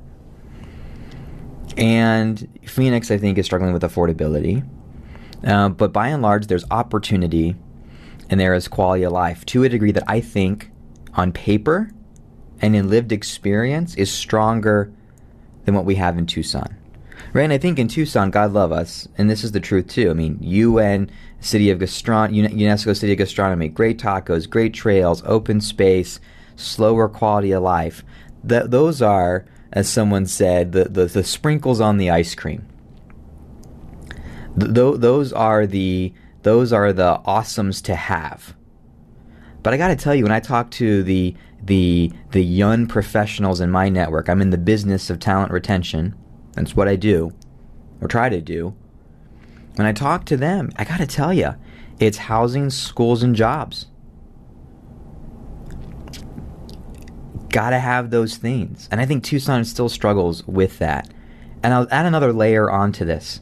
And 1.76 2.48
Phoenix, 2.64 3.10
I 3.10 3.18
think, 3.18 3.38
is 3.38 3.46
struggling 3.46 3.72
with 3.72 3.82
affordability. 3.82 4.66
Uh, 5.44 5.68
but 5.68 5.92
by 5.92 6.08
and 6.08 6.22
large, 6.22 6.46
there's 6.46 6.64
opportunity 6.70 7.56
and 8.30 8.40
there 8.40 8.54
is 8.54 8.68
quality 8.68 9.02
of 9.02 9.12
life 9.12 9.44
to 9.46 9.64
a 9.64 9.68
degree 9.68 9.92
that 9.92 10.04
I 10.06 10.20
think, 10.20 10.70
on 11.14 11.32
paper 11.32 11.90
and 12.60 12.74
in 12.74 12.88
lived 12.88 13.12
experience, 13.12 13.94
is 13.96 14.10
stronger 14.10 14.92
than 15.64 15.74
what 15.74 15.84
we 15.84 15.96
have 15.96 16.16
in 16.18 16.26
Tucson. 16.26 16.76
Right? 17.32 17.44
And 17.44 17.52
I 17.52 17.58
think 17.58 17.78
in 17.78 17.88
Tucson, 17.88 18.30
God 18.30 18.52
love 18.52 18.72
us, 18.72 19.08
and 19.18 19.28
this 19.28 19.44
is 19.44 19.52
the 19.52 19.60
truth 19.60 19.88
too. 19.88 20.10
I 20.10 20.14
mean, 20.14 20.38
UN 20.40 21.10
City 21.40 21.70
of 21.70 21.80
Gastron- 21.80 22.32
UNESCO 22.32 22.96
City 22.96 23.12
of 23.12 23.18
Gastronomy, 23.18 23.68
great 23.68 23.98
tacos, 23.98 24.48
great 24.48 24.72
trails, 24.72 25.22
open 25.26 25.60
space, 25.60 26.20
slower 26.56 27.08
quality 27.08 27.52
of 27.52 27.62
life. 27.62 28.04
Th- 28.48 28.64
those 28.66 29.02
are, 29.02 29.46
as 29.74 29.88
someone 29.88 30.24
said, 30.24 30.72
the, 30.72 30.84
the, 30.84 31.06
the 31.06 31.24
sprinkles 31.24 31.80
on 31.80 31.98
the 31.98 32.08
ice 32.08 32.34
cream. 32.34 32.66
Th- 34.58 34.70
those 34.72 35.32
are 35.32 35.66
the 35.66 36.14
those 36.42 36.72
are 36.72 36.92
the 36.92 37.20
awesomes 37.26 37.82
to 37.82 37.94
have. 37.94 38.54
But 39.62 39.74
I 39.74 39.76
got 39.78 39.88
to 39.88 39.96
tell 39.96 40.14
you, 40.14 40.22
when 40.22 40.32
I 40.32 40.40
talk 40.40 40.70
to 40.72 41.02
the 41.02 41.34
the 41.62 42.12
the 42.30 42.44
young 42.44 42.86
professionals 42.86 43.60
in 43.60 43.70
my 43.70 43.88
network, 43.88 44.28
I'm 44.28 44.40
in 44.40 44.50
the 44.50 44.58
business 44.58 45.10
of 45.10 45.18
talent 45.18 45.50
retention. 45.50 46.14
That's 46.52 46.76
what 46.76 46.86
I 46.86 46.94
do, 46.94 47.32
or 48.00 48.06
try 48.06 48.28
to 48.28 48.40
do. 48.40 48.76
When 49.74 49.88
I 49.88 49.92
talk 49.92 50.24
to 50.26 50.36
them, 50.36 50.70
I 50.76 50.84
got 50.84 50.98
to 50.98 51.06
tell 51.06 51.34
you, 51.34 51.54
it's 51.98 52.18
housing, 52.18 52.70
schools, 52.70 53.24
and 53.24 53.34
jobs. 53.34 53.86
Got 57.54 57.70
to 57.70 57.78
have 57.78 58.10
those 58.10 58.36
things. 58.36 58.88
And 58.90 59.00
I 59.00 59.06
think 59.06 59.22
Tucson 59.22 59.64
still 59.64 59.88
struggles 59.88 60.44
with 60.48 60.80
that. 60.80 61.08
And 61.62 61.72
I'll 61.72 61.86
add 61.88 62.04
another 62.04 62.32
layer 62.32 62.68
onto 62.68 63.04
this. 63.04 63.40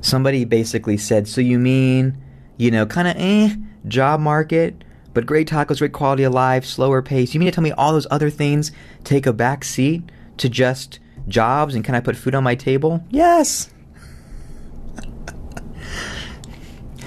Somebody 0.00 0.46
basically 0.46 0.96
said, 0.96 1.28
So 1.28 1.42
you 1.42 1.58
mean, 1.58 2.16
you 2.56 2.70
know, 2.70 2.86
kind 2.86 3.06
of 3.06 3.14
eh, 3.18 3.54
job 3.86 4.20
market, 4.20 4.82
but 5.12 5.26
great 5.26 5.48
tacos, 5.48 5.80
great 5.80 5.92
quality 5.92 6.22
of 6.22 6.32
life, 6.32 6.64
slower 6.64 7.02
pace. 7.02 7.34
You 7.34 7.40
mean 7.40 7.48
to 7.48 7.54
tell 7.54 7.62
me 7.62 7.72
all 7.72 7.92
those 7.92 8.06
other 8.10 8.30
things 8.30 8.72
take 9.04 9.26
a 9.26 9.34
back 9.34 9.64
seat 9.64 10.10
to 10.38 10.48
just 10.48 10.98
jobs 11.28 11.74
and 11.74 11.84
can 11.84 11.94
I 11.94 12.00
put 12.00 12.16
food 12.16 12.34
on 12.34 12.42
my 12.42 12.54
table? 12.54 13.04
Yes. 13.10 13.68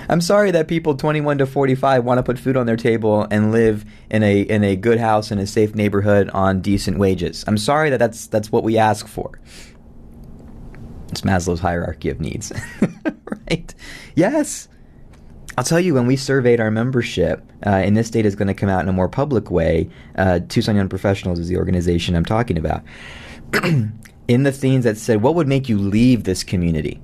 I'm 0.09 0.21
sorry 0.21 0.49
that 0.51 0.67
people 0.67 0.95
21 0.95 1.37
to 1.37 1.45
45 1.45 2.03
want 2.03 2.17
to 2.17 2.23
put 2.23 2.39
food 2.39 2.57
on 2.57 2.65
their 2.65 2.75
table 2.75 3.27
and 3.29 3.51
live 3.51 3.85
in 4.09 4.23
a 4.23 4.41
in 4.41 4.63
a 4.63 4.75
good 4.75 4.99
house 4.99 5.31
in 5.31 5.37
a 5.37 5.45
safe 5.45 5.75
neighborhood 5.75 6.31
on 6.31 6.61
decent 6.61 6.97
wages. 6.97 7.45
I'm 7.47 7.59
sorry 7.59 7.91
that 7.91 7.97
that's 7.97 8.25
that's 8.25 8.51
what 8.51 8.63
we 8.63 8.77
ask 8.77 9.07
for. 9.07 9.39
It's 11.09 11.21
Maslow's 11.21 11.59
hierarchy 11.59 12.09
of 12.09 12.19
needs, 12.19 12.51
right? 13.49 13.73
Yes. 14.15 14.67
I'll 15.57 15.63
tell 15.63 15.79
you 15.79 15.93
when 15.93 16.07
we 16.07 16.15
surveyed 16.15 16.61
our 16.61 16.71
membership, 16.71 17.43
uh, 17.65 17.69
and 17.69 17.97
this 17.97 18.09
data 18.09 18.27
is 18.27 18.35
going 18.35 18.47
to 18.47 18.53
come 18.53 18.69
out 18.69 18.81
in 18.81 18.87
a 18.87 18.93
more 18.93 19.09
public 19.09 19.51
way. 19.51 19.89
Uh, 20.15 20.39
Tucson 20.47 20.75
Young 20.75 20.87
Professionals 20.87 21.37
is 21.37 21.49
the 21.49 21.57
organization 21.57 22.15
I'm 22.15 22.23
talking 22.23 22.57
about. 22.57 22.81
in 24.29 24.43
the 24.43 24.51
themes 24.51 24.85
that 24.85 24.97
said, 24.97 25.21
"What 25.21 25.35
would 25.35 25.47
make 25.47 25.67
you 25.69 25.77
leave 25.77 26.23
this 26.23 26.43
community?" 26.43 27.01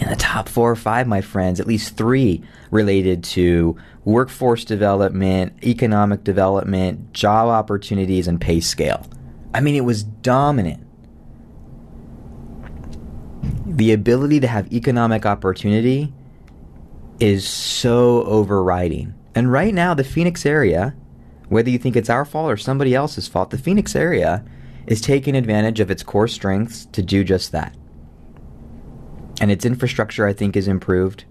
In 0.00 0.08
the 0.08 0.16
top 0.16 0.48
four 0.48 0.70
or 0.70 0.76
five, 0.76 1.06
my 1.06 1.20
friends, 1.20 1.60
at 1.60 1.66
least 1.66 1.96
three 1.96 2.42
related 2.70 3.22
to 3.22 3.76
workforce 4.04 4.64
development, 4.64 5.52
economic 5.64 6.24
development, 6.24 7.12
job 7.12 7.48
opportunities, 7.48 8.26
and 8.26 8.40
pay 8.40 8.60
scale. 8.60 9.06
I 9.54 9.60
mean, 9.60 9.74
it 9.74 9.84
was 9.84 10.02
dominant. 10.02 10.86
The 13.66 13.92
ability 13.92 14.40
to 14.40 14.46
have 14.46 14.72
economic 14.72 15.26
opportunity 15.26 16.12
is 17.20 17.46
so 17.46 18.24
overriding. 18.24 19.14
And 19.34 19.50
right 19.50 19.72
now, 19.72 19.94
the 19.94 20.04
Phoenix 20.04 20.44
area, 20.44 20.94
whether 21.48 21.70
you 21.70 21.78
think 21.78 21.96
it's 21.96 22.10
our 22.10 22.24
fault 22.24 22.50
or 22.50 22.56
somebody 22.56 22.94
else's 22.94 23.28
fault, 23.28 23.50
the 23.50 23.58
Phoenix 23.58 23.94
area 23.94 24.44
is 24.86 25.00
taking 25.00 25.36
advantage 25.36 25.80
of 25.80 25.90
its 25.90 26.02
core 26.02 26.28
strengths 26.28 26.86
to 26.86 27.02
do 27.02 27.24
just 27.24 27.52
that 27.52 27.74
and 29.42 29.50
its 29.50 29.66
infrastructure, 29.66 30.24
I 30.24 30.32
think, 30.32 30.56
is 30.56 30.68
improved. 30.68 31.24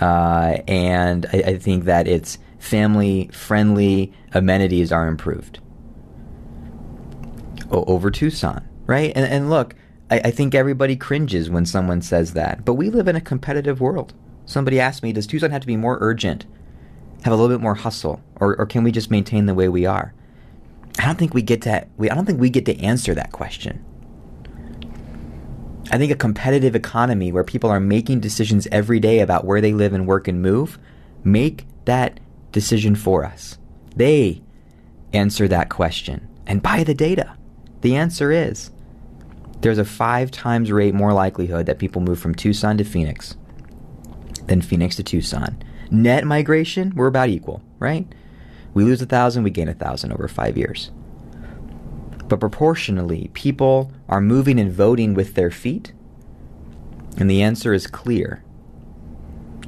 Uh, 0.00 0.58
and 0.68 1.26
I, 1.32 1.38
I, 1.38 1.58
think 1.58 1.84
that 1.84 2.06
its 2.06 2.38
family 2.58 3.30
friendly 3.32 4.12
amenities 4.32 4.90
are 4.90 5.06
improved 5.06 5.60
o- 7.70 7.84
over 7.84 8.10
Tucson, 8.10 8.68
right? 8.86 9.12
And, 9.14 9.24
and 9.24 9.50
look, 9.50 9.76
I, 10.10 10.18
I, 10.24 10.30
think 10.32 10.52
everybody 10.52 10.96
cringes 10.96 11.48
when 11.48 11.64
someone 11.64 12.02
says 12.02 12.32
that, 12.32 12.64
but 12.64 12.74
we 12.74 12.90
live 12.90 13.06
in 13.06 13.14
a 13.14 13.20
competitive 13.20 13.80
world. 13.80 14.14
Somebody 14.46 14.80
asked 14.80 15.04
me, 15.04 15.12
does 15.12 15.28
Tucson 15.28 15.52
have 15.52 15.60
to 15.60 15.66
be 15.66 15.76
more 15.76 15.96
urgent, 16.00 16.44
have 17.22 17.32
a 17.32 17.36
little 17.36 17.56
bit 17.56 17.62
more 17.62 17.76
hustle, 17.76 18.20
or, 18.40 18.56
or 18.56 18.66
can 18.66 18.82
we 18.82 18.90
just 18.90 19.12
maintain 19.12 19.46
the 19.46 19.54
way 19.54 19.68
we 19.68 19.86
are? 19.86 20.12
I 20.98 21.06
don't 21.06 21.18
think 21.18 21.34
we 21.34 21.42
get 21.42 21.62
to. 21.62 21.86
We, 21.96 22.10
I 22.10 22.16
don't 22.16 22.26
think 22.26 22.40
we 22.40 22.50
get 22.50 22.66
to 22.66 22.78
answer 22.80 23.14
that 23.14 23.30
question. 23.30 23.84
I 25.90 25.98
think 25.98 26.10
a 26.10 26.16
competitive 26.16 26.74
economy 26.74 27.30
where 27.30 27.44
people 27.44 27.70
are 27.70 27.80
making 27.80 28.20
decisions 28.20 28.66
every 28.72 29.00
day 29.00 29.20
about 29.20 29.44
where 29.44 29.60
they 29.60 29.72
live 29.72 29.92
and 29.92 30.06
work 30.06 30.26
and 30.26 30.40
move, 30.40 30.78
make 31.22 31.66
that 31.84 32.20
decision 32.52 32.94
for 32.94 33.24
us. 33.24 33.58
They 33.94 34.42
answer 35.12 35.46
that 35.48 35.68
question. 35.68 36.28
And 36.46 36.62
by 36.62 36.84
the 36.84 36.94
data, 36.94 37.36
the 37.82 37.96
answer 37.96 38.32
is 38.32 38.70
there's 39.60 39.78
a 39.78 39.84
five 39.84 40.30
times 40.30 40.72
rate 40.72 40.94
more 40.94 41.12
likelihood 41.12 41.66
that 41.66 41.78
people 41.78 42.02
move 42.02 42.18
from 42.18 42.34
Tucson 42.34 42.76
to 42.78 42.84
Phoenix 42.84 43.36
than 44.46 44.62
Phoenix 44.62 44.96
to 44.96 45.02
Tucson. 45.02 45.62
Net 45.90 46.24
migration, 46.24 46.92
we're 46.94 47.06
about 47.06 47.28
equal, 47.28 47.62
right? 47.78 48.06
We 48.72 48.84
lose 48.84 49.00
a 49.00 49.06
thousand, 49.06 49.44
we 49.44 49.50
gain 49.50 49.68
a 49.68 49.74
thousand 49.74 50.12
over 50.12 50.28
five 50.28 50.58
years. 50.58 50.90
But 52.28 52.40
proportionally, 52.40 53.30
people 53.34 53.92
are 54.08 54.20
moving 54.20 54.58
and 54.58 54.72
voting 54.72 55.14
with 55.14 55.34
their 55.34 55.50
feet? 55.50 55.92
And 57.16 57.30
the 57.30 57.42
answer 57.42 57.72
is 57.72 57.86
clear. 57.86 58.42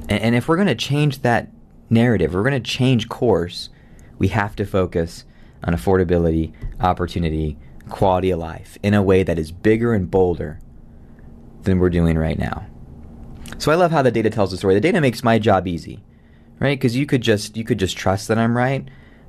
And, 0.09 0.21
and 0.21 0.35
if 0.35 0.47
we're 0.47 0.55
going 0.55 0.67
to 0.67 0.75
change 0.75 1.21
that 1.21 1.49
narrative, 1.89 2.33
we're 2.33 2.43
going 2.43 2.61
to 2.61 2.69
change 2.69 3.09
course, 3.09 3.69
we 4.17 4.29
have 4.29 4.55
to 4.57 4.65
focus 4.65 5.25
on 5.63 5.73
affordability, 5.73 6.53
opportunity, 6.79 7.57
quality 7.89 8.31
of 8.31 8.39
life 8.39 8.77
in 8.83 8.93
a 8.93 9.03
way 9.03 9.23
that 9.23 9.39
is 9.39 9.51
bigger 9.51 9.93
and 9.93 10.11
bolder 10.11 10.59
than 11.63 11.79
we're 11.79 11.89
doing 11.89 12.17
right 12.17 12.37
now. 12.37 12.65
So 13.57 13.71
I 13.71 13.75
love 13.75 13.91
how 13.91 14.01
the 14.01 14.11
data 14.11 14.29
tells 14.29 14.51
the 14.51 14.57
story. 14.57 14.73
The 14.73 14.81
data 14.81 15.01
makes 15.01 15.23
my 15.23 15.39
job 15.39 15.67
easy, 15.67 16.03
right? 16.59 16.77
Because 16.77 16.95
you 16.95 17.05
could 17.05 17.21
just 17.21 17.57
you 17.57 17.63
could 17.63 17.79
just 17.79 17.97
trust 17.97 18.27
that 18.27 18.37
I'm 18.37 18.55
right, 18.55 18.87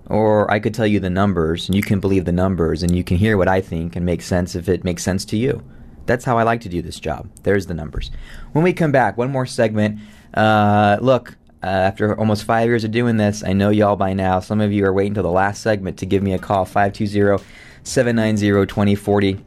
or 0.08 0.50
I 0.50 0.58
could 0.58 0.74
tell 0.74 0.86
you 0.86 1.00
the 1.00 1.10
numbers 1.10 1.68
and 1.68 1.74
you 1.74 1.82
can 1.82 2.00
believe 2.00 2.24
the 2.24 2.32
numbers 2.32 2.82
and 2.82 2.94
you 2.94 3.04
can 3.04 3.16
hear 3.16 3.36
what 3.36 3.48
I 3.48 3.60
think 3.60 3.96
and 3.96 4.04
make 4.06 4.22
sense 4.22 4.54
if 4.54 4.68
it 4.68 4.84
makes 4.84 5.02
sense 5.02 5.24
to 5.26 5.36
you. 5.36 5.62
That's 6.06 6.24
how 6.24 6.38
I 6.38 6.42
like 6.42 6.62
to 6.62 6.68
do 6.68 6.80
this 6.80 6.98
job. 6.98 7.28
There's 7.42 7.66
the 7.66 7.74
numbers. 7.74 8.10
When 8.52 8.64
we 8.64 8.72
come 8.72 8.92
back, 8.92 9.18
one 9.18 9.30
more 9.30 9.44
segment. 9.44 10.00
Uh, 10.32 10.96
look, 11.02 11.36
uh, 11.62 11.66
after 11.66 12.18
almost 12.18 12.44
five 12.44 12.66
years 12.66 12.84
of 12.84 12.90
doing 12.90 13.18
this, 13.18 13.44
I 13.44 13.52
know 13.52 13.68
y'all 13.68 13.96
by 13.96 14.14
now. 14.14 14.40
Some 14.40 14.60
of 14.60 14.72
you 14.72 14.86
are 14.86 14.92
waiting 14.92 15.14
till 15.14 15.22
the 15.22 15.30
last 15.30 15.62
segment 15.62 15.98
to 15.98 16.06
give 16.06 16.22
me 16.22 16.32
a 16.32 16.38
call 16.38 16.64
520 16.64 17.44
790 17.82 18.66
2040. 18.66 19.44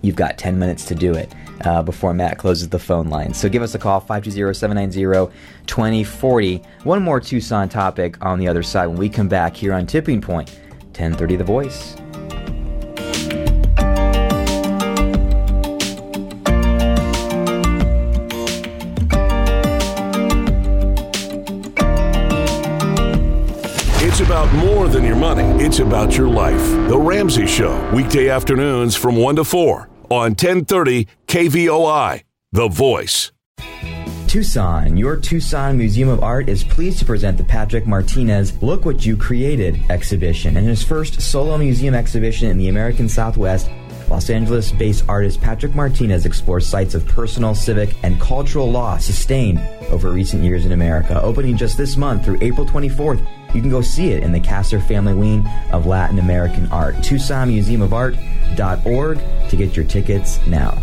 You've 0.00 0.16
got 0.16 0.38
10 0.38 0.58
minutes 0.58 0.86
to 0.86 0.94
do 0.94 1.12
it 1.14 1.32
uh, 1.62 1.82
before 1.82 2.14
Matt 2.14 2.38
closes 2.38 2.68
the 2.68 2.78
phone 2.78 3.08
line. 3.08 3.34
So 3.34 3.48
give 3.48 3.62
us 3.62 3.74
a 3.74 3.78
call 3.78 4.00
520 4.00 4.54
790 4.54 5.32
2040. 5.66 6.62
One 6.84 7.02
more 7.02 7.20
Tucson 7.20 7.68
topic 7.68 8.22
on 8.24 8.38
the 8.38 8.48
other 8.48 8.62
side 8.62 8.86
when 8.86 8.96
we 8.96 9.08
come 9.08 9.28
back 9.28 9.56
here 9.56 9.72
on 9.72 9.86
Tipping 9.86 10.20
Point, 10.20 10.50
1030 10.92 11.36
The 11.36 11.44
Voice. 11.44 11.96
It's 24.06 24.20
about 24.20 24.52
more 24.54 24.86
than 24.86 25.04
your 25.04 25.16
money. 25.16 25.42
It's 25.64 25.80
about 25.80 26.16
your 26.16 26.28
life. 26.28 26.62
The 26.88 26.96
Ramsey 26.96 27.48
Show, 27.48 27.90
weekday 27.92 28.28
afternoons 28.28 28.94
from 28.94 29.16
1 29.16 29.36
to 29.36 29.44
4 29.44 29.88
on 30.10 30.30
1030 30.30 31.08
KVOI, 31.26 32.22
The 32.52 32.68
Voice. 32.68 33.32
Tucson, 34.34 34.96
your 34.96 35.16
Tucson 35.16 35.78
Museum 35.78 36.08
of 36.08 36.24
Art 36.24 36.48
is 36.48 36.64
pleased 36.64 36.98
to 36.98 37.04
present 37.04 37.38
the 37.38 37.44
Patrick 37.44 37.86
Martinez 37.86 38.60
Look 38.60 38.84
What 38.84 39.06
You 39.06 39.16
Created 39.16 39.80
exhibition. 39.90 40.56
In 40.56 40.64
his 40.64 40.82
first 40.82 41.20
solo 41.20 41.56
museum 41.56 41.94
exhibition 41.94 42.48
in 42.48 42.58
the 42.58 42.68
American 42.68 43.08
Southwest, 43.08 43.70
Los 44.08 44.30
Angeles 44.30 44.72
based 44.72 45.04
artist 45.08 45.40
Patrick 45.40 45.74
Martinez 45.74 46.26
explores 46.26 46.66
sites 46.66 46.94
of 46.94 47.06
personal, 47.06 47.54
civic, 47.54 47.94
and 48.02 48.20
cultural 48.20 48.70
loss 48.70 49.06
sustained 49.06 49.58
over 49.90 50.10
recent 50.10 50.42
years 50.42 50.66
in 50.66 50.72
America. 50.72 51.20
Opening 51.22 51.56
just 51.56 51.76
this 51.76 51.96
month 51.96 52.24
through 52.24 52.38
April 52.40 52.66
24th, 52.66 53.26
you 53.54 53.60
can 53.60 53.70
go 53.70 53.80
see 53.80 54.08
it 54.08 54.22
in 54.22 54.30
the 54.32 54.40
Kasser 54.40 54.80
Family 54.80 55.14
Wing 55.14 55.48
of 55.72 55.86
Latin 55.86 56.18
American 56.18 56.70
Art. 56.72 56.96
TucsonMuseumofArt.org 56.96 59.20
to 59.48 59.56
get 59.56 59.76
your 59.76 59.86
tickets 59.86 60.44
now. 60.46 60.82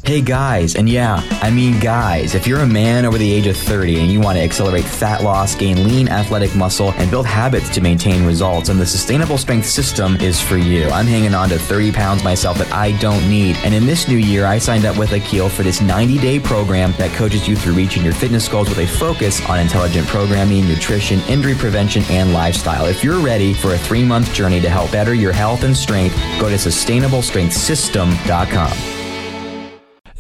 Hey 0.04 0.20
guys, 0.20 0.76
and 0.76 0.90
yeah, 0.90 1.22
I 1.44 1.52
mean 1.52 1.80
guys, 1.80 2.34
if 2.34 2.48
you're 2.48 2.62
a 2.62 2.68
man 2.68 3.06
over 3.06 3.20
the 3.20 3.32
age 3.32 3.46
of 3.46 3.56
30 3.56 4.00
and 4.00 4.12
you 4.12 4.20
want 4.20 4.36
to 4.36 4.44
accelerate 4.44 4.84
fat 4.84 5.24
loss, 5.24 5.54
gain 5.54 5.88
lean 5.88 6.10
athletic 6.10 6.56
muscle, 6.56 6.92
and 6.94 7.12
build 7.12 7.28
habits 7.28 7.70
to 7.76 7.82
maintain 7.82 8.26
results, 8.26 8.70
and 8.70 8.80
the 8.80 8.86
Sustainable 8.86 9.38
Strength 9.38 9.68
System 9.68 10.16
is 10.16 10.42
for 10.42 10.58
you. 10.58 10.90
I'm 10.90 11.06
hanging 11.06 11.36
on 11.36 11.50
to 11.50 11.60
30 11.60 11.92
pounds 11.92 12.24
myself 12.24 12.58
that 12.58 12.74
I 12.74 12.94
don't 12.94 13.30
need. 13.30 13.58
And 13.58 13.76
in 13.76 13.86
this 13.86 14.08
new 14.08 14.18
year, 14.18 14.48
I 14.48 14.58
signed 14.58 14.86
up 14.86 14.98
with 14.98 15.12
Akil 15.12 15.50
for 15.50 15.62
this 15.62 15.82
90 15.82 16.18
day 16.18 16.40
program 16.40 16.96
that 16.98 17.16
coaches 17.16 17.48
you 17.48 17.56
through 17.56 17.74
reaching 17.74 18.04
your 18.04 18.14
fitness 18.14 18.48
goals 18.48 18.70
with 18.70 18.80
a 18.80 18.88
focus 18.88 19.48
on 19.48 19.60
intelligent 19.60 20.08
programming, 20.08 20.68
nutrition, 20.68 21.20
injury 21.30 21.54
prevention, 21.54 22.02
and 22.10 22.34
lifestyle. 22.34 22.88
If 22.88 23.04
you're 23.04 23.20
ready 23.20 23.54
for 23.54 23.76
a 23.76 23.78
three 23.78 24.04
month 24.04 24.34
journey 24.34 24.62
to 24.62 24.70
help 24.70 24.92
better 24.92 25.14
your 25.14 25.32
health 25.32 25.64
and 25.64 25.78
strength, 25.78 26.16
go 26.40 26.50
to 26.50 26.56
sustainablestrengthsystem.com. 26.56 29.01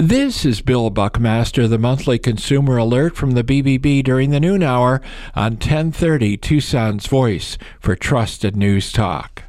This 0.02 0.46
is 0.46 0.62
Bill 0.62 0.90
Buckmaster, 0.90 1.68
the 1.68 1.78
monthly 1.78 2.18
consumer 2.18 2.78
alert 2.78 3.16
from 3.16 3.34
the 3.34 3.44
BBB 3.44 4.04
during 4.04 4.32
the 4.32 4.40
noon 4.40 4.64
hour 4.64 5.00
on 5.36 5.52
1030 5.52 6.38
Tucson's 6.38 7.06
Voice 7.06 7.56
for 7.80 7.96
Trusted 7.96 8.56
News 8.56 8.92
Talk. 8.92 9.44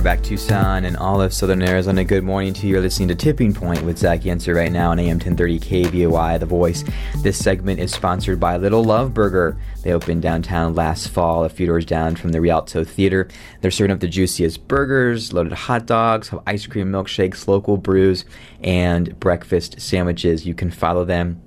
We're 0.00 0.04
back 0.04 0.22
Tucson 0.22 0.86
and 0.86 0.96
all 0.96 1.20
of 1.20 1.30
Southern 1.30 1.60
Arizona. 1.60 2.02
Good 2.02 2.24
morning 2.24 2.54
to 2.54 2.66
you. 2.66 2.72
You're 2.72 2.80
listening 2.80 3.08
to 3.08 3.14
Tipping 3.14 3.52
Point 3.52 3.82
with 3.82 3.98
Zach 3.98 4.20
Yenser 4.20 4.56
right 4.56 4.72
now 4.72 4.92
on 4.92 4.98
AM 4.98 5.18
1030 5.18 5.60
KVOI, 5.60 6.40
The 6.40 6.46
Voice. 6.46 6.84
This 7.18 7.36
segment 7.36 7.80
is 7.80 7.92
sponsored 7.92 8.40
by 8.40 8.56
Little 8.56 8.82
Love 8.82 9.12
Burger. 9.12 9.58
They 9.82 9.92
opened 9.92 10.22
downtown 10.22 10.74
last 10.74 11.10
fall, 11.10 11.44
a 11.44 11.50
few 11.50 11.66
doors 11.66 11.84
down 11.84 12.16
from 12.16 12.32
the 12.32 12.40
Rialto 12.40 12.82
Theater. 12.82 13.28
They're 13.60 13.70
serving 13.70 13.92
up 13.92 14.00
the 14.00 14.08
juiciest 14.08 14.66
burgers, 14.68 15.34
loaded 15.34 15.52
hot 15.52 15.84
dogs, 15.84 16.30
have 16.30 16.40
ice 16.46 16.66
cream 16.66 16.90
milkshakes, 16.90 17.46
local 17.46 17.76
brews, 17.76 18.24
and 18.62 19.20
breakfast 19.20 19.82
sandwiches. 19.82 20.46
You 20.46 20.54
can 20.54 20.70
follow 20.70 21.04
them 21.04 21.42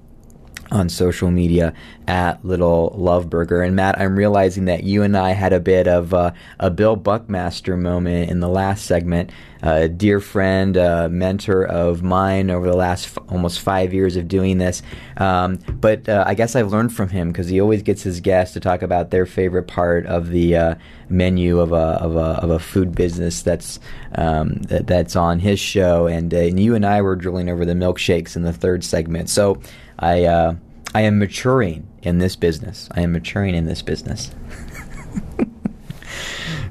on 0.74 0.90
social 0.90 1.30
media 1.30 1.74
at 2.08 2.44
Little 2.44 2.94
Love 2.98 3.30
Burger. 3.30 3.62
And 3.62 3.76
Matt, 3.76 4.00
I'm 4.00 4.16
realizing 4.16 4.66
that 4.66 4.84
you 4.84 5.04
and 5.04 5.16
I 5.16 5.32
had 5.32 5.54
a 5.54 5.60
bit 5.60 5.88
of 5.88 6.14
uh, 6.14 6.32
a 6.60 6.70
Bill 6.70 6.96
Buckmaster 6.96 7.78
moment 7.78 8.30
in 8.30 8.40
the 8.40 8.50
last 8.50 8.86
segment. 8.86 9.32
A 9.62 9.88
dear 9.88 10.20
friend, 10.20 10.76
uh, 10.76 11.08
mentor 11.10 11.64
of 11.64 12.04
mine 12.04 12.50
over 12.50 12.68
the 12.70 12.76
last 12.76 13.06
f- 13.06 13.24
almost 13.30 13.62
five 13.62 13.94
years 13.94 14.18
of 14.18 14.28
doing 14.28 14.58
this. 14.58 14.82
Um, 15.16 15.56
but 15.80 16.10
uh, 16.10 16.26
I 16.28 16.34
guess 16.34 16.58
I've 16.58 16.72
learned 16.72 16.94
from 16.94 17.08
him 17.08 17.32
because 17.32 17.48
he 17.48 17.62
always 17.62 17.82
gets 17.82 18.02
his 18.02 18.20
guests 18.20 18.54
to 18.56 18.60
talk 18.60 18.82
about 18.82 19.12
their 19.12 19.26
favorite 19.26 19.68
part 19.68 20.06
of 20.08 20.32
the 20.32 20.58
uh, 20.58 20.76
menu 21.08 21.62
of 21.62 21.72
a, 21.72 21.76
of, 21.76 22.18
a, 22.18 22.42
of 22.44 22.50
a 22.50 22.60
food 22.60 22.94
business 22.94 23.42
that's 23.42 23.80
um, 24.16 24.56
that, 24.64 24.86
that's 24.86 25.16
on 25.16 25.40
his 25.40 25.62
show. 25.62 26.08
And, 26.08 26.34
uh, 26.34 26.38
and 26.38 26.60
you 26.60 26.76
and 26.76 26.86
I 26.86 27.02
were 27.02 27.16
drilling 27.16 27.50
over 27.50 27.64
the 27.64 27.74
milkshakes 27.74 28.36
in 28.36 28.42
the 28.42 28.52
third 28.54 28.84
segment. 28.84 29.30
So 29.30 29.62
I 30.00 30.26
uh, 30.26 30.56
I 30.96 31.02
am 31.02 31.20
maturing 31.20 31.88
in 32.02 32.20
this 32.20 32.36
business. 32.36 32.90
I 32.92 33.02
am 33.02 33.14
maturing 33.14 33.56
in 33.56 33.66
this 33.66 33.82
business. 33.82 34.32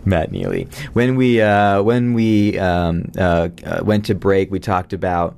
Matt 0.05 0.33
Neely. 0.33 0.69
When 0.93 1.17
we 1.17 1.41
uh, 1.41 1.83
when 1.83 2.15
we 2.15 2.59
um, 2.59 3.11
uh, 3.17 3.49
uh, 3.65 3.83
went 3.85 4.05
to 4.07 4.15
break, 4.15 4.51
we 4.51 4.61
talked 4.61 4.93
about 4.93 5.37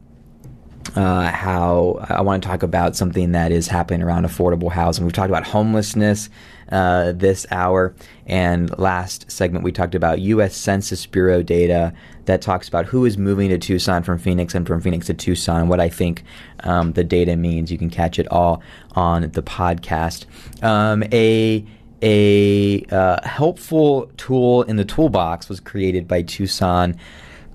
uh, 0.97 1.31
how 1.31 2.05
I 2.09 2.23
want 2.23 2.43
to 2.43 2.49
talk 2.49 2.63
about 2.63 2.97
something 2.97 3.33
that 3.33 3.53
is 3.53 3.69
happening 3.69 4.03
around 4.03 4.27
affordable 4.27 4.71
housing. 4.71 5.05
We've 5.05 5.13
talked 5.13 5.31
about 5.31 5.47
homelessness 5.47 6.31
uh, 6.75 7.13
this 7.13 7.47
hour, 7.53 7.95
and 8.27 8.77
last 8.79 9.31
segment 9.31 9.65
we 9.65 9.71
talked 9.71 9.95
about 9.95 10.21
U.S. 10.21 10.57
Census 10.57 11.07
Bureau 11.07 11.41
data 11.41 11.95
that 12.25 12.43
talks 12.43 12.67
about 12.67 12.87
who 12.87 13.05
is 13.05 13.17
moving 13.17 13.49
to 13.51 13.59
Tucson 13.59 14.03
from 14.03 14.19
Phoenix 14.19 14.57
and 14.57 14.67
from 14.67 14.81
Phoenix 14.81 15.07
to 15.07 15.15
Tucson, 15.15 15.69
what 15.69 15.79
I 15.79 15.89
think 15.89 16.25
um, 16.65 16.93
the 16.93 17.05
data 17.05 17.37
means. 17.37 17.71
You 17.71 17.79
can 17.79 17.91
catch 17.91 18.19
it 18.19 18.27
all 18.33 18.61
on 18.97 19.31
the 19.31 19.43
podcast. 19.43 20.27
Um, 20.65 21.05
a 21.13 21.65
a 22.03 22.85
uh, 22.91 23.27
helpful 23.27 24.11
tool 24.17 24.65
in 24.65 24.75
the 24.75 24.85
toolbox 24.85 25.49
was 25.49 25.61
created 25.61 26.09
by 26.09 26.23
Tucson 26.23 26.97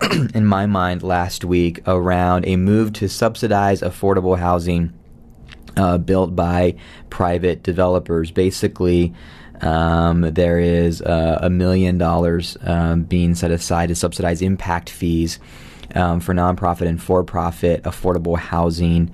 in 0.34 0.46
my 0.46 0.66
mind 0.66 1.04
last 1.04 1.44
week 1.44 1.82
around 1.86 2.48
a 2.48 2.56
move 2.56 2.94
to 2.94 3.10
subsidize 3.10 3.82
affordable 3.82 4.40
housing 4.40 4.94
uh, 5.80 5.98
built 5.98 6.36
by 6.36 6.76
private 7.10 7.64
developers. 7.64 8.32
Basically, 8.32 9.14
um, 9.62 10.22
there 10.22 10.60
is 10.60 11.02
uh, 11.02 11.40
a 11.42 11.50
million 11.50 11.98
dollars 11.98 12.58
um, 12.62 13.04
being 13.04 13.34
set 13.36 13.52
aside 13.52 13.88
to 13.88 13.96
subsidize 13.96 14.42
impact 14.42 14.90
fees 14.90 15.40
um, 15.96 16.20
for 16.20 16.34
nonprofit 16.34 16.88
and 16.88 17.02
for 17.02 17.24
profit 17.24 17.82
affordable 17.84 18.38
housing 18.38 19.10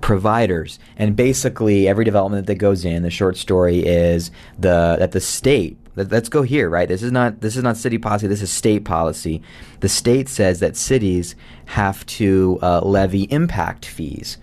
providers. 0.00 0.78
And 0.96 1.16
basically, 1.16 1.88
every 1.88 2.04
development 2.04 2.46
that 2.46 2.56
goes 2.56 2.84
in, 2.84 3.02
the 3.02 3.10
short 3.10 3.36
story 3.36 3.78
is 3.78 4.30
the 4.58 4.96
that 4.98 5.12
the 5.12 5.20
state 5.20 5.78
let's 6.06 6.28
go 6.28 6.42
here, 6.42 6.68
right? 6.68 6.88
This 6.88 7.02
is 7.02 7.12
not 7.12 7.40
this 7.40 7.56
is 7.56 7.62
not 7.62 7.76
city 7.76 7.98
policy. 7.98 8.26
This 8.26 8.42
is 8.42 8.50
state 8.50 8.84
policy. 8.84 9.42
The 9.80 9.88
state 9.88 10.28
says 10.28 10.60
that 10.60 10.76
cities 10.76 11.34
have 11.66 12.06
to 12.06 12.58
uh, 12.62 12.80
levy 12.80 13.24
impact 13.24 13.84
fees, 13.84 14.38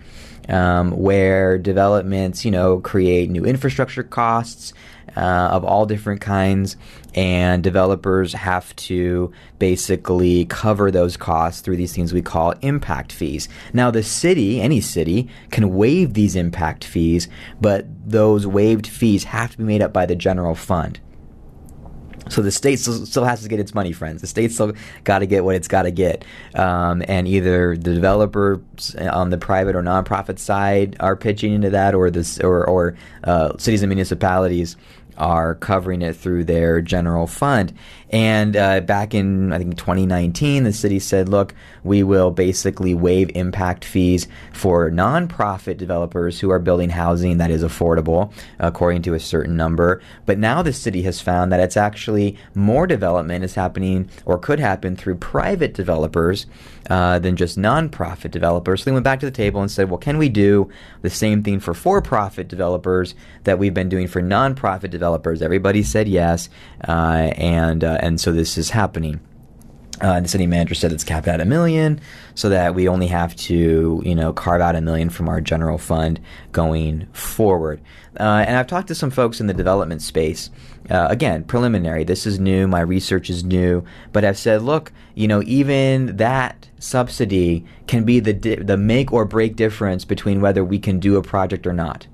um, 0.48 0.92
where 0.92 1.58
developments, 1.58 2.44
you 2.44 2.50
know, 2.50 2.80
create 2.80 3.30
new 3.30 3.44
infrastructure 3.44 4.02
costs 4.02 4.72
uh, 5.16 5.48
of 5.52 5.64
all 5.64 5.86
different 5.86 6.20
kinds, 6.20 6.76
and 7.14 7.62
developers 7.62 8.34
have 8.34 8.74
to 8.76 9.32
basically 9.58 10.44
cover 10.44 10.90
those 10.90 11.16
costs 11.16 11.62
through 11.62 11.76
these 11.76 11.94
things 11.94 12.12
we 12.12 12.22
call 12.22 12.52
impact 12.60 13.12
fees. 13.12 13.48
Now, 13.72 13.90
the 13.90 14.02
city, 14.02 14.60
any 14.60 14.80
city, 14.80 15.28
can 15.50 15.74
waive 15.74 16.14
these 16.14 16.36
impact 16.36 16.84
fees, 16.84 17.28
but 17.60 17.86
those 18.06 18.46
waived 18.46 18.86
fees 18.86 19.24
have 19.24 19.52
to 19.52 19.58
be 19.58 19.64
made 19.64 19.82
up 19.82 19.92
by 19.92 20.06
the 20.06 20.16
general 20.16 20.54
fund. 20.54 21.00
So 22.28 22.42
the 22.42 22.50
state 22.50 22.80
still, 22.80 23.24
has 23.24 23.42
to 23.42 23.48
get 23.48 23.60
its 23.60 23.74
money, 23.74 23.92
friends. 23.92 24.20
The 24.20 24.26
state 24.26 24.52
still 24.52 24.72
got 25.04 25.20
to 25.20 25.26
get 25.26 25.44
what 25.44 25.54
it's 25.54 25.68
got 25.68 25.82
to 25.82 25.90
get, 25.90 26.24
um, 26.54 27.02
and 27.06 27.28
either 27.28 27.76
the 27.76 27.94
developers 27.94 28.94
on 28.96 29.30
the 29.30 29.38
private 29.38 29.76
or 29.76 29.82
nonprofit 29.82 30.38
side 30.38 30.96
are 30.98 31.14
pitching 31.14 31.52
into 31.52 31.70
that, 31.70 31.94
or 31.94 32.10
this, 32.10 32.40
or, 32.40 32.66
or 32.66 32.96
uh, 33.24 33.56
cities 33.58 33.82
and 33.82 33.90
municipalities 33.90 34.76
are 35.18 35.54
covering 35.54 36.02
it 36.02 36.16
through 36.16 36.44
their 36.44 36.80
general 36.80 37.26
fund. 37.26 37.72
And 38.10 38.56
uh, 38.56 38.80
back 38.80 39.14
in, 39.14 39.52
I 39.52 39.58
think, 39.58 39.76
2019, 39.76 40.62
the 40.62 40.72
city 40.72 41.00
said, 41.00 41.28
look, 41.28 41.54
we 41.82 42.02
will 42.02 42.30
basically 42.30 42.94
waive 42.94 43.30
impact 43.34 43.84
fees 43.84 44.28
for 44.52 44.90
nonprofit 44.90 45.76
developers 45.76 46.38
who 46.38 46.50
are 46.50 46.60
building 46.60 46.90
housing 46.90 47.38
that 47.38 47.50
is 47.50 47.64
affordable, 47.64 48.32
according 48.60 49.02
to 49.02 49.14
a 49.14 49.20
certain 49.20 49.56
number. 49.56 50.00
But 50.24 50.38
now 50.38 50.62
the 50.62 50.72
city 50.72 51.02
has 51.02 51.20
found 51.20 51.50
that 51.50 51.60
it's 51.60 51.76
actually 51.76 52.38
more 52.54 52.86
development 52.86 53.44
is 53.44 53.56
happening 53.56 54.08
or 54.24 54.38
could 54.38 54.60
happen 54.60 54.94
through 54.94 55.16
private 55.16 55.74
developers 55.74 56.46
uh, 56.88 57.18
than 57.18 57.34
just 57.34 57.58
nonprofit 57.58 58.30
developers. 58.30 58.80
So 58.80 58.90
they 58.90 58.94
went 58.94 59.04
back 59.04 59.18
to 59.20 59.26
the 59.26 59.32
table 59.32 59.60
and 59.60 59.70
said, 59.70 59.90
well, 59.90 59.98
can 59.98 60.18
we 60.18 60.28
do 60.28 60.70
the 61.02 61.10
same 61.10 61.42
thing 61.42 61.58
for 61.58 61.74
for 61.74 62.00
profit 62.00 62.46
developers 62.46 63.14
that 63.44 63.58
we've 63.58 63.74
been 63.74 63.88
doing 63.88 64.06
for 64.06 64.22
nonprofit 64.22 64.90
developers? 64.90 65.05
Everybody 65.42 65.82
said 65.82 66.08
yes. 66.08 66.48
Uh, 66.86 67.32
and 67.36 67.84
uh, 67.84 67.98
and 68.00 68.20
so 68.20 68.32
this 68.32 68.58
is 68.58 68.70
happening. 68.70 69.20
Uh, 70.00 70.20
the 70.20 70.28
city 70.28 70.46
manager 70.46 70.74
said 70.74 70.92
it's 70.92 71.04
capped 71.04 71.26
at 71.26 71.40
a 71.40 71.44
million, 71.46 71.98
so 72.34 72.50
that 72.50 72.74
we 72.74 72.86
only 72.86 73.06
have 73.06 73.34
to, 73.34 74.02
you 74.04 74.14
know, 74.14 74.30
carve 74.30 74.60
out 74.60 74.76
a 74.76 74.80
million 74.82 75.08
from 75.08 75.26
our 75.26 75.40
general 75.40 75.78
fund 75.78 76.20
going 76.52 77.06
forward. 77.14 77.80
Uh, 78.20 78.44
and 78.46 78.58
I've 78.58 78.66
talked 78.66 78.88
to 78.88 78.94
some 78.94 79.10
folks 79.10 79.40
in 79.40 79.46
the 79.46 79.54
development 79.54 80.02
space. 80.02 80.50
Uh, 80.90 81.06
again, 81.08 81.44
preliminary. 81.44 82.04
This 82.04 82.26
is 82.26 82.38
new. 82.38 82.68
My 82.68 82.80
research 82.80 83.30
is 83.30 83.42
new, 83.42 83.84
but 84.12 84.22
I've 84.22 84.38
said, 84.38 84.60
look, 84.60 84.92
you 85.14 85.28
know, 85.28 85.42
even 85.46 86.16
that 86.16 86.68
subsidy 86.78 87.64
can 87.86 88.04
be 88.04 88.20
the 88.20 88.34
di- 88.34 88.56
the 88.56 88.76
make 88.76 89.12
or 89.12 89.24
break 89.24 89.56
difference 89.56 90.04
between 90.04 90.42
whether 90.42 90.62
we 90.62 90.78
can 90.78 91.00
do 91.00 91.16
a 91.16 91.22
project 91.22 91.66
or 91.66 91.72
not. 91.72 92.06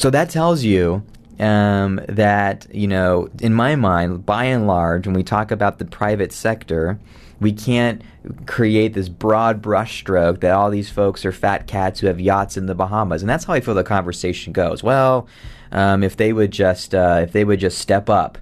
So 0.00 0.08
that 0.08 0.30
tells 0.30 0.64
you 0.64 1.04
um, 1.38 2.00
that, 2.08 2.66
you 2.74 2.88
know, 2.88 3.28
in 3.42 3.52
my 3.52 3.76
mind, 3.76 4.24
by 4.24 4.44
and 4.44 4.66
large, 4.66 5.06
when 5.06 5.14
we 5.14 5.22
talk 5.22 5.50
about 5.50 5.78
the 5.78 5.84
private 5.84 6.32
sector, 6.32 6.98
we 7.38 7.52
can't 7.52 8.00
create 8.46 8.94
this 8.94 9.10
broad 9.10 9.60
brushstroke 9.60 10.40
that 10.40 10.52
all 10.52 10.70
these 10.70 10.88
folks 10.88 11.26
are 11.26 11.32
fat 11.32 11.66
cats 11.66 12.00
who 12.00 12.06
have 12.06 12.18
yachts 12.18 12.56
in 12.56 12.64
the 12.64 12.74
Bahamas. 12.74 13.20
And 13.20 13.28
that's 13.28 13.44
how 13.44 13.52
I 13.52 13.60
feel 13.60 13.74
the 13.74 13.84
conversation 13.84 14.54
goes. 14.54 14.82
Well, 14.82 15.28
um, 15.70 16.02
if 16.02 16.16
they 16.16 16.32
would 16.32 16.50
just 16.50 16.94
uh, 16.94 17.20
if 17.24 17.32
they 17.32 17.44
would 17.44 17.60
just 17.60 17.76
step 17.76 18.08
up, 18.08 18.38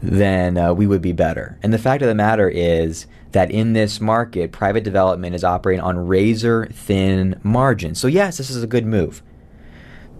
then 0.00 0.56
uh, 0.56 0.72
we 0.72 0.86
would 0.86 1.02
be 1.02 1.12
better. 1.12 1.58
And 1.62 1.74
the 1.74 1.78
fact 1.78 2.00
of 2.00 2.08
the 2.08 2.14
matter 2.14 2.48
is 2.48 3.06
that 3.32 3.50
in 3.50 3.74
this 3.74 4.00
market, 4.00 4.50
private 4.50 4.82
development 4.82 5.34
is 5.34 5.44
operating 5.44 5.82
on 5.82 6.06
razor 6.06 6.68
thin 6.72 7.38
margins. 7.42 8.00
So 8.00 8.08
yes, 8.08 8.38
this 8.38 8.48
is 8.48 8.62
a 8.62 8.66
good 8.66 8.86
move. 8.86 9.22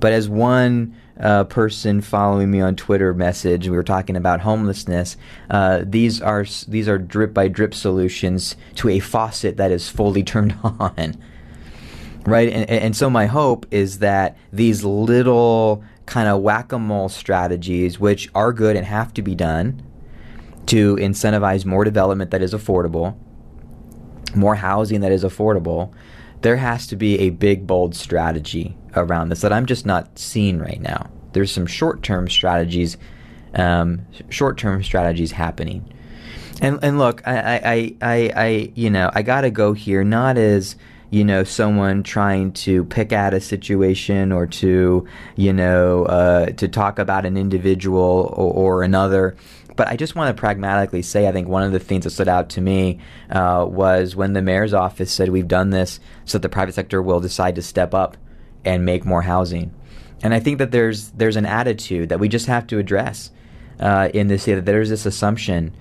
But 0.01 0.13
as 0.13 0.29
one 0.29 0.95
uh, 1.19 1.45
person 1.45 2.01
following 2.01 2.51
me 2.51 2.61
on 2.61 2.77
Twitter 2.77 3.13
message, 3.13 3.69
we 3.69 3.77
were 3.77 3.83
talking 3.83 4.17
about 4.17 4.41
homelessness. 4.41 5.17
Uh, 5.51 5.83
these 5.85 6.21
are 6.21 6.47
these 6.69 6.89
are 6.89 6.99
drip 6.99 7.35
by 7.35 7.49
drip 7.49 7.75
solutions 7.75 8.57
to 8.77 8.89
a 8.89 9.01
faucet 9.01 9.57
that 9.57 9.71
is 9.71 9.89
fully 9.89 10.23
turned 10.25 10.57
on, 10.63 11.17
right? 12.25 12.49
And, 12.49 12.71
and 12.71 12.97
so 12.97 13.11
my 13.11 13.27
hope 13.27 13.67
is 13.71 13.99
that 13.99 14.37
these 14.53 14.85
little 14.85 15.83
kind 16.07 16.29
of 16.29 16.41
whack 16.41 16.73
a 16.73 16.79
mole 16.79 17.09
strategies, 17.09 18.01
which 18.01 18.31
are 18.35 18.53
good 18.53 18.77
and 18.77 18.87
have 18.87 19.13
to 19.15 19.23
be 19.23 19.35
done, 19.35 19.83
to 20.67 20.97
incentivize 20.97 21.65
more 21.65 21.85
development 21.85 22.31
that 22.31 22.43
is 22.43 22.55
affordable, 22.55 23.17
more 24.35 24.55
housing 24.55 25.01
that 25.01 25.13
is 25.13 25.25
affordable. 25.25 25.93
There 26.43 26.57
has 26.57 26.87
to 26.89 26.97
be 26.97 27.19
a 27.21 27.31
big, 27.31 27.67
bold 27.67 27.95
strategy 27.95 28.77
around 28.95 29.29
this 29.29 29.41
that 29.41 29.53
I'm 29.53 29.67
just 29.67 29.87
not 29.87 30.19
seeing 30.19 30.59
right 30.59 30.81
now. 30.81 31.11
There's 31.33 31.53
some 31.53 31.67
short-term 31.67 32.29
strategies, 32.29 32.97
um, 33.55 34.07
short-term 34.29 34.83
strategies 34.83 35.33
happening. 35.33 35.93
And 36.61 36.79
and 36.83 36.99
look, 36.99 37.27
I 37.27 37.61
I, 37.65 37.95
I, 38.03 38.33
I 38.35 38.73
you 38.75 38.91
know 38.91 39.11
I 39.15 39.23
gotta 39.23 39.51
go 39.51 39.73
here 39.73 40.03
not 40.03 40.39
as 40.39 40.77
you 41.11 41.25
know, 41.25 41.43
someone 41.43 42.03
trying 42.03 42.53
to 42.53 42.85
pick 42.85 43.13
at 43.13 43.33
a 43.33 43.41
situation 43.41 44.31
or 44.31 44.47
to, 44.47 45.07
you 45.37 45.53
know, 45.53 46.05
uh, 46.05 46.47
to 46.47 46.69
talk 46.69 46.99
about 46.99 47.25
an 47.25 47.37
individual 47.37 48.33
or, 48.37 48.53
or, 48.53 48.83
another. 48.83 49.35
But 49.79 49.87
I 49.87 49.95
just 49.95 50.17
want 50.17 50.37
to 50.37 50.39
pragmatically 50.39 51.03
say, 51.03 51.29
I 51.29 51.33
think 51.33 51.47
one 51.47 51.63
of 51.63 51.71
the 51.71 51.79
things 51.79 52.03
that 52.03 52.11
stood 52.11 52.27
out 52.27 52.49
to 52.51 52.61
me 52.61 52.99
uh, 53.31 53.65
was 53.71 54.17
when 54.17 54.33
the 54.33 54.43
mayor's 54.43 54.75
office 54.75 55.13
said, 55.13 55.29
We've 55.29 55.47
done 55.47 55.71
this 55.71 56.01
so 56.25 56.37
that 56.37 56.43
the 56.43 56.49
private 56.49 56.75
sector 56.75 57.01
will 57.01 57.21
decide 57.21 57.55
to 57.55 57.63
step 57.63 57.95
up 57.95 58.17
and 58.65 58.85
make 58.85 59.05
more 59.05 59.23
housing. 59.23 59.73
And 60.21 60.35
I 60.35 60.41
think 60.41 60.59
that 60.59 60.73
there's 60.73 61.13
there's 61.13 61.37
an 61.37 61.47
attitude 61.47 62.09
that 62.09 62.19
we 62.19 62.29
just 62.29 62.47
have 62.47 62.67
to 62.67 62.79
address 62.79 63.31
uh, 63.79 64.09
in 64.13 64.27
this 64.27 64.47
that 64.47 64.67
there's 64.67 64.89
this 64.89 65.07
assumption 65.07 65.73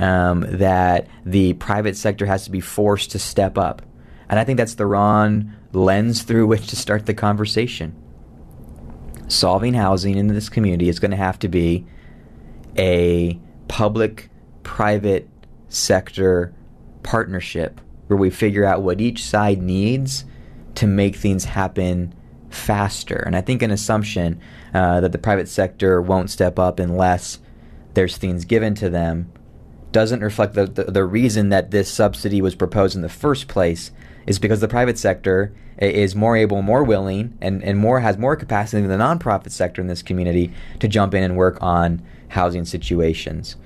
um, 0.00 0.44
that 0.58 1.06
the 1.24 1.52
private 1.52 1.96
sector 1.96 2.26
has 2.26 2.42
to 2.46 2.50
be 2.50 2.60
forced 2.60 3.12
to 3.12 3.20
step 3.20 3.56
up, 3.56 3.82
and 4.28 4.40
I 4.40 4.42
think 4.42 4.56
that's 4.56 4.74
the 4.74 4.86
wrong 4.86 5.52
lens 5.72 6.24
through 6.24 6.48
which 6.48 6.66
to 6.66 6.76
start 6.76 7.06
the 7.06 7.14
conversation. 7.14 7.94
Solving 9.28 9.74
housing 9.74 10.16
in 10.18 10.26
this 10.26 10.48
community 10.48 10.88
is 10.88 10.98
going 10.98 11.12
to 11.12 11.16
have 11.16 11.38
to 11.38 11.48
be 11.48 11.86
a 12.76 13.38
public-private 13.68 15.28
sector 15.68 16.54
partnership 17.02 17.80
where 18.06 18.16
we 18.16 18.30
figure 18.30 18.64
out 18.64 18.82
what 18.82 19.00
each 19.00 19.24
side 19.24 19.62
needs 19.62 20.24
to 20.74 20.86
make 20.86 21.16
things 21.16 21.44
happen 21.44 22.14
faster. 22.50 23.22
And 23.26 23.36
I 23.36 23.40
think 23.40 23.62
an 23.62 23.70
assumption 23.70 24.40
uh, 24.72 25.00
that 25.00 25.12
the 25.12 25.18
private 25.18 25.48
sector 25.48 26.00
won't 26.00 26.30
step 26.30 26.58
up 26.58 26.78
unless 26.78 27.40
there's 27.94 28.16
things 28.16 28.44
given 28.44 28.74
to 28.76 28.90
them 28.90 29.32
doesn't 29.92 30.20
reflect 30.20 30.54
the, 30.54 30.66
the, 30.66 30.84
the, 30.84 31.04
reason 31.04 31.50
that 31.50 31.70
this 31.70 31.88
subsidy 31.88 32.42
was 32.42 32.56
proposed 32.56 32.96
in 32.96 33.02
the 33.02 33.08
first 33.08 33.46
place 33.46 33.92
is 34.26 34.40
because 34.40 34.60
the 34.60 34.66
private 34.66 34.98
sector 34.98 35.54
is 35.78 36.16
more 36.16 36.36
able, 36.36 36.62
more 36.62 36.82
willing, 36.82 37.38
and, 37.40 37.62
and 37.62 37.78
more 37.78 38.00
has 38.00 38.18
more 38.18 38.34
capacity 38.34 38.84
than 38.84 38.90
the 38.90 39.04
nonprofit 39.04 39.52
sector 39.52 39.80
in 39.80 39.86
this 39.86 40.02
community 40.02 40.52
to 40.80 40.88
jump 40.88 41.14
in 41.14 41.22
and 41.22 41.36
work 41.36 41.62
on 41.62 42.02
housing 42.34 42.64
situations. 42.64 43.56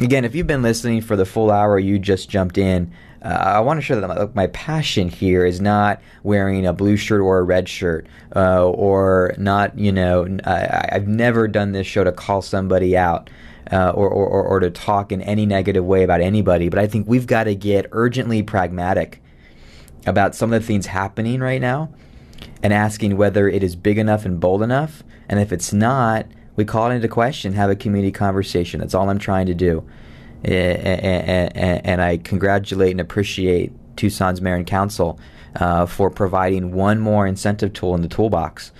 Again, 0.00 0.24
if 0.24 0.34
you've 0.34 0.46
been 0.46 0.62
listening 0.62 1.00
for 1.00 1.16
the 1.16 1.26
full 1.26 1.50
hour, 1.50 1.78
you 1.78 1.98
just 1.98 2.30
jumped 2.30 2.56
in. 2.56 2.92
Uh, 3.20 3.28
I 3.28 3.60
want 3.60 3.78
to 3.78 3.82
show 3.82 4.00
that 4.00 4.06
my, 4.06 4.28
my, 4.32 4.46
passion 4.46 5.08
here 5.08 5.44
is 5.44 5.60
not 5.60 6.00
wearing 6.22 6.64
a 6.64 6.72
blue 6.72 6.96
shirt 6.96 7.20
or 7.20 7.38
a 7.38 7.42
red 7.42 7.68
shirt, 7.68 8.06
uh, 8.36 8.64
or 8.64 9.34
not, 9.38 9.76
you 9.76 9.90
know, 9.90 10.38
I, 10.44 10.88
have 10.92 11.08
never 11.08 11.48
done 11.48 11.72
this 11.72 11.86
show 11.86 12.04
to 12.04 12.12
call 12.12 12.42
somebody 12.42 12.96
out. 12.96 13.28
Uh, 13.70 13.90
or, 13.90 14.08
or, 14.08 14.42
or 14.44 14.60
to 14.60 14.70
talk 14.70 15.12
in 15.12 15.20
any 15.20 15.44
negative 15.44 15.84
way 15.84 16.02
about 16.02 16.22
anybody, 16.22 16.70
but 16.70 16.78
I 16.78 16.86
think 16.86 17.06
we've 17.06 17.26
got 17.26 17.44
to 17.44 17.54
get 17.54 17.84
urgently 17.92 18.42
pragmatic 18.42 19.20
about 20.06 20.34
some 20.34 20.54
of 20.54 20.62
the 20.62 20.66
things 20.66 20.86
happening 20.86 21.40
right 21.40 21.60
now 21.60 21.90
and 22.62 22.72
asking 22.72 23.18
whether 23.18 23.46
it 23.46 23.62
is 23.62 23.76
big 23.76 23.98
enough 23.98 24.24
and 24.24 24.40
bold 24.40 24.62
enough. 24.62 25.02
And 25.28 25.38
if 25.38 25.52
it's 25.52 25.70
not, 25.70 26.24
we 26.58 26.66
call 26.66 26.90
it 26.90 26.94
into 26.94 27.08
question, 27.08 27.54
have 27.54 27.70
a 27.70 27.76
community 27.76 28.12
conversation. 28.12 28.80
That's 28.80 28.92
all 28.92 29.08
I'm 29.08 29.18
trying 29.18 29.46
to 29.46 29.54
do 29.54 29.82
and, 30.44 32.00
I 32.00 32.18
congratulate 32.18 32.92
and 32.92 33.00
appreciate 33.00 33.72
Tucson's 33.96 34.40
mayor 34.40 34.54
and 34.54 34.66
council 34.66 35.18
uh, 35.56 35.86
for 35.86 36.10
providing 36.10 36.72
one 36.72 37.00
more 37.00 37.26
incentive 37.26 37.72
tool 37.72 37.94
in 37.94 38.02
the 38.02 38.08
toolbox. 38.08 38.72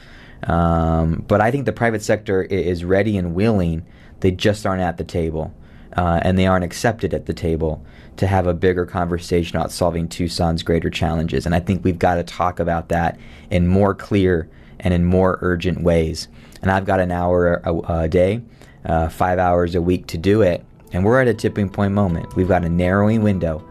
Um, 0.44 1.24
but 1.26 1.40
I 1.40 1.50
think 1.50 1.66
the 1.66 1.72
private 1.72 2.02
sector 2.02 2.42
is 2.42 2.84
ready 2.84 3.16
and 3.18 3.34
willing. 3.34 3.84
They 4.20 4.30
just 4.30 4.66
aren't 4.66 4.82
at 4.82 4.96
the 4.96 5.04
table, 5.04 5.52
uh, 5.96 6.20
and 6.22 6.38
they 6.38 6.46
aren't 6.46 6.64
accepted 6.64 7.12
at 7.12 7.26
the 7.26 7.34
table 7.34 7.84
to 8.18 8.26
have 8.26 8.46
a 8.46 8.54
bigger 8.54 8.86
conversation 8.86 9.56
about 9.56 9.72
solving 9.72 10.08
Tucson's 10.08 10.62
greater 10.62 10.90
challenges. 10.90 11.46
And 11.46 11.54
I 11.54 11.60
think 11.60 11.84
we've 11.84 11.98
got 11.98 12.16
to 12.16 12.22
talk 12.22 12.60
about 12.60 12.88
that 12.88 13.18
in 13.50 13.66
more 13.66 13.94
clear 13.94 14.48
and 14.80 14.94
in 14.94 15.04
more 15.04 15.38
urgent 15.40 15.82
ways. 15.82 16.28
And 16.62 16.70
I've 16.70 16.84
got 16.84 17.00
an 17.00 17.10
hour 17.10 17.60
a, 17.64 18.02
a 18.02 18.08
day, 18.08 18.40
uh, 18.84 19.08
five 19.08 19.38
hours 19.38 19.74
a 19.74 19.82
week 19.82 20.06
to 20.08 20.18
do 20.18 20.42
it. 20.42 20.64
And 20.92 21.04
we're 21.04 21.20
at 21.20 21.28
a 21.28 21.34
tipping 21.34 21.68
point 21.68 21.92
moment. 21.92 22.34
We've 22.36 22.48
got 22.48 22.64
a 22.64 22.68
narrowing 22.68 23.22
window 23.22 23.62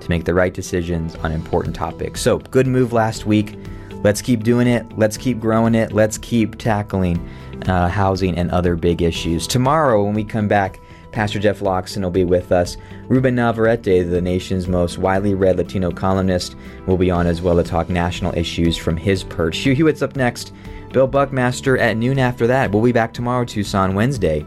to 0.00 0.08
make 0.08 0.24
the 0.24 0.34
right 0.34 0.54
decisions 0.54 1.14
on 1.16 1.32
important 1.32 1.74
topics. 1.74 2.20
So, 2.20 2.38
good 2.38 2.66
move 2.66 2.92
last 2.92 3.26
week. 3.26 3.58
Let's 4.02 4.22
keep 4.22 4.44
doing 4.44 4.66
it. 4.66 4.86
Let's 4.96 5.16
keep 5.16 5.40
growing 5.40 5.74
it. 5.74 5.92
Let's 5.92 6.16
keep 6.16 6.56
tackling 6.56 7.28
uh, 7.66 7.88
housing 7.88 8.36
and 8.36 8.50
other 8.50 8.76
big 8.76 9.02
issues. 9.02 9.46
Tomorrow, 9.46 10.04
when 10.04 10.14
we 10.14 10.24
come 10.24 10.48
back, 10.48 10.80
Pastor 11.12 11.38
Jeff 11.38 11.60
Loxton 11.60 12.02
will 12.02 12.10
be 12.10 12.24
with 12.24 12.52
us. 12.52 12.76
Ruben 13.08 13.34
Navarrette, 13.34 14.08
the 14.08 14.20
nation's 14.20 14.68
most 14.68 14.98
widely 14.98 15.34
read 15.34 15.58
Latino 15.58 15.90
columnist, 15.90 16.54
will 16.86 16.96
be 16.96 17.10
on 17.10 17.26
as 17.26 17.42
well 17.42 17.56
to 17.56 17.62
talk 17.62 17.88
national 17.88 18.34
issues 18.36 18.76
from 18.76 18.96
his 18.96 19.24
perch. 19.24 19.58
Hugh 19.58 19.74
Hewitt's 19.74 20.02
up 20.02 20.16
next. 20.16 20.52
Bill 20.92 21.06
Buckmaster 21.06 21.78
at 21.78 21.96
noon 21.96 22.18
after 22.18 22.46
that. 22.46 22.70
We'll 22.70 22.82
be 22.82 22.92
back 22.92 23.12
tomorrow, 23.12 23.44
Tucson, 23.44 23.94
Wednesday. 23.94 24.44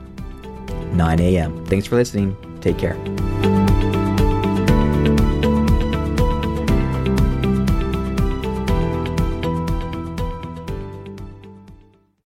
9 0.92 1.20
a.m. 1.20 1.66
Thanks 1.66 1.88
for 1.88 1.96
listening. 1.96 2.38
Take 2.62 2.78
care. 2.78 2.98